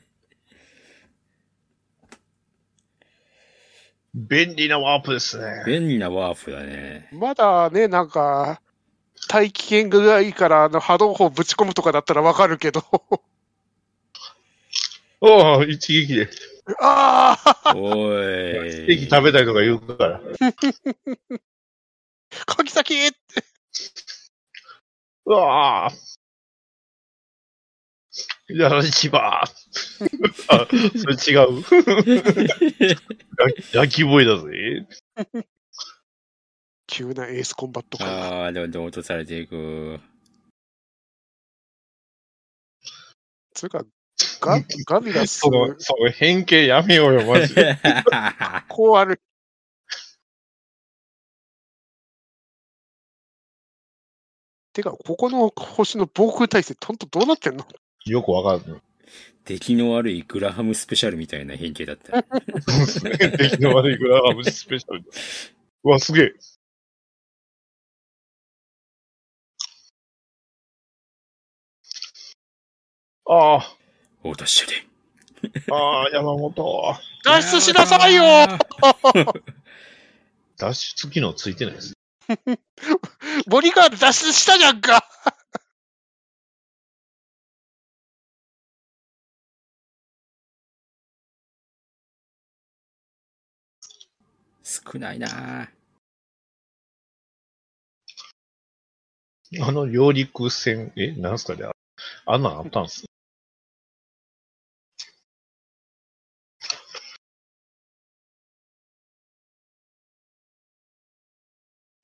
[4.14, 5.64] 便利なワープですね。
[5.66, 7.08] 便利なワープだね。
[7.12, 8.60] まだね、なんか、
[9.28, 12.82] 大気圏がいいから、あの、波動砲ぶち込むとかだったらわかるけど。
[15.20, 16.30] おお、一撃で。
[16.80, 18.14] ああおい。
[18.72, 20.22] ステーキ食べたいとか言うから。
[22.46, 22.94] 鍵先
[25.26, 26.14] うわぁ。
[28.48, 29.50] やらしばー。
[30.48, 30.74] あ、そ
[31.06, 31.64] れ違う。
[33.72, 34.86] 焼きボイだぜ。
[36.86, 38.08] 急なエースコンバット感。
[38.08, 40.00] ああ、でもどん落とされていく。
[43.54, 43.84] つうか、
[44.40, 47.78] ガガビラス、その、その変形やめようよ、マジで。
[48.68, 49.20] こうある。
[54.72, 57.64] てか、ここの星の防空体制、ほんとどうなってんの？
[58.06, 58.80] よくわかんない。
[59.44, 62.24] 出来の悪いグラハムスペシャルみたいな変形だった。
[62.66, 63.10] そうですね。
[63.16, 65.04] 出来の悪いグラハムスペシャル。
[65.84, 66.32] うわ、すげえ。
[73.26, 73.76] ああ。
[75.70, 76.96] ああ、山本。
[77.24, 78.24] 脱出しなさいよ
[80.58, 81.94] 脱出機能ついてないです。
[83.46, 85.06] ボディガード脱出したじゃんか
[94.62, 95.70] 少ないな
[99.60, 101.64] あの、揚陸船、え、なんすかね？
[101.64, 101.72] あ
[102.26, 103.04] あんなんあったんす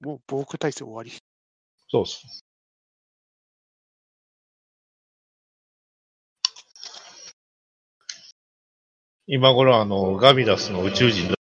[0.01, 1.13] もう防空体制終わり。
[1.89, 2.43] そうっす。
[9.27, 11.35] 今頃あの、ガビラスの宇宙人、びっ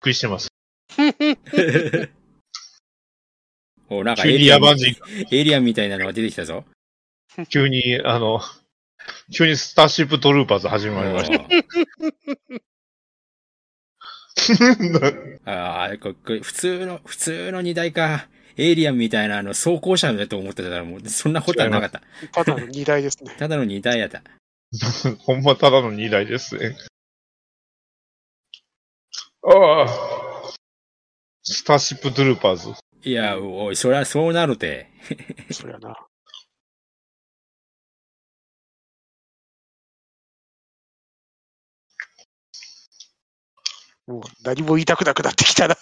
[0.00, 0.48] くりしてます。
[3.88, 4.62] お、なんかエリアン、
[5.30, 6.64] エイリアンみたいなのが出てきたぞ。
[7.48, 8.40] 急に、あの、
[9.32, 11.44] 急にスターシップトルーパーズ始まりました。
[15.44, 18.28] ああ、ここ普通の、普通の荷台か。
[18.56, 22.02] エイリアンみたいなあの装甲車だと思ってたらもうそんなことはなかった。
[22.32, 23.34] ただの荷台ですね。
[23.38, 24.22] ただの荷台やった。
[25.18, 26.76] ほんまただの2台ですね。
[29.42, 30.54] ああ。
[31.42, 32.72] スターシップトゥルーパーズ。
[33.02, 34.88] いや、おい、そりゃそうなるて。
[35.50, 35.94] そりゃな。
[44.06, 45.76] もう何も言いたくなくなってきたな。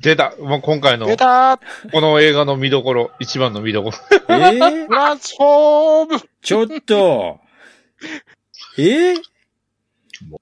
[0.00, 0.34] 出た。
[0.36, 1.60] もう今回の出、た
[1.92, 3.96] この映画の見どころ、一番の見どころ。
[4.28, 7.38] えー、トランスフォームちょっと。
[8.78, 9.16] えー、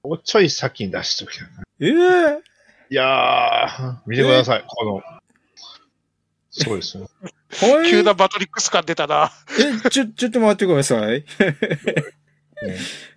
[0.03, 1.49] もうちょい先に出しときゃな。
[1.79, 2.41] えー、
[2.89, 4.65] いやー、見てください。
[4.67, 5.03] この、
[6.51, 7.07] そうですね。
[7.53, 7.91] はい。
[7.91, 9.31] 急なバトリックス感出たな。
[9.85, 11.25] え、ちょ、 ちょっと待ってください。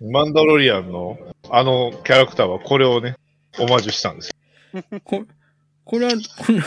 [0.00, 1.18] マンダロリアンの
[1.50, 3.16] あのキャラクターはこれをね、
[3.58, 4.30] オマージュしたんです
[4.72, 4.82] よ。
[5.04, 5.24] こ、
[5.84, 6.12] これは、
[6.46, 6.64] こんな、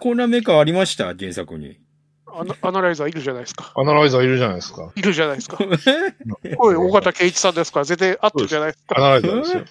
[0.00, 1.14] こんなメカありました？
[1.14, 1.78] 原作に。
[2.26, 3.72] アナアナライザーいるじゃないですか。
[3.76, 4.92] アナライザーいるじゃないですか。
[4.96, 5.58] いるじゃないですか。
[6.44, 6.54] え？
[6.58, 8.96] おい、尾形圭一さんですから、全然合ってるじゃないですか。
[8.98, 9.64] アナライザーですよ。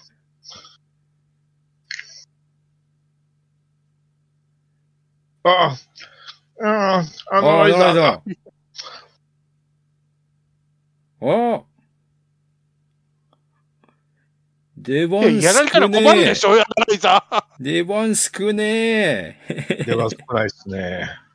[5.48, 5.76] あ
[6.60, 8.22] あ、ああ、アナライザーだ。
[11.20, 11.62] ああ。
[14.76, 16.34] 出いや番やられたら少ねえ困るで。
[16.34, 17.44] しょ、アナライザー。
[17.60, 18.64] 出番少ね
[19.48, 19.84] え。
[19.86, 21.10] 出番少ないですね。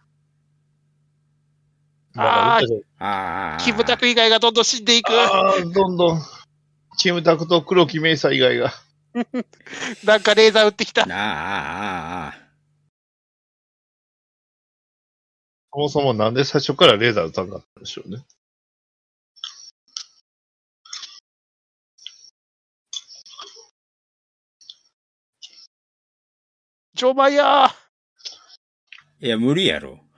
[2.16, 2.62] あ
[3.00, 3.64] ああ。
[3.64, 5.10] キムタク以外がどんどん死んでいく。
[5.12, 6.22] あーどんどん、
[6.98, 8.72] キムタクと黒木メイサ以外が。
[10.06, 11.04] なんかレーザー撃ってきた。
[11.04, 12.43] ああ、ああ、ああ。
[15.74, 18.24] そもそもなんで最初からレーザー撃たんかったんでしょうね。
[26.94, 29.26] ジョーマイヤー。
[29.26, 30.00] いや、無理やろ。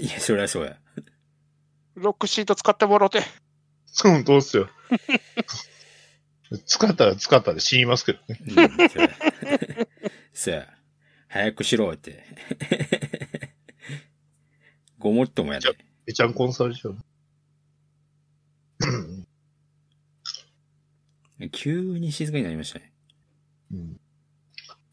[0.00, 0.78] いや、そりゃそうや。
[1.96, 3.24] ロックシート使ってもろて。
[4.04, 4.70] うん、どうっすよ。
[6.66, 8.40] 使ったら使ったで死にますけどね。
[8.40, 9.99] うん、
[10.32, 10.60] そうや。
[10.60, 10.68] そうや。
[11.28, 12.24] 早くしろって。
[14.98, 15.68] ごもっともやで。
[16.06, 16.98] めちゃんこんされちゃう。
[21.52, 22.92] 急に静かになりましたね。
[23.72, 24.00] うん。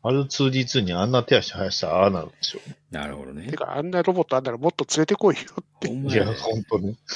[0.04, 2.60] R2D2 にあんな手足生やしたらああなるんでしょ。
[2.92, 3.58] なるほどねて。
[3.58, 5.92] か、あんなロボットあんならもっと連れてこいよって。
[5.92, 6.96] いや、ほんとね。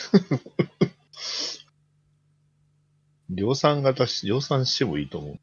[3.30, 5.40] 量産型し、量産してもいいと思う。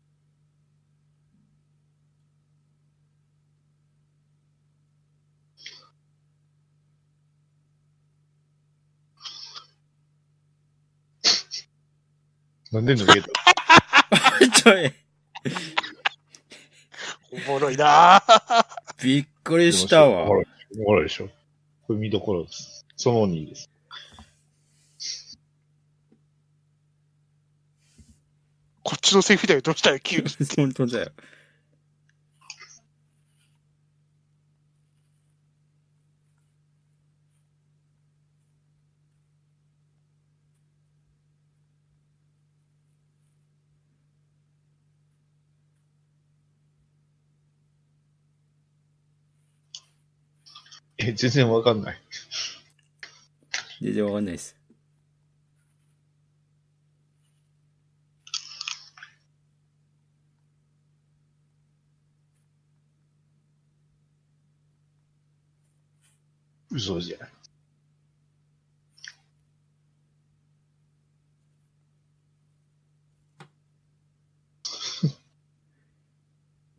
[12.72, 13.28] なんで抜けた
[14.62, 14.92] ちょい、
[17.46, 18.64] おもろいなぁ。
[19.02, 20.34] びっくりしたわおも。
[20.34, 20.46] ろい
[20.78, 21.28] おもろいでしょ。
[21.86, 22.84] これ見どころです。
[22.96, 23.70] その2です。
[28.82, 30.24] こっちのセリフだよ、どうしたよ、急に。
[30.56, 31.12] 本当だよ。
[50.98, 51.96] え、全然わかんない。
[53.80, 54.56] 全然わかんないです。
[66.70, 67.28] 嘘じゃん。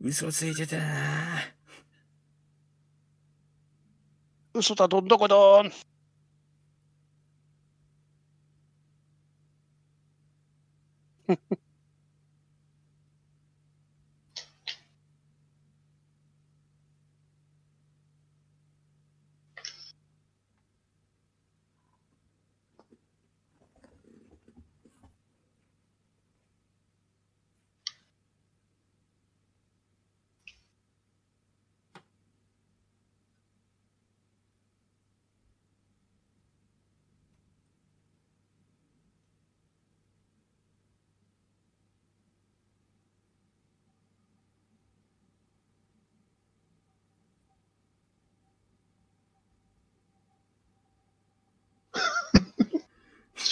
[0.00, 1.59] 嘘ついてたな
[4.62, 5.72] 嘘だ、どんどこどん。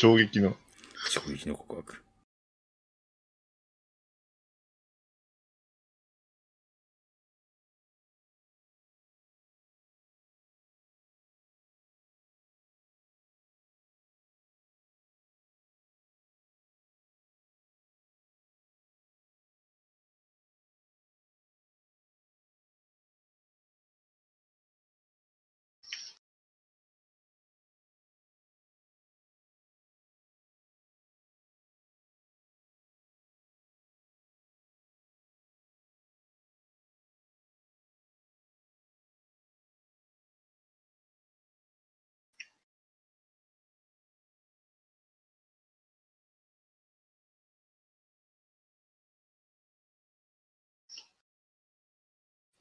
[0.01, 0.55] 衝撃の。
[1.09, 2.01] 衝撃の告白。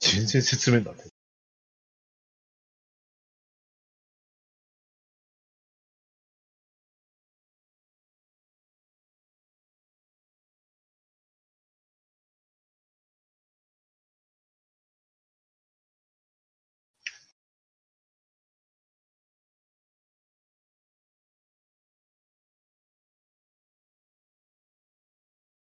[0.08, 1.04] 全然説明になって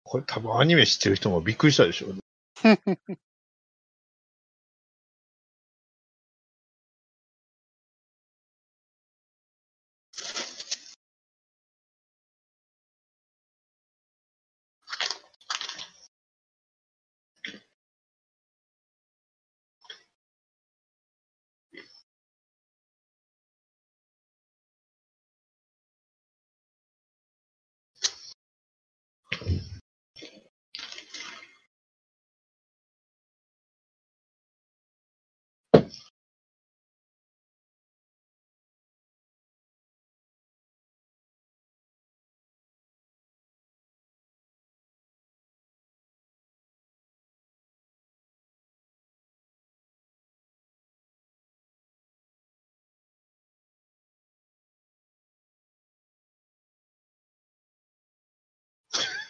[0.03, 2.19] これ多分アニメ知ってる人もびっくりしたでしょうね。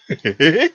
[0.10, 0.74] ええ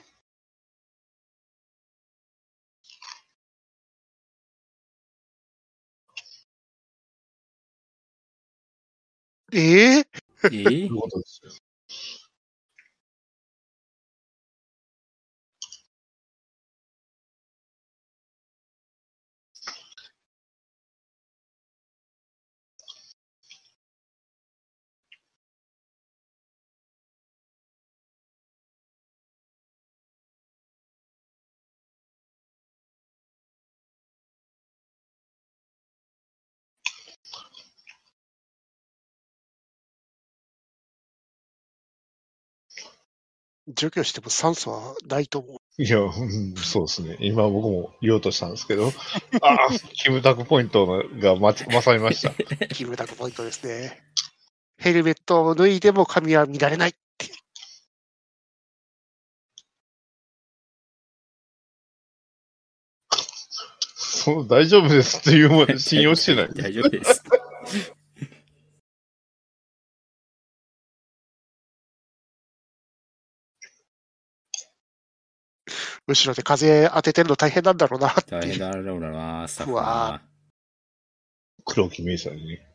[9.53, 10.05] ええ
[10.41, 10.91] という
[43.75, 45.57] 除去しても酸素はないと思う。
[45.81, 47.17] いや、うんそうですね。
[47.19, 48.91] 今僕も言おうとしたんですけど、
[49.41, 50.85] あ あ、キムタクポイント
[51.19, 52.31] がま勝りました。
[52.73, 54.01] キムタクポイントですね。
[54.77, 56.95] ヘルメットを脱いでも髪は乱れない。
[63.95, 66.49] そう大丈夫ですっていうまで信用してない。
[66.53, 67.23] 大丈夫です。
[76.09, 78.49] 後ろで風当ててるの大変なんだろうなって大。
[78.49, 80.21] 変だろうな、スタッフうわな。
[81.65, 82.65] 黒木メイさんにね。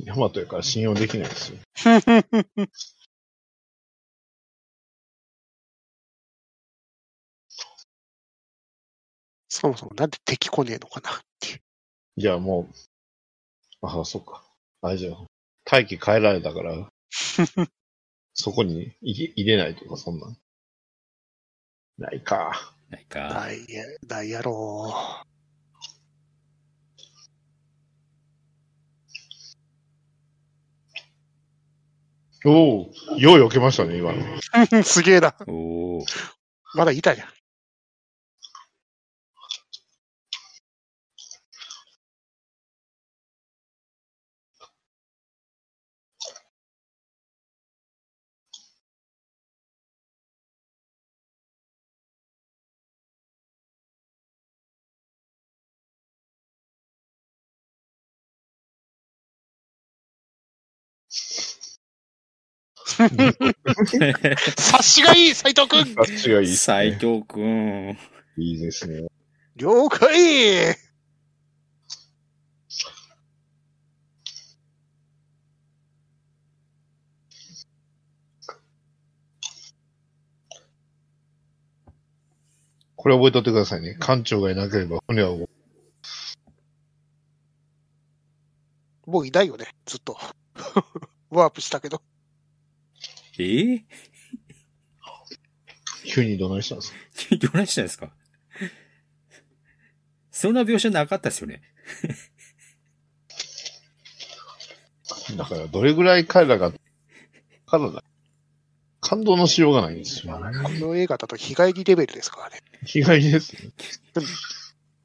[0.04, 1.58] ヤマトやから信用できないですよ。
[9.54, 11.60] そもそもなんで敵来ねえのかなっていう。
[12.16, 12.68] いや、も
[13.82, 14.42] う、ああ、そっか。
[14.82, 15.26] あれじゃん。
[15.64, 16.88] 大気変えられたから、
[18.34, 20.36] そこに入れ入れないとか、そんなん。
[21.98, 22.74] ないか。
[22.90, 23.28] ないか。
[23.32, 24.92] ないや、ないやろ
[32.44, 34.18] おお、よう避けましたね、今の。
[34.80, 34.82] う。
[34.82, 35.36] すげえな。
[35.46, 36.04] おお。
[36.74, 37.33] まだいたじゃん。
[62.94, 66.56] 察しがいい、斎藤くんあっちがいい。
[66.56, 67.98] 斎藤くん。
[68.36, 69.06] いいですね。
[69.56, 70.76] 了解
[82.96, 83.96] これ覚えとってくださいね。
[84.00, 85.50] 艦長がいなければ船は動く。
[89.06, 90.16] もういないよね、ずっと。
[91.28, 92.00] ワープしたけど。
[93.38, 93.42] え？
[93.42, 93.82] ー、
[96.06, 97.36] 急にどないしたんですか？
[97.36, 98.12] どないしたんですか？
[100.30, 101.62] そんな描写なかったですよね。
[105.36, 106.72] だから、どれぐらい彼らが、
[107.66, 108.02] 彼ら、
[109.00, 110.58] 感動のしようがないんですよね。
[110.62, 112.60] この映画だと日帰りレベルですからね。
[112.84, 113.72] 日帰りですね。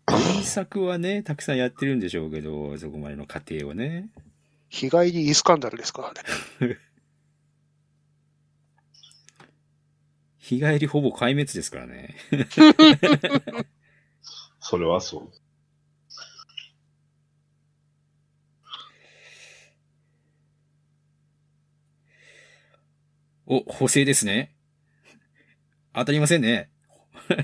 [0.07, 4.09] 原作はね、たくさんやってるんでしょうけど、そこまでの過程をね。
[4.69, 6.13] 日帰りイスカンダルですか
[6.59, 6.77] らね。
[10.49, 12.15] 日帰りほぼ壊滅ですからね。
[14.59, 15.31] それはそう。
[23.45, 24.55] お、補正ですね。
[25.93, 26.71] 当たりませんね。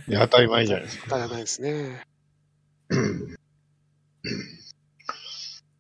[0.07, 1.03] いや当たり前じゃないですか。
[1.03, 2.07] 当たらないですね。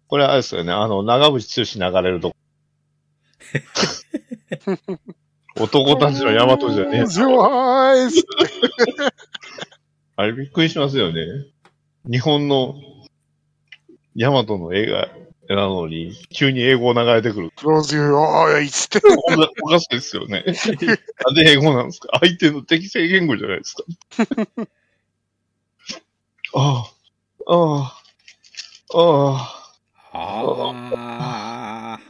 [0.07, 0.71] これはあれですよね。
[0.71, 2.35] あの、長渕剛流れるとこ。
[5.57, 8.25] 男たちの大和じゃねえすごいっす
[10.17, 11.21] あれびっくりしますよね。
[12.09, 12.75] 日本の
[14.15, 15.09] 大和の映画
[15.49, 17.51] なのに、急に英語流れてくる。
[17.55, 18.99] クローズユー、ああ、いつって。
[19.05, 20.43] おかおかしいですよね。
[21.25, 22.17] なんで英語なんですか？
[22.21, 23.83] 相手の敵性言語じゃないですか。
[26.55, 26.89] あ
[27.47, 28.01] あ、あ
[28.93, 29.71] あ、あ
[30.13, 30.17] あ。
[30.17, 32.01] ああ。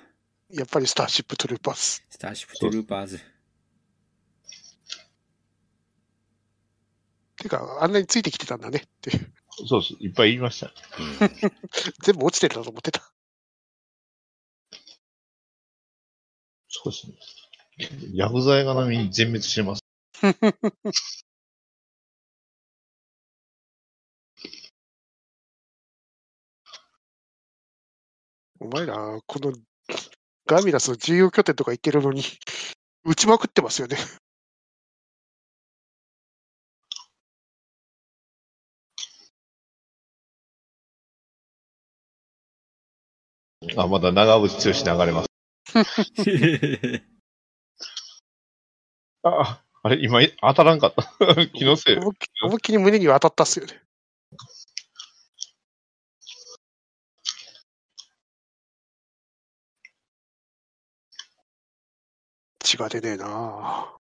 [0.51, 2.03] やっぱりスターシップトゥルーパーズ。
[2.09, 3.19] スターシップトゥルーパーズ。
[7.45, 9.31] てか、あんなについてきてたんだねっていう。
[9.67, 9.93] そうです。
[9.99, 10.67] いっぱい言いました。
[10.67, 11.30] うん
[12.01, 13.11] 全部落ちてるだと思ってた。
[16.67, 17.13] そうですね。
[18.13, 19.84] ヤクザ映画並みに全滅してます。
[28.59, 29.53] お前ら、この
[30.47, 32.23] ガミラスの重要拠点とか言ってるのに、
[33.03, 33.97] 撃ちまくってますよね。
[43.77, 45.27] あ、まだ長渕剛流れます。
[49.23, 51.03] あ、あれ、今、当たらんかった。
[51.53, 51.95] 気のせい。
[51.97, 53.81] 思いっきり胸には当たったっすよね。
[62.60, 63.95] 血が出ねえな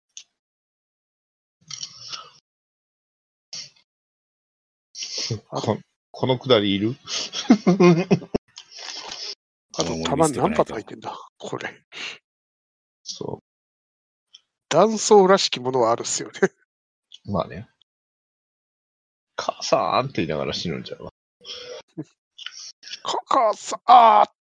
[5.49, 5.79] こ
[6.11, 6.95] このくだりいる？
[9.79, 11.17] あと、弾何発入ってんだ？
[11.39, 11.85] これ。
[13.03, 13.43] そ
[14.69, 16.41] 断層らしきものはあるっすよね。
[17.27, 17.31] う。
[17.33, 17.69] まあね。
[19.37, 21.13] 母さんって言いながら死ぬんちゃうわ。
[23.03, 24.40] かかさ、あー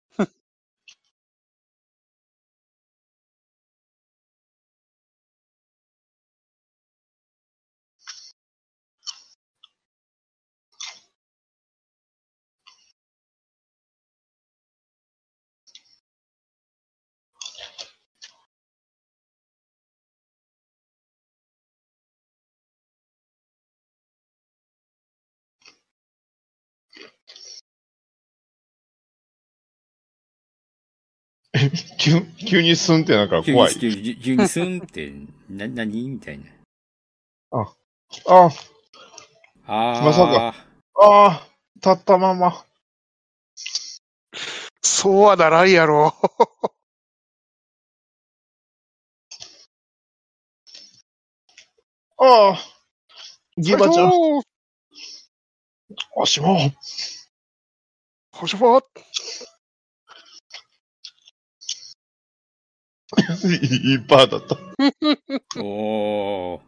[31.98, 33.74] 急急にスンってなんか急怖い。
[33.74, 35.12] に急に急にスンって、
[35.48, 36.44] な、なにみたいな。
[37.52, 37.72] あ、
[38.26, 38.50] あ
[39.66, 40.02] あ。
[40.04, 40.54] まさか
[41.00, 42.64] ああ、立ったまま。
[44.82, 46.12] そうはならんやろ。
[52.16, 52.58] ああ、
[53.56, 54.42] ギバちゃん、ん。
[56.16, 56.58] おしも。
[58.32, 58.80] ほしぼ
[63.84, 64.56] いいパーだった。
[65.60, 66.60] おー。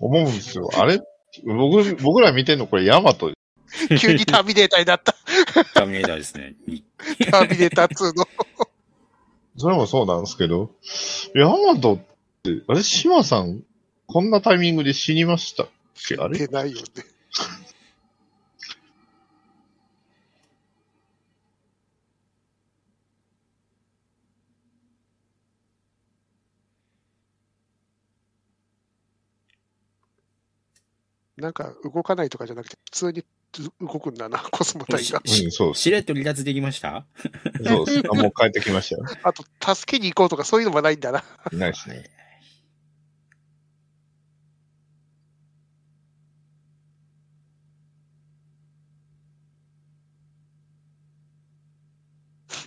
[0.00, 0.68] 思うんですよ。
[0.74, 1.00] あれ？
[1.44, 3.32] 僕、僕ら見てんのこれヤマト。
[4.00, 5.14] 急にターミネーターになった。
[5.74, 6.54] ターミネーターですね。
[6.66, 6.82] い
[7.30, 8.26] ターミネーター2の。
[9.56, 10.72] それもそうなんですけど、
[11.34, 11.98] ヤマトっ
[12.42, 13.62] て、あれ島さん、
[14.06, 15.68] こんなタイミングで死にましたっ
[16.08, 16.16] け？
[16.16, 16.38] あれ？
[16.38, 16.86] 出ないよね。
[31.44, 33.22] なんか動かないとかじゃなくて、普通に
[33.82, 35.20] 動くんだな、 コスモ隊が。
[35.22, 35.80] うん、そうです。
[35.82, 37.04] しれっと離脱できました？
[37.62, 38.02] そうです。
[38.10, 39.04] あもう帰ってきましたよ。
[39.22, 39.44] あと、
[39.74, 41.22] 助けに行こうとかそういうのもないんだな。
[41.52, 42.08] いないですね。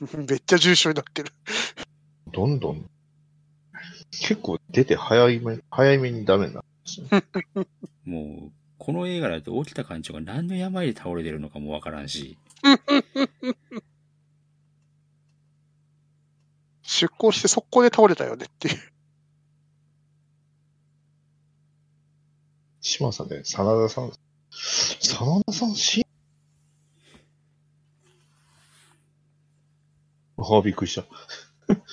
[0.29, 1.31] めっちゃ重症になってる。
[2.31, 2.87] どんどん、
[4.11, 7.23] 結構出て早いめ、早いめにダメになるんですね。
[8.05, 8.51] もう、
[8.87, 12.37] この映画だと沖田館長が何の病で倒れてるのかもわからんし。
[16.83, 18.75] 出航して速攻で倒れたよねっていう。
[22.79, 24.13] 島さんね、真田さん。
[24.51, 26.07] 真田さん、し
[30.37, 31.03] ああ、びっくりした。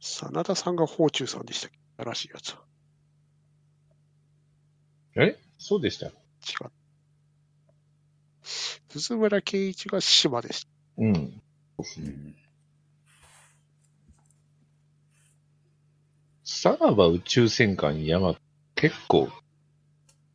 [0.00, 1.85] 真田さんが宝中さんでしたっけ？
[1.98, 2.62] 新しいやつは。
[5.16, 5.38] え？
[5.58, 6.06] そうでした？
[6.06, 6.10] 違
[6.64, 6.70] う。
[8.88, 10.68] 鈴村圭一が島でした。
[10.98, 11.14] うん。
[11.14, 12.36] うん
[16.44, 18.40] さらば宇宙戦艦ヤマト、
[18.76, 19.28] 結構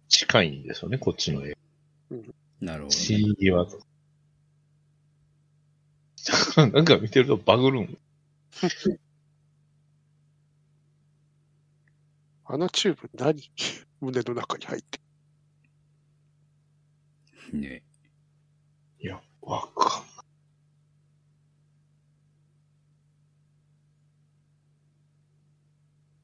[0.10, 1.58] 近いんですよね、こっちの絵。
[2.60, 2.92] なるほど、ね。
[2.92, 3.68] CD は。
[6.72, 7.98] なんか見てるとバグるん。
[12.54, 13.50] あのチューブ何？
[14.02, 15.00] 胸の中に入って。
[17.54, 17.82] ね。
[19.00, 20.26] いや、わかんない。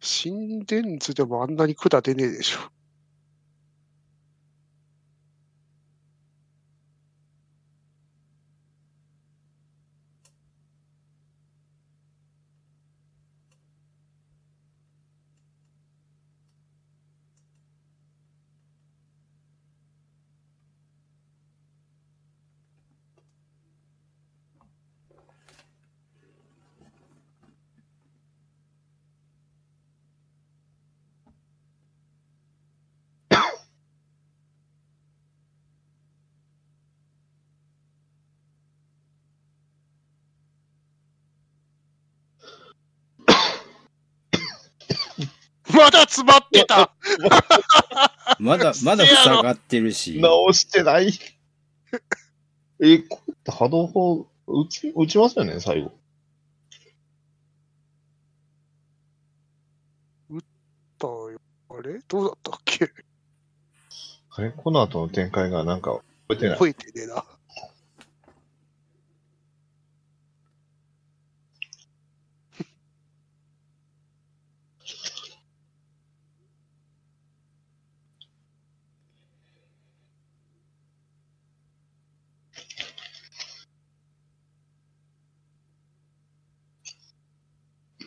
[0.02, 2.77] 心電図でもあんなに管出ねえでしょ。
[45.78, 46.94] まだ詰まってた
[48.40, 50.20] まだ、まだ塞がってるし。
[50.22, 51.12] 直してない。
[52.80, 55.92] え、こうやって波動砲、打ち、打ちますよね、最後。
[61.00, 61.40] だよ
[61.70, 62.00] あれ？
[62.08, 62.90] どうだったっけ？
[64.32, 64.52] あれ？
[64.52, 65.92] この後の展開がなんか
[66.28, 66.54] 覚えてない。
[66.56, 67.24] 覚えてねえな。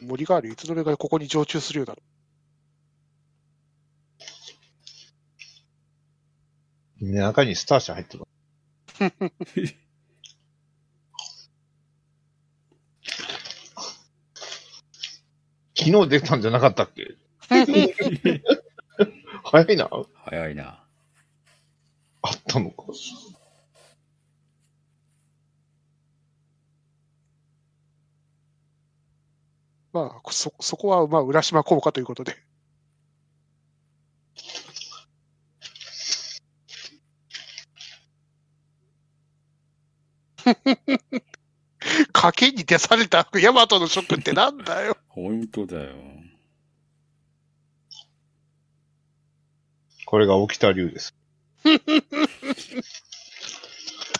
[0.02, 1.96] 森ガールいつの間にかここに常駐するようだ。
[7.00, 8.26] 中にスターシャ入ってま
[8.96, 9.74] す。
[15.76, 17.16] 昨日出たんじゃなかったっけ？
[19.44, 19.88] 早いな。
[20.24, 20.84] 早いな。
[22.22, 22.84] あったのか。
[29.92, 32.36] まあ、そ、そこは、まあ、浦島効果ということで。
[42.12, 44.96] 賭けに出されたヤマトのショックってなんだよ。
[45.08, 45.94] 本当だよ。
[50.06, 51.14] これが沖田流です。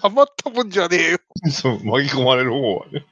[0.00, 1.18] たまったもんじゃねえよ。
[1.50, 3.04] そう、巻き込まれる方はね。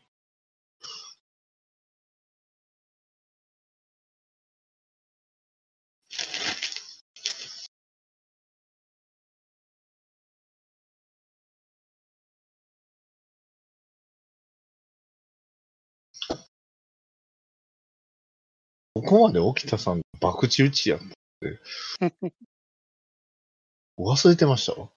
[19.00, 21.08] ここまで沖田さん、博打打ちやったっ
[22.20, 22.32] て。
[23.98, 24.80] 忘れてました？
[24.80, 24.88] わ。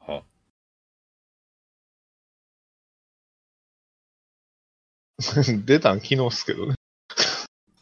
[0.00, 0.22] あ、
[5.66, 6.74] 出たん昨日っすけどね。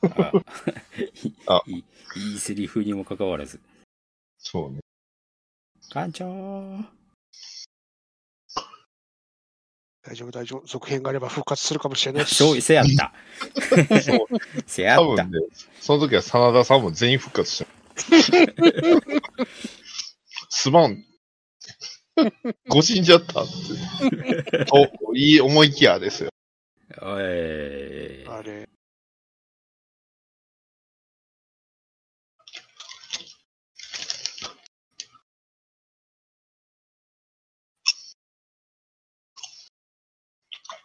[0.03, 0.33] あ
[1.55, 1.85] あいい、
[2.17, 3.61] いいセリフにもかかわらず。
[4.39, 4.81] そうね。
[5.91, 6.85] 館長
[10.09, 10.67] 大丈夫、大丈夫。
[10.67, 12.35] 続編があれば復活するかもしれない し。
[12.35, 13.13] そう、せやった。
[14.67, 15.31] せやった多分。
[15.31, 15.39] ね、
[15.81, 17.67] その時は真田さんも全員復活した。
[20.49, 21.05] すまん。
[22.69, 24.67] ご死んじゃったって。
[24.73, 26.31] お、いい思いきやですよ。
[27.03, 28.27] おい。
[28.27, 28.67] あれ。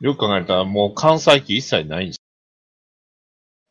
[0.04, 2.20] よく考えたらもう関西機一切ないんです。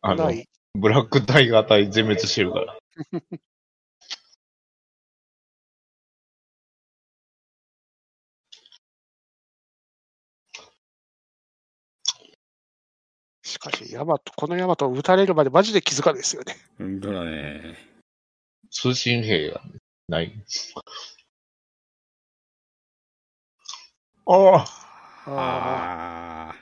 [0.01, 0.33] あの。
[0.73, 2.79] ブラックタイガー隊全滅してるから。
[13.43, 16.57] しかし、ヤマト、このヤマト撃たれるまでマジで気づかないですよね。
[16.79, 17.77] 本当だね。
[18.71, 19.61] 通信兵が
[20.09, 20.33] ない。
[24.25, 24.92] ああ、
[25.27, 26.55] あ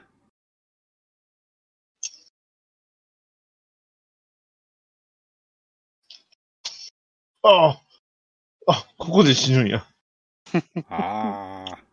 [7.43, 9.87] あああ、あ、ここで死ぬんや。
[10.89, 11.90] あ、あ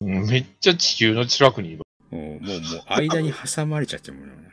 [0.00, 1.82] めっちゃ地球の近くにいる。
[2.10, 4.48] もう、もう、もう、間に挟まれちゃってるもんね。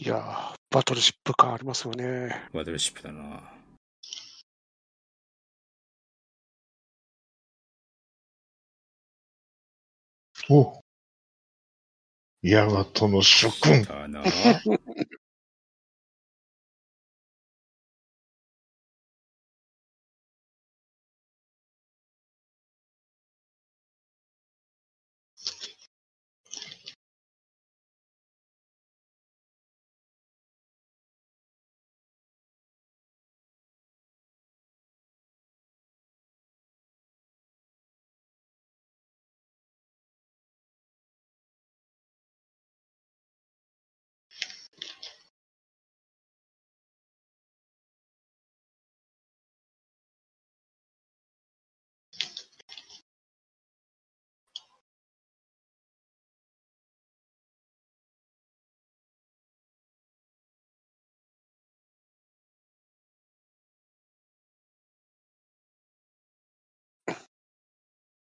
[0.00, 2.48] いやー、バトルシップ感ありますよね。
[2.52, 3.54] バトルシップだな。
[10.50, 10.80] お
[12.42, 13.82] ヤマトの諸君。
[13.84, 14.22] だな。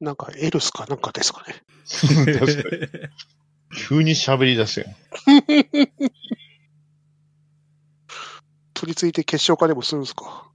[0.04, 1.54] なんかエルスかなんかですかね。
[2.38, 3.08] 確かに。
[3.88, 4.94] 急に喋り出すやん。
[8.74, 10.50] 取り付いて結晶化でもするんですか？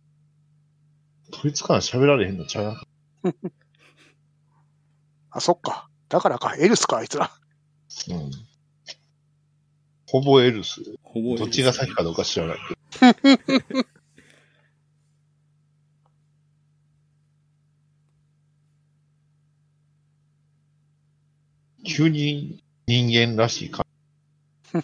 [1.32, 2.78] こいつから喋られへんのちゃう？
[5.32, 5.90] あ、そっか。
[6.10, 7.32] だからか、エルスか、あいつら。
[8.10, 8.32] うん。
[10.08, 10.82] ほぼエルス。
[11.04, 12.58] ほぼ、どっちが先かどうか知らない
[13.04, 13.14] け
[13.76, 13.86] ど。
[21.90, 23.84] 急に人間らしい感
[24.72, 24.80] じ。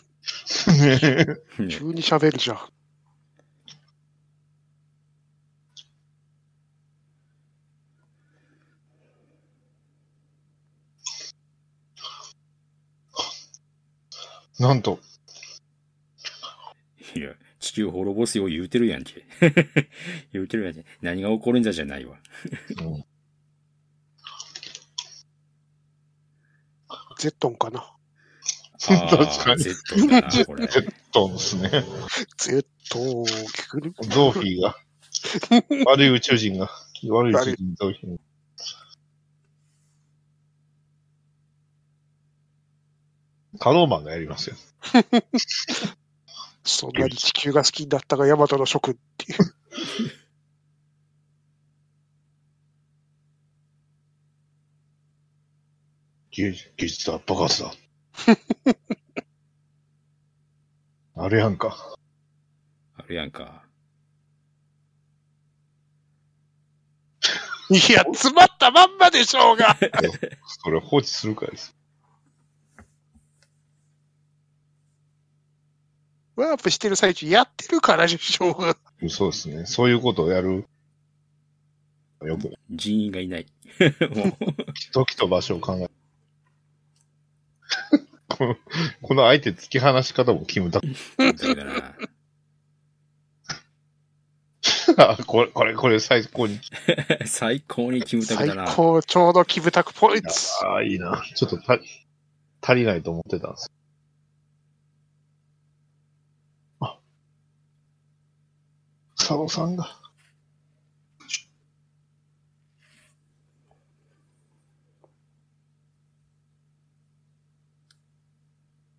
[0.82, 1.38] ね
[1.70, 2.58] 急に喋るじゃん。
[14.58, 15.00] なんと、
[17.16, 19.26] いや、地球滅ぼすよ言うてるやんけ。
[20.34, 20.86] 言うてるやんけ。
[21.02, 22.18] 何が起こるんだじゃないわ。
[22.82, 23.15] うん
[27.18, 27.92] ゼットンかな。
[28.88, 30.68] あ確かーに Z だな、これ。
[31.12, 31.70] トンですね。
[32.38, 34.76] ゼットン、聞くゾーフィーが。
[35.88, 36.70] 悪い宇宙人が。
[37.10, 38.26] 悪い宇宙人、ゾーフィーが。
[43.60, 44.56] カローマンがやりますよ。
[46.64, 49.40] そんなに地球が好きになったが、ヤマトの諸君っていう。
[56.36, 57.72] 技技術だ、爆発だ。
[61.16, 61.96] あれやんか。
[62.98, 63.64] あるやんか。
[67.70, 69.78] いや、詰まったまんまでしょうが。
[70.62, 71.74] それ放置するからです。
[76.36, 78.78] ワープしてる最中やってるからでしょうが。
[79.08, 79.66] そうですね。
[79.66, 80.66] そういうことをやる。
[82.24, 83.46] よく、人員がいない。
[84.14, 84.38] もう、
[84.92, 85.90] 時と場所を考え
[88.28, 88.58] この、
[89.02, 90.88] この相手突き放し方もキムタク。
[94.98, 96.60] あこれ、これ、これ最高に。
[97.26, 98.66] 最高にキムタク最だな。
[98.68, 100.30] 高、ちょうどキムタクポイント。
[100.64, 101.24] ああ、いいな。
[101.36, 101.80] ちょっとた
[102.62, 103.72] 足りないと思ってたんです。
[106.80, 106.98] あ。
[109.18, 110.05] 佐野さんが。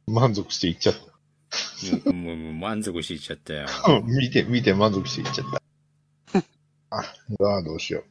[0.06, 2.12] 満足していっちゃった。
[2.12, 3.66] もう、もう満足していっちゃったよ。
[4.04, 5.62] 見て、見て、満足していっちゃった。
[6.90, 8.04] あ、うあどうしよう。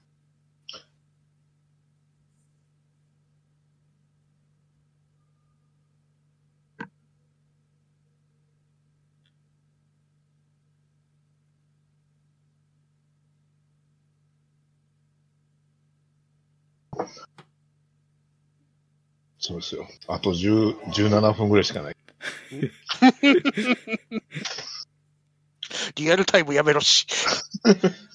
[19.45, 19.87] そうですよ。
[20.07, 21.95] あと10、17分ぐらいしかない。
[25.95, 27.05] リアルタイムやめろし。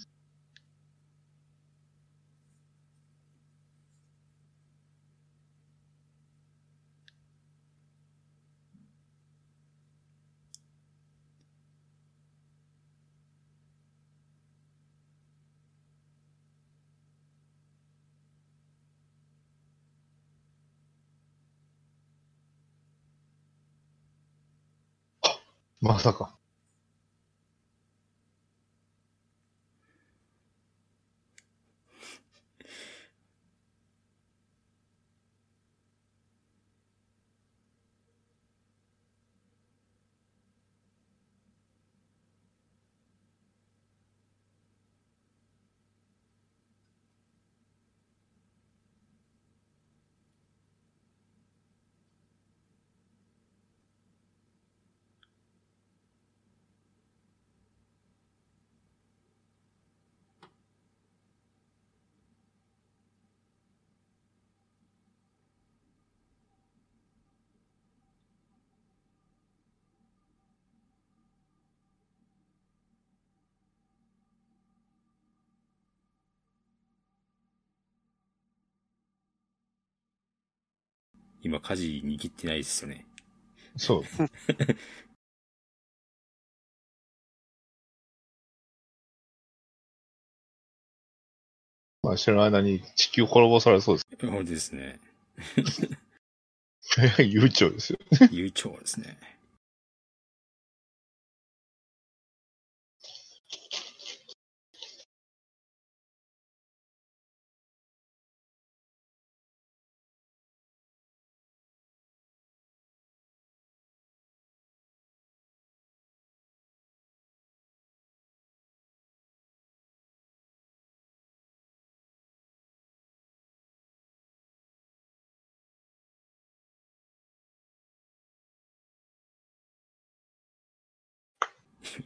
[25.81, 26.40] まさか。
[81.43, 83.07] 今、舵握ってないですよね。
[83.77, 84.03] そう。
[92.03, 94.07] まあ、知らない間に地球滅ぼされそうです。
[94.21, 95.01] そうですね。
[97.19, 97.99] 悠長ですよ。
[98.31, 99.19] 悠長ですね。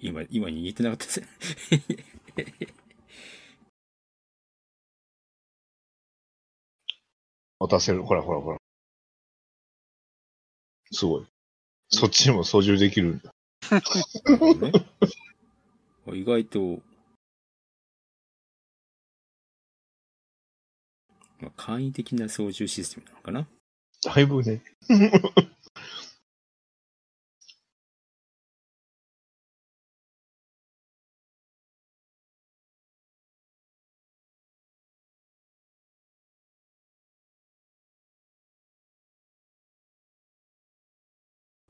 [0.01, 1.29] 今、今握ってなかったですね。
[7.61, 8.03] 持たせる。
[8.03, 8.59] ほらほらほら。
[10.93, 11.27] すごい。
[11.89, 13.33] そっちにも操縦できるんだ。
[14.61, 14.73] ね
[16.13, 16.83] 意外と、
[21.41, 23.49] まあ、簡易的な操縦システムなのかな
[24.05, 24.63] だいぶね。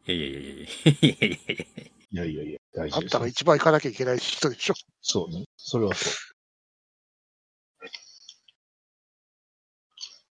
[0.06, 1.18] いやいやいやいやい
[2.12, 4.74] やいやいやいやいや大事あんたが一番行かなきゃいけない人でしょ。
[5.00, 5.44] そうね。
[5.56, 6.12] それはそう。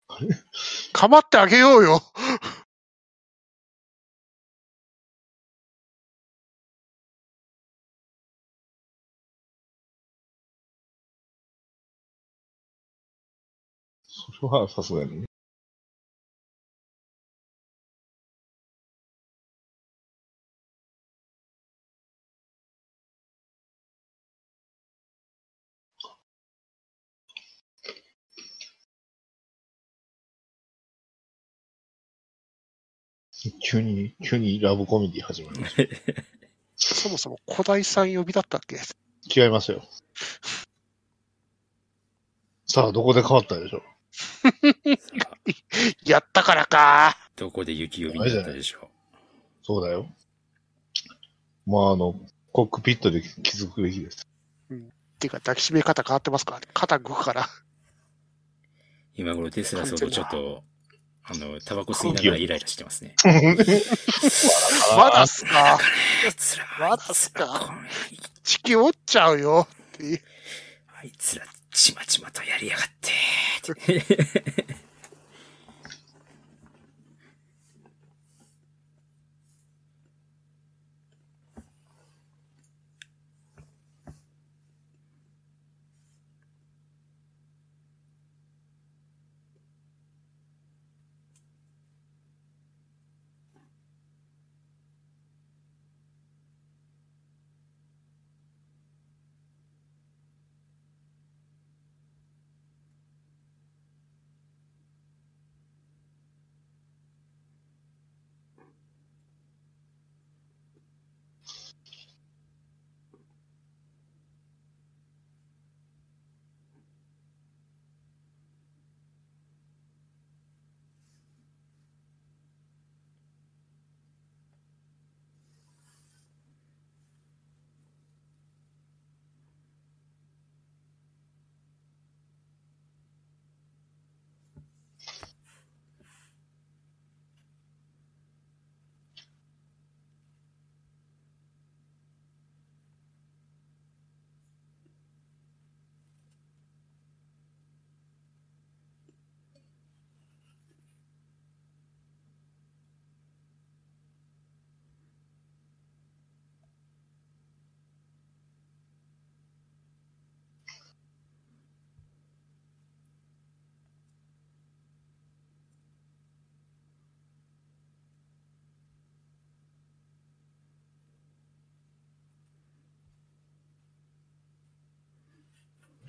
[0.08, 0.28] あれ？
[0.92, 2.02] かまってあげようよ。
[14.06, 15.31] それはさすがにね。
[33.50, 36.22] 急に、急にラブコメディ始まりました。
[36.76, 38.76] そもそも古代さん呼びだったっけ？
[39.40, 39.82] 違いますよ。
[42.66, 43.82] さあ、どこで変わったでしょう？
[46.08, 47.16] やったからか。
[47.36, 48.90] どこで雪呼びになったでしょ
[49.62, 50.08] そうだよ。
[51.66, 52.20] まあ、あの、
[52.52, 54.26] コックピットで気づくべきです。
[54.70, 54.74] っ
[55.18, 56.66] ていうか抱きしめ方変わってますからね。
[56.74, 57.42] 肩動くから。
[57.42, 57.44] う。
[59.14, 60.64] 今頃テスラ相当ちょっと、
[61.24, 63.14] あの、タバコ吸いながらイライラしてますね。
[64.96, 65.76] まだっすか？
[65.76, 65.78] あ
[66.28, 67.74] いつら、まだっすか？
[68.42, 69.68] 地球折っちゃうよ。
[69.94, 70.22] って
[71.00, 73.12] あいつら、ちまちまとやりやがって。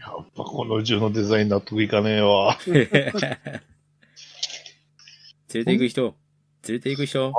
[0.03, 2.57] やっぱこの銃のデザイン納得いかねえわ。
[2.67, 2.83] 連
[5.53, 6.15] れて行く人
[6.67, 7.33] 連れて行く人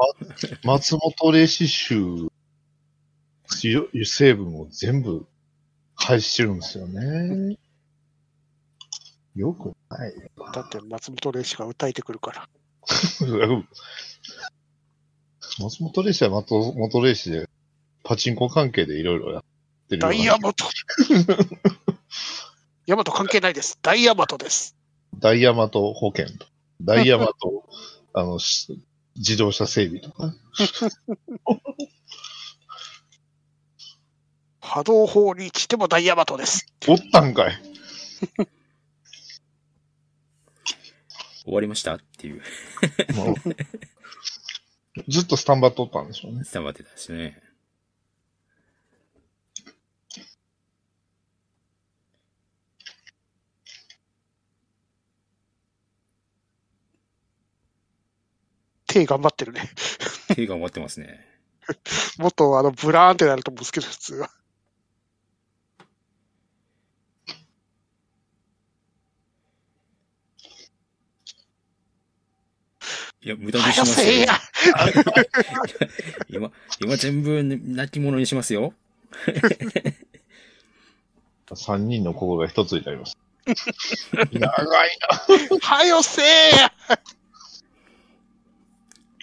[0.63, 2.31] 松本零士州、
[3.47, 5.27] 成分を全部
[5.95, 7.59] 返してるんですよね。
[9.37, 10.15] よくない。
[10.55, 12.49] だって松本零士が歌えてくるから。
[15.59, 17.49] 松本零士は松本零士で、
[18.05, 19.45] パチンコ関係でいろいろやっ
[19.89, 20.01] てる。
[20.01, 20.65] ダイヤマト。
[22.87, 23.79] ヤマト関係ないです。
[23.81, 24.77] ダイヤマトです。
[25.19, 26.47] ダイヤマト保険と。
[26.83, 27.33] ダイヤマト、
[28.13, 28.79] あの、し
[29.17, 30.35] 自動車整備とか。
[34.61, 36.67] 波動砲にしてもダイヤマトです。
[36.87, 37.53] おったんかい。
[41.45, 42.43] 終わりましたっていう。
[45.09, 46.45] ずっとスタンバっとったんでしょうね。
[46.45, 47.43] スタンバってたしね。
[58.95, 59.69] 手頑張ってるね。
[60.37, 61.27] 手が終わってますね。
[62.19, 64.31] もっとあのブラーンってなると思うんですけど、普通は。
[73.23, 74.39] いや、無駄にしますよせえや。
[76.29, 78.75] 今、今全部泣き物にしますよ。
[81.51, 83.17] 3人の心が一つになります。
[84.31, 84.49] 長いな。
[85.61, 86.73] はよせえや。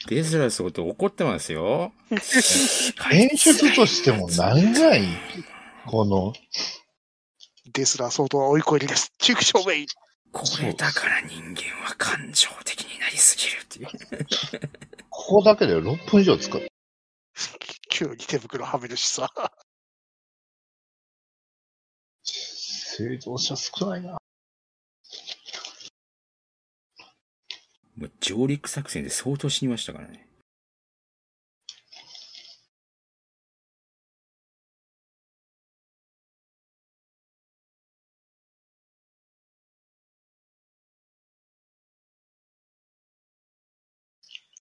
[0.07, 1.93] デスラ相当怒ってますよ。
[3.11, 5.03] 演出としても長い。
[5.85, 6.33] この、
[7.73, 9.11] ですら相当追い込みです。
[9.19, 9.87] 中小ウェイ。
[10.31, 14.25] これだから人間は感情的になりすぎるっていう。
[15.09, 16.71] ここだけで6分以上使って。
[17.89, 19.29] 急に手袋はめるしさ。
[22.23, 24.17] 製造者少ないな。
[28.01, 30.27] もう上陸作戦で相当死にましたからね。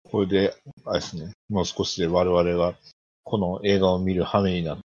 [0.04, 0.54] これで、
[0.84, 2.74] あれですね、もう少しで我々が
[3.22, 4.82] この映画を見る羽目になる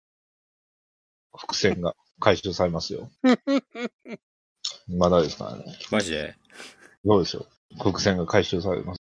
[1.34, 3.08] 伏線が回収されますよ。
[4.88, 5.64] まだですからね。
[5.90, 6.34] マジで？
[7.04, 7.61] どうでしょう？
[7.78, 9.02] 伏線が回収されます。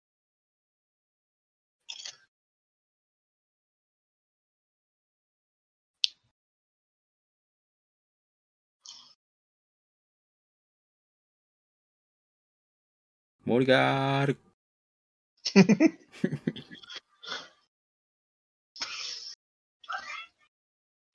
[13.48, 14.36] 森がある。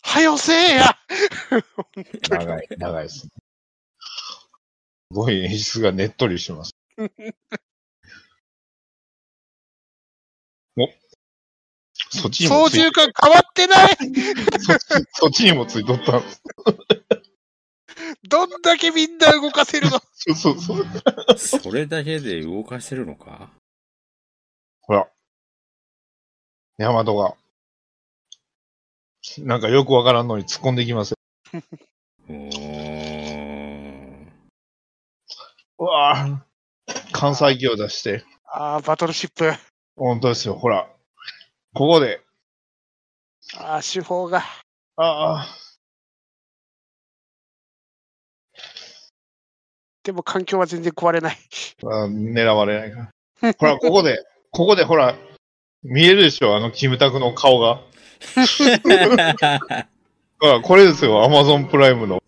[0.02, 0.98] はよせえや。
[2.30, 3.32] 長い、長いですね。
[5.12, 6.74] すごい演出がねっとりしてます。
[10.78, 10.88] お
[12.12, 13.98] そっちにも操つい縦感変わってない。
[14.60, 16.22] そっちそっちにもついとった。
[18.28, 20.00] どんだけみんな動かせるの？
[20.14, 21.38] そうそうそう。
[21.38, 23.52] それだけで動かせるのか？
[24.82, 25.08] ほら。
[26.78, 27.36] ヤマトが。
[29.40, 31.18] なんかよくわからんのに突っ込んできますよ。
[32.30, 34.28] うーん。
[35.80, 36.53] うわぁ。
[37.14, 38.26] 関西機を出して。
[38.46, 39.54] ああ、バトルシップ。
[39.96, 40.56] 本当ですよ。
[40.56, 40.88] ほら。
[41.74, 42.22] ここで。
[43.58, 44.40] ああ、手法が。
[44.98, 45.48] ああ。
[50.04, 51.38] でも環境は全然壊れない。
[51.86, 53.12] あ狙われないか
[53.42, 53.54] ら。
[53.58, 54.20] ほら、ここで。
[54.52, 55.16] ここでほら。
[55.84, 56.56] 見えるでしょ？
[56.56, 57.82] あのキムタクの顔が。
[60.40, 61.24] ほら、これですよ。
[61.24, 62.22] アマゾンプライムの。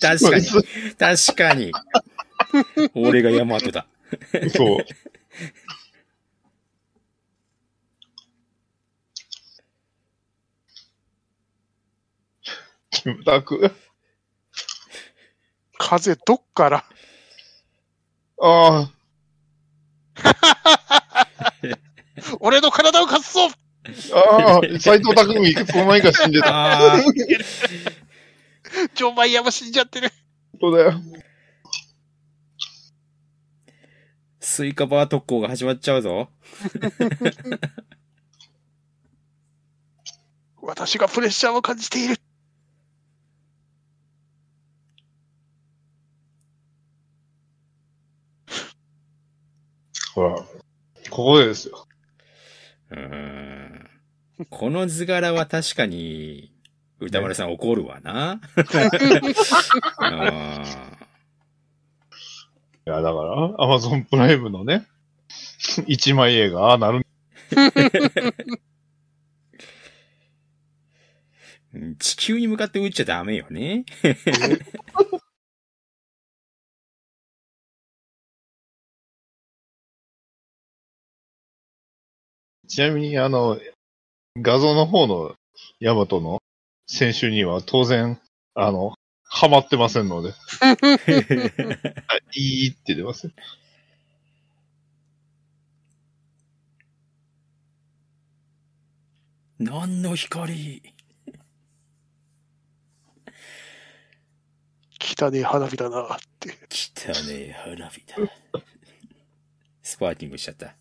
[0.00, 0.46] 確かに。
[0.98, 1.72] 確かに。
[2.94, 3.86] 俺がヤマトだ。
[4.54, 4.86] そう。
[12.90, 13.70] キムタク。
[15.78, 16.84] 風どっから？
[18.40, 18.90] ああ。
[22.40, 23.48] 俺の体を貸すぞ
[24.14, 26.48] ああ、斎藤匠いくつの前か死んでた。
[26.48, 26.98] ああ、
[28.94, 30.10] ジョンマイヤーも死んじゃってる。
[30.60, 30.94] 本当だよ。
[34.46, 36.28] スイカバー特攻が始まっちゃうぞ。
[40.62, 42.16] 私がプレッシャーを感じている。
[50.14, 50.46] ほら、こ
[51.10, 51.88] こでですよ。
[52.90, 53.90] うーん。
[54.48, 56.54] この図柄は確かに、
[57.00, 58.40] 歌丸さん怒るわな。
[59.98, 60.86] あ
[62.86, 64.86] いや、だから、アマゾンプライムのね、
[65.86, 67.04] 一枚映画、ああなる。
[71.74, 73.84] ー 地球に向かって撃っちゃダメよね。
[82.68, 83.58] ちなみに、あの、
[84.36, 85.34] 画像の方の
[85.80, 86.40] ヤマトの
[86.86, 88.20] 選手には当然、
[88.54, 88.94] あの、
[89.28, 90.72] ハマってませんので、は
[92.32, 93.30] い、いいって出ます。
[99.58, 100.82] 何の光？
[105.18, 106.50] 汚ねえ花火だなって。
[106.70, 108.16] 汚ねえ花火だ。
[109.82, 110.74] スパーキングしちゃった。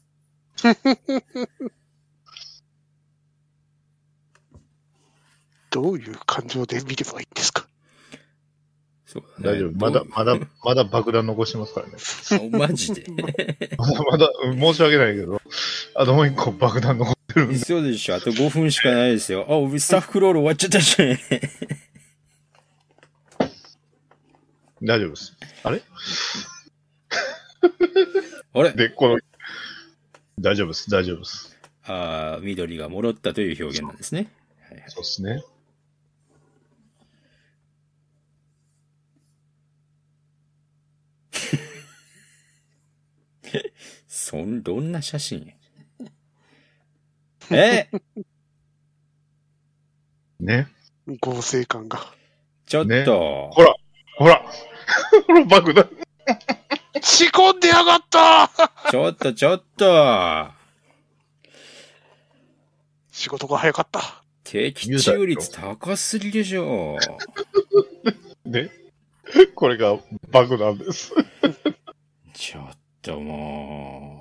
[5.70, 7.68] どういう感情で見ればいいんですか？
[9.16, 9.72] そうだね大丈夫。
[9.80, 11.94] まだ、まだ、まだ爆弾残してますからね。
[12.54, 13.06] あ マジで？
[13.78, 15.42] ま だまだ、うん申し訳ないけど、
[15.96, 17.58] あともう一個爆弾残ってるんで。
[17.60, 18.16] そうでしょ。
[18.16, 19.46] あと5分しかないですよ。
[19.48, 21.18] あ、スタッフロール終わっちゃったじゃん。
[24.84, 25.34] 大丈夫です。
[25.64, 25.82] あれ？
[28.54, 28.74] あれ？
[28.74, 29.18] で、この、
[30.40, 30.90] 大丈夫です。
[30.92, 31.58] 大丈夫です。
[31.88, 34.28] あー緑が戻ったという表現なんですね。
[34.70, 35.44] はいはいそうですね。
[44.28, 45.54] そん、どんな写真
[47.54, 47.88] え？
[50.40, 50.68] ね。
[51.22, 52.12] 合成感が。
[52.66, 53.76] ちょっねと、ほら、
[54.18, 54.44] ほら、
[55.28, 55.88] ほら、爆弾。
[57.04, 58.50] 仕込んでやがった
[58.90, 60.48] ちょっと、ちょっと、
[63.12, 64.24] 仕事が早かった。
[64.44, 66.98] 的中率高すぎでしょ。
[68.44, 68.72] ね。
[69.54, 70.00] これが
[70.32, 71.14] 爆弾です。
[72.34, 74.14] ちょっとも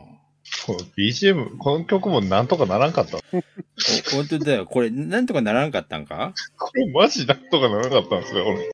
[0.66, 3.18] この BGM、この曲もなんとかならんかった。
[4.12, 4.66] 本当だよ。
[4.66, 6.32] これ、なんとかならんかったんか？
[6.58, 8.70] これマジなんとかならなかったんですよ、俺。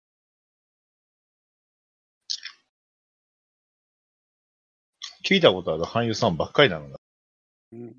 [5.25, 7.01] 聞いたことある俳優さんばっかりなのだ。
[7.73, 7.97] うん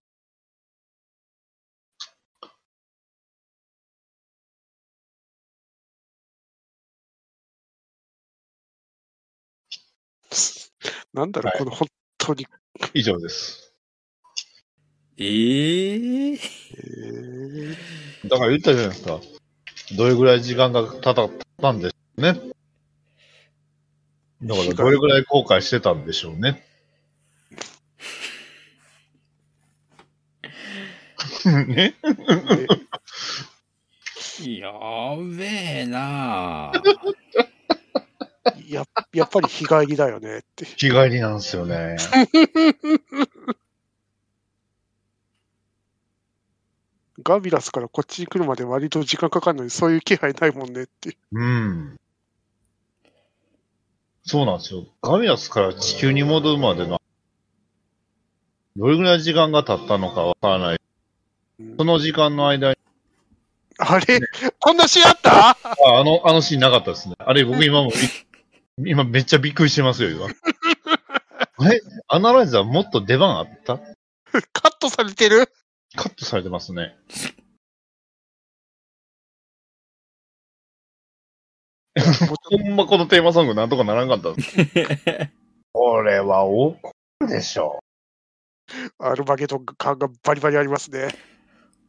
[11.13, 11.87] なんだろう、はいこの本
[12.17, 12.47] 当に。
[12.93, 13.70] 以上です。
[15.23, 17.31] えええー
[18.27, 19.19] だから言ったじゃないですか。
[19.97, 22.33] どれぐらい時間が経たったんでしょうね。
[24.43, 26.63] だからどれぐらい後悔してたんでしょうね。
[31.67, 31.95] ね
[34.39, 34.71] や
[35.37, 36.71] べえな
[38.67, 40.65] ややっぱり日帰りだよねって。
[40.65, 41.97] 日帰りなんですよね。
[47.23, 51.17] ガビラスからこっちに来るまで割と時間かかるのにそういう気配ないもんねって。
[51.31, 51.97] うん。
[54.23, 54.85] そうなんですよ。
[55.01, 57.01] ガミラスから地球に戻るまでの、
[58.77, 60.75] どれぐらい時間が経ったのかわからない。
[60.75, 60.81] うん
[61.77, 62.77] その時間の間に、
[63.77, 64.19] あれ、
[64.59, 65.49] こんなシーンあった？
[65.51, 65.57] あ
[65.99, 67.15] あの、あのシーンなかったですね。
[67.19, 67.91] あれ、僕今も
[68.77, 70.25] び、 今めっちゃびっくりしてますよ、今。
[71.57, 71.79] あれ？
[72.07, 73.77] アナライザーもっと出番あった？
[74.53, 75.51] カットされてる？
[75.95, 76.95] カットされてますね。
[82.49, 84.29] ほんまこのテーマソングなんとかならんかった。
[85.73, 87.79] これは怒るでしょ。
[88.99, 91.09] アルマゲドン感がバリバリありますね。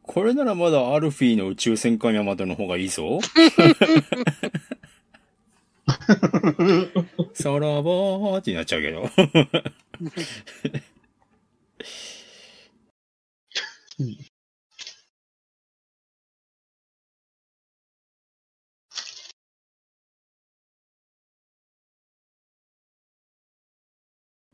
[0.01, 3.21] これならまだアルフィーの宇宙戦艦ヤマトの方がいいぞ。
[7.33, 9.09] さらばーってなっちゃうけど。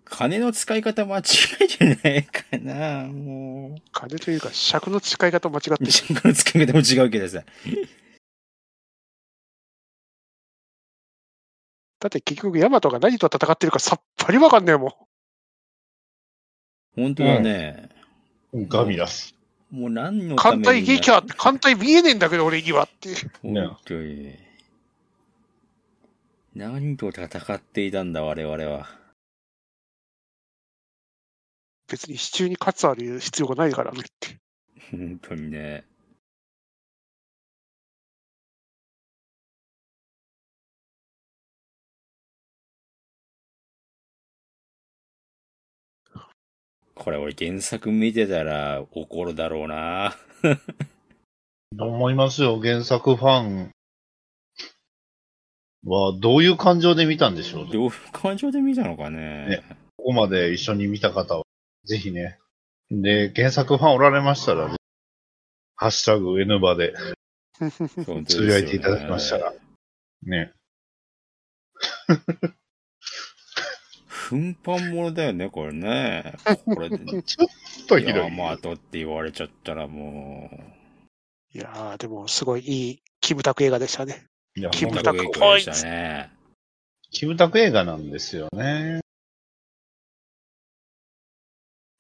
[0.05, 3.81] 金の使い方間違いじゃないかな、もう。
[3.91, 5.91] 金というか尺の使い方間違ってる。
[5.91, 7.43] 時間の使い方も違うけどさ。
[11.99, 15.09] だって結局ヤマトが何と戦ってるかさっぱりわかんねえも
[16.95, 17.89] 本当だね。
[18.53, 19.38] ガミラス。
[19.71, 20.43] もう何のん。
[20.43, 23.09] ために艦隊撃破って艦隊見えねえんだけど俺にはって。
[23.41, 24.37] 本当に。
[26.55, 27.25] 何と戦
[27.55, 28.87] っていたんだ、我々は。
[31.89, 34.39] 別に支柱に勝つある必要がないからねって。
[34.91, 35.88] 本当にね。
[46.99, 50.15] これ俺原作見てたら怒るだろうな。
[51.79, 53.71] 思いますよ、原作ファン
[55.85, 57.71] はどういう感情で見たんでしょうね。
[57.71, 59.47] どういう感情で見たのかね。
[59.47, 59.63] ね
[59.97, 61.43] ここまで一緒に見た方は、
[61.85, 62.37] ぜひね。
[62.91, 64.75] で、原作ファンおられましたら、
[65.75, 66.93] ハッシュタグ N 場で
[68.27, 69.53] つぶやいていただきましたら、
[70.23, 70.51] ね。
[74.29, 76.35] 奮発ものだよね、これね。
[76.65, 77.47] これで、ちょっ
[77.87, 78.15] とひどい。
[78.15, 84.25] ヤマトって言われちゃったらもういやー、でもすごいいいキムタク映画でしたね。
[84.55, 86.31] いや、キムタク本当にでしたね。
[87.09, 88.99] キムタク映画なんですよね。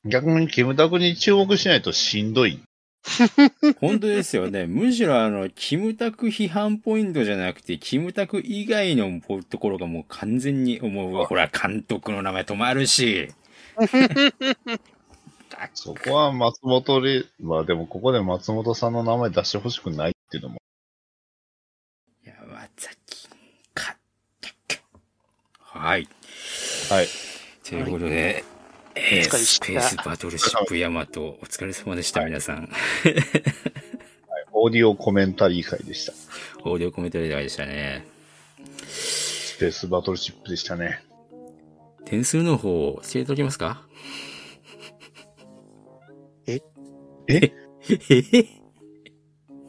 [0.05, 2.61] 逆にキムタクに注目しないとしんどい。
[3.79, 4.65] 本当ですよね。
[4.65, 13.29] むしろあの、キムタク批判ポイントじゃなくて、キムタク以外のところがもう完全に、もう、ほら、監督の名前止まるし。
[15.73, 20.61] そこは松本零、まあでもここで松本さんの名前出してほしくないっていうのも。
[22.23, 23.27] 山崎
[23.73, 23.97] か
[25.57, 26.07] はい。
[26.89, 27.07] はい。
[27.63, 28.43] ということで、
[29.11, 32.69] えー、スペースバトルシップヤマト、お疲れ様でした、皆さん。
[34.51, 36.13] オーディオコメンタリー会でした。
[36.63, 38.05] オーディオコメンタリー会でしたね。
[38.87, 41.01] スペースバトルシップでしたね。
[42.05, 43.83] 点数の方教えておきますか？
[46.45, 46.59] え？
[47.27, 47.53] え？
[48.09, 48.45] え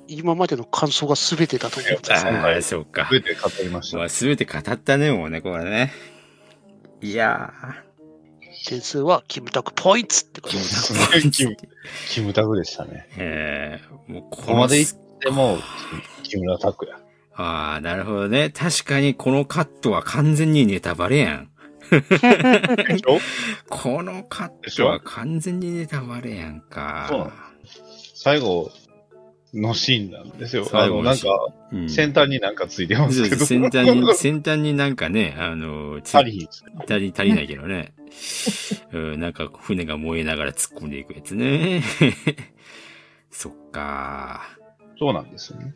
[0.09, 2.13] 今までの感想が全てだと思っんです。
[2.13, 3.09] ああ、そうか。
[3.13, 4.09] 全て語りました。
[4.09, 5.93] 全て語ったね、もうね、これね。
[7.01, 7.90] いやー。
[8.67, 10.93] 点数はキムタクポイツってことです。
[11.31, 11.69] キムタク。
[12.09, 13.09] キムタクでしたね。
[13.17, 15.59] ええー、もうここまで行っても、
[16.23, 17.01] キムタクや。
[17.35, 18.51] ああ、なるほどね。
[18.51, 21.51] 確かにこのカットは完全にネタバレやん。
[23.69, 27.07] このカットは完全にネタバレやんか。
[27.09, 27.33] そう
[28.15, 28.71] 最後、
[29.55, 30.63] のシーンなんですよ。
[30.63, 33.45] あの、最後なんか、うん先端になんかついてますけど。
[33.45, 37.93] 先端に、先端になんかね、あの、つ足り足り足りないけどね。
[38.93, 41.83] うん、なんか船が燃えながら突っ込んでいくやつね。
[43.31, 44.59] そっか。
[44.99, 45.75] そうなんですよね。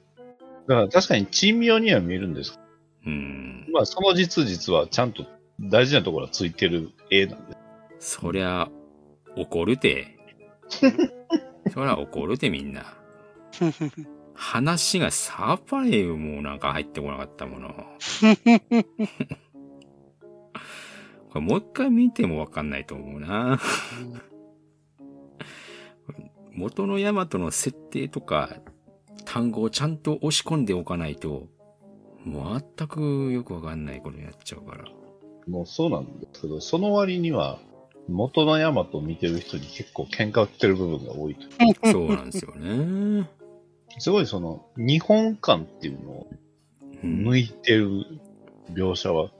[0.66, 2.58] だから確かに珍妙には見えるんです
[3.06, 3.66] うん。
[3.72, 5.26] まあ、その実実はちゃんと
[5.60, 7.54] 大事なところはついてる絵なんで
[8.00, 8.18] す。
[8.20, 8.68] そりゃ、
[9.36, 10.16] 怒るて。
[11.72, 12.94] そりゃ怒るてみんな。
[14.34, 17.74] 話がさっぱりもうなんか入ってこなかったもの。
[21.30, 23.60] これもう一回見てもわかんないと思うな。
[26.52, 28.60] 元のヤマトの設定とか
[29.24, 31.48] 単語をちゃんと押し込んでおかないと、
[32.24, 34.84] 全くよくわかんないことになっちゃうから。
[35.46, 37.58] もうそうなんですけど、その割には、
[38.08, 41.42] 元のヤマトを見てる人に結構喧嘩売ってる部分が多いと。
[41.90, 43.28] そうなんですよね。
[43.98, 46.26] すごいその、日本感っていうのを
[47.02, 48.06] うん抜いてる
[48.72, 49.30] 描写は、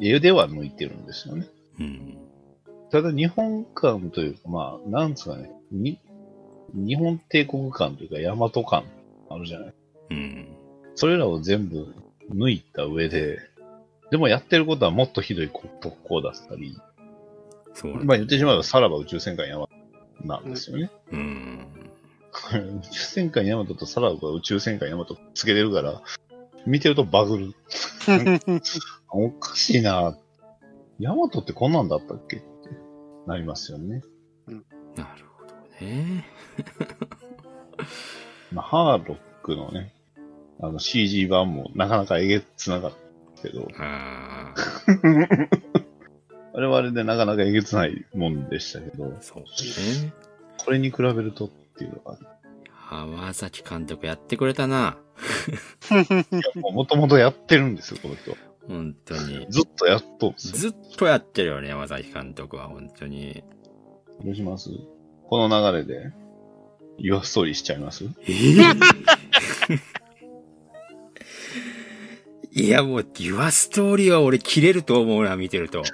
[0.00, 1.46] 絵では抜いてるんですよね。
[1.80, 2.18] うん。
[2.90, 5.98] ただ日本感というか、まあ、なんですかね、に
[6.74, 8.84] 日本帝国感というか、大和感
[9.30, 9.74] あるじゃない。
[10.10, 10.48] うん。
[10.94, 11.94] それらを全部
[12.30, 13.38] 抜いた上で、
[14.10, 16.76] でもやってることはもっとひどい特攻だったり、
[17.74, 20.90] そうなんだまあ言ってしまえばさらば宇宙戦艦ヤマトなんですよね。
[21.12, 21.85] うん。
[22.54, 26.02] 宇宙戦艦ヤマトとさらば宇宙戦艦ヤマトつけてるから、
[26.66, 27.54] 見てるとバグる。
[29.08, 30.16] おかしいな
[30.98, 32.36] ヤマトってこんなんだったっけ？
[32.36, 32.46] って
[33.26, 34.02] なりますよね。
[34.96, 35.54] なるほど
[35.86, 36.24] ね。
[38.52, 39.92] まあ、ハーロックのね、
[40.60, 42.92] あの CG 版もなかなかえげつなかっ
[43.36, 44.54] たけど、ああ、
[46.54, 50.12] あれはあれでなかなかえげつないもんでしたけど、そうね。
[50.64, 52.18] これに比べるとっていうのが、
[52.70, 54.96] 浜崎監督やってくれたな。
[56.54, 58.34] もともとやってるんですよ、この人。
[58.66, 59.46] 本当に。
[59.50, 60.34] ずっとやっと。
[60.38, 63.44] ずっとやってるよね、山崎監督は、本当に。
[64.24, 64.70] どうします？
[65.28, 66.12] この流れで、
[66.98, 68.04] ユアストーリーしちゃいます？
[68.26, 68.32] え
[72.52, 75.82] いや、もう、ユアストーリーは俺キレると思うな、見てると。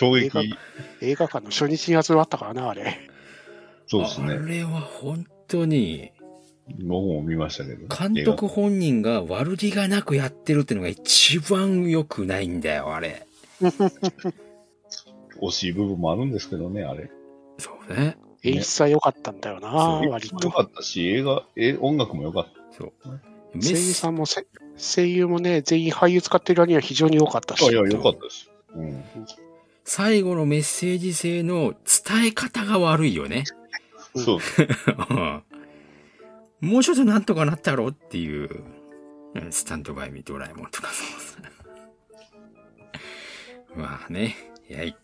[0.00, 0.56] 衝撃。
[1.02, 2.82] 映画館の初日に集まったからな、あれ。
[2.88, 2.94] あ
[3.86, 4.38] そうですね。
[4.46, 6.12] れは本当に、
[6.78, 7.86] 僕も見ましたけど。
[7.94, 13.26] 監督本人が悪気がなくやってるっていうのが一番良くないんだよ、あれ。
[13.60, 13.90] 映 画
[15.42, 17.10] 惜しい部分もあるんですけどね、あれ。
[17.58, 18.16] そうね。
[18.42, 20.50] 演出は良かったんだよな、そう割良と。
[20.50, 22.50] かったし、映画、え音楽も良かった。
[22.78, 22.92] そう。
[23.52, 24.46] メ声優ッさんもせ、
[24.78, 27.68] 声優もね、全員俳優使ってる割には非常に多かったし。
[27.68, 28.50] あ、いや、よかったです。
[28.74, 29.04] うん。
[29.84, 33.44] 最後のメッセージ性の伝え方が悪いよね。
[34.14, 34.40] そう
[36.60, 38.64] もうちょっとなんとかなったろっていう、
[39.34, 41.04] うんスタンドバイミードラえもんとかそ
[43.76, 44.36] うまあね。
[44.74, 44.96] はい。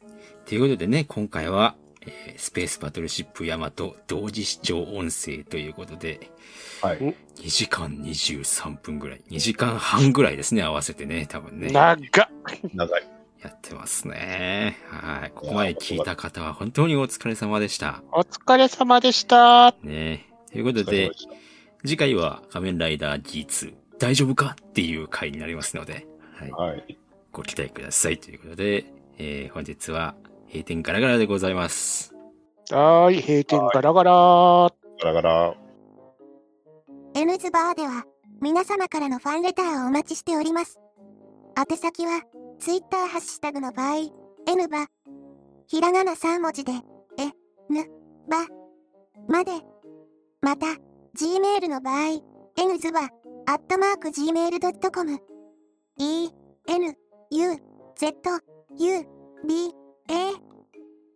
[0.44, 6.30] ということでね、今回は、えースペースバトルシップヤマト同時視聴音声ということで、
[6.82, 6.98] はい。
[6.98, 7.14] 2
[7.48, 11.70] 時間23分ぐらい、2時間半ぐらいですね、合わせてね、多分ね。
[11.70, 11.96] 長っ。
[12.74, 13.15] 長い。
[13.46, 14.76] やってますね。
[14.88, 15.30] はい。
[15.34, 18.02] ここまで聞いた方は本当にお疲れ様でした。
[18.12, 19.74] お疲れ様でした。
[19.82, 20.26] ね。
[20.50, 21.12] ということで
[21.84, 26.50] 次回は仮面ライダー G2 大丈夫かっていう回になりますので、はい。
[26.50, 26.98] はい。
[27.32, 28.86] ご期待くださいということで、
[29.18, 30.14] えー、本日は
[30.48, 32.14] 閉店ガラガラでございます。
[32.70, 34.12] はーい、閉店ガラガラ。
[34.12, 35.54] ガラガラ。
[37.14, 38.04] N ズバーでは
[38.42, 40.78] 皆様からのファンレターをお待ちしております。
[41.56, 42.20] 宛先は
[42.58, 44.10] Twitter ハッシュタグの場合、
[44.46, 44.86] N バ、
[45.66, 47.26] ひらがな3文字で、え、
[47.72, 47.84] ぬ、
[48.28, 48.46] ば、
[49.28, 49.52] まで。
[50.40, 52.22] また、Gmail の場合、
[52.58, 53.00] N ズバ、
[53.46, 55.18] アットマーク Gmail.com、
[55.98, 56.30] E、
[56.68, 56.94] N、
[57.30, 57.56] U、
[57.96, 58.14] Z、
[58.78, 59.06] U、
[59.46, 59.72] B、
[60.08, 60.46] A、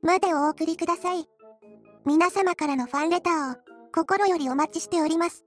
[0.02, 1.26] までお送りください。
[2.06, 3.56] 皆様からのファンレターを
[3.94, 5.44] 心よりお待ちしております。